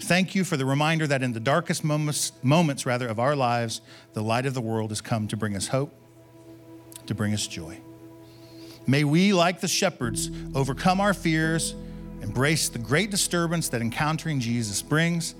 Thank 0.00 0.34
you 0.34 0.42
for 0.42 0.56
the 0.56 0.66
reminder 0.66 1.06
that 1.06 1.22
in 1.22 1.32
the 1.32 1.40
darkest 1.40 1.84
moments, 1.84 2.32
moments 2.42 2.84
rather, 2.84 3.06
of 3.06 3.20
our 3.20 3.36
lives, 3.36 3.80
the 4.12 4.22
light 4.22 4.46
of 4.46 4.54
the 4.54 4.60
world 4.60 4.90
has 4.90 5.00
come 5.00 5.28
to 5.28 5.36
bring 5.36 5.54
us 5.54 5.68
hope, 5.68 5.94
to 7.06 7.14
bring 7.14 7.32
us 7.32 7.46
joy. 7.46 7.78
May 8.86 9.04
we, 9.04 9.32
like 9.32 9.60
the 9.60 9.68
shepherds, 9.68 10.30
overcome 10.54 11.00
our 11.00 11.14
fears, 11.14 11.74
embrace 12.24 12.70
the 12.70 12.78
great 12.78 13.10
disturbance 13.10 13.68
that 13.68 13.82
encountering 13.82 14.40
Jesus 14.40 14.80
brings, 14.80 15.34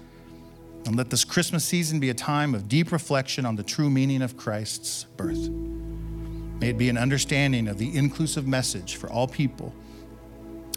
and 0.85 0.97
let 0.97 1.09
this 1.09 1.25
Christmas 1.25 1.65
season 1.65 1.99
be 1.99 2.11
a 2.11 2.15
time 2.15 2.55
of 2.55 2.69
deep 2.69 2.93
reflection 2.93 3.47
on 3.47 3.57
the 3.57 3.63
true 3.63 3.89
meaning 3.89 4.21
of 4.21 4.37
Christ's 4.37 5.05
birth. 5.17 5.49
May 6.61 6.69
it 6.69 6.79
be 6.79 6.91
an 6.91 6.99
understanding 6.99 7.69
of 7.69 7.79
the 7.79 7.97
inclusive 7.97 8.47
message 8.47 8.97
for 8.97 9.11
all 9.11 9.27
people 9.27 9.75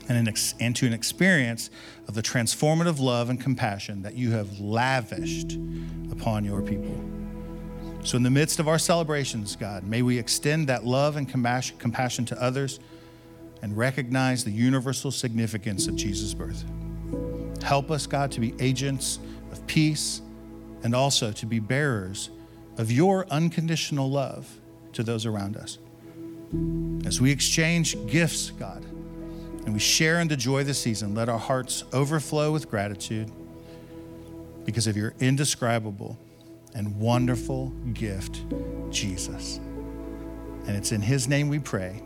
and, 0.08 0.18
an 0.18 0.30
ex- 0.30 0.56
and 0.62 0.74
to 0.78 0.88
an 0.88 0.94
experience 0.94 1.70
of 2.08 2.14
the 2.14 2.22
transformative 2.24 3.02
love 3.02 3.30
and 3.30 3.40
compassion 3.40 4.02
that 4.04 4.16
you 4.16 4.32
have 4.32 4.62
lavished 4.62 5.58
upon 6.10 6.46
your 6.46 6.62
people. 6.62 7.04
So, 8.04 8.16
in 8.16 8.24
the 8.24 8.32
midst 8.32 8.62
of 8.62 8.70
our 8.70 8.80
celebrations, 8.80 9.58
God, 9.58 9.84
may 9.84 10.02
we 10.02 10.18
extend 10.18 10.68
that 10.70 10.86
love 10.86 11.18
and 11.18 11.28
compassion 11.28 12.26
to 12.26 12.42
others 12.42 12.80
and 13.62 13.76
recognize 13.76 14.44
the 14.44 14.52
universal 14.52 15.12
significance 15.12 15.88
of 15.88 15.96
Jesus' 15.96 16.34
birth. 16.34 16.64
Help 17.64 17.92
us, 17.92 18.08
God, 18.08 18.32
to 18.32 18.40
be 18.40 18.54
agents 18.60 19.20
of 19.52 19.66
peace 19.68 20.22
and 20.84 20.96
also 20.96 21.32
to 21.32 21.46
be 21.46 21.60
bearers 21.60 22.30
of 22.78 22.92
your 22.92 23.28
unconditional 23.30 24.10
love 24.10 24.48
to 24.94 25.04
those 25.04 25.26
around 25.26 25.58
us. 25.58 25.80
As 27.06 27.20
we 27.20 27.32
exchange 27.32 27.96
gifts, 28.08 28.52
God, 28.52 28.84
and 29.66 29.74
we 29.74 29.80
share 29.80 30.22
in 30.22 30.28
the 30.28 30.38
joy 30.38 30.62
of 30.62 30.68
the 30.68 30.74
season, 30.74 31.14
let 31.14 31.28
our 31.28 31.40
hearts 31.40 31.84
overflow 31.92 32.52
with 32.52 32.70
gratitude 32.70 33.32
because 34.64 34.88
of 34.88 34.96
your 34.96 35.14
indescribable 35.20 36.18
and 36.74 36.98
wonderful 37.00 37.70
gift, 37.94 38.42
Jesus. 38.92 39.58
And 40.68 40.70
it's 40.70 40.92
in 40.92 41.02
His 41.02 41.28
name 41.28 41.50
we 41.50 41.60
pray. 41.60 42.02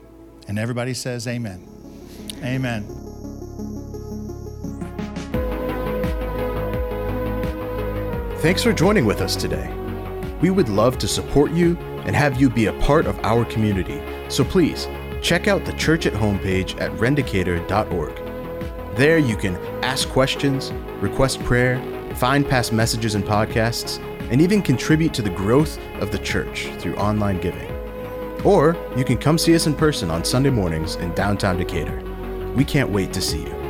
And 0.47 0.59
everybody 0.59 0.93
says, 0.93 1.27
Amen. 1.27 1.67
Amen. 2.43 2.83
Thanks 8.39 8.63
for 8.63 8.73
joining 8.73 9.05
with 9.05 9.21
us 9.21 9.35
today. 9.35 9.71
We 10.41 10.49
would 10.49 10.67
love 10.67 10.97
to 10.97 11.07
support 11.07 11.51
you 11.51 11.77
and 12.05 12.15
have 12.15 12.41
you 12.41 12.49
be 12.49 12.65
a 12.65 12.73
part 12.79 13.05
of 13.05 13.19
our 13.19 13.45
community. 13.45 14.01
So 14.29 14.43
please 14.43 14.87
check 15.21 15.47
out 15.47 15.63
the 15.63 15.73
church 15.73 16.07
at 16.07 16.13
homepage 16.13 16.81
at 16.81 16.91
rendecatur.org. 16.93 18.95
There 18.97 19.19
you 19.19 19.37
can 19.37 19.55
ask 19.83 20.09
questions, 20.09 20.71
request 20.99 21.39
prayer, 21.43 21.79
find 22.15 22.47
past 22.47 22.73
messages 22.73 23.13
and 23.13 23.23
podcasts, 23.23 23.99
and 24.31 24.41
even 24.41 24.61
contribute 24.61 25.13
to 25.13 25.21
the 25.21 25.29
growth 25.29 25.77
of 25.99 26.11
the 26.11 26.19
church 26.19 26.67
through 26.79 26.95
online 26.95 27.39
giving. 27.39 27.70
Or 28.43 28.75
you 28.95 29.05
can 29.05 29.17
come 29.17 29.37
see 29.37 29.55
us 29.55 29.67
in 29.67 29.75
person 29.75 30.09
on 30.09 30.23
Sunday 30.23 30.49
mornings 30.49 30.95
in 30.95 31.13
downtown 31.13 31.57
Decatur. 31.57 32.01
We 32.55 32.65
can't 32.65 32.89
wait 32.89 33.13
to 33.13 33.21
see 33.21 33.41
you. 33.41 33.60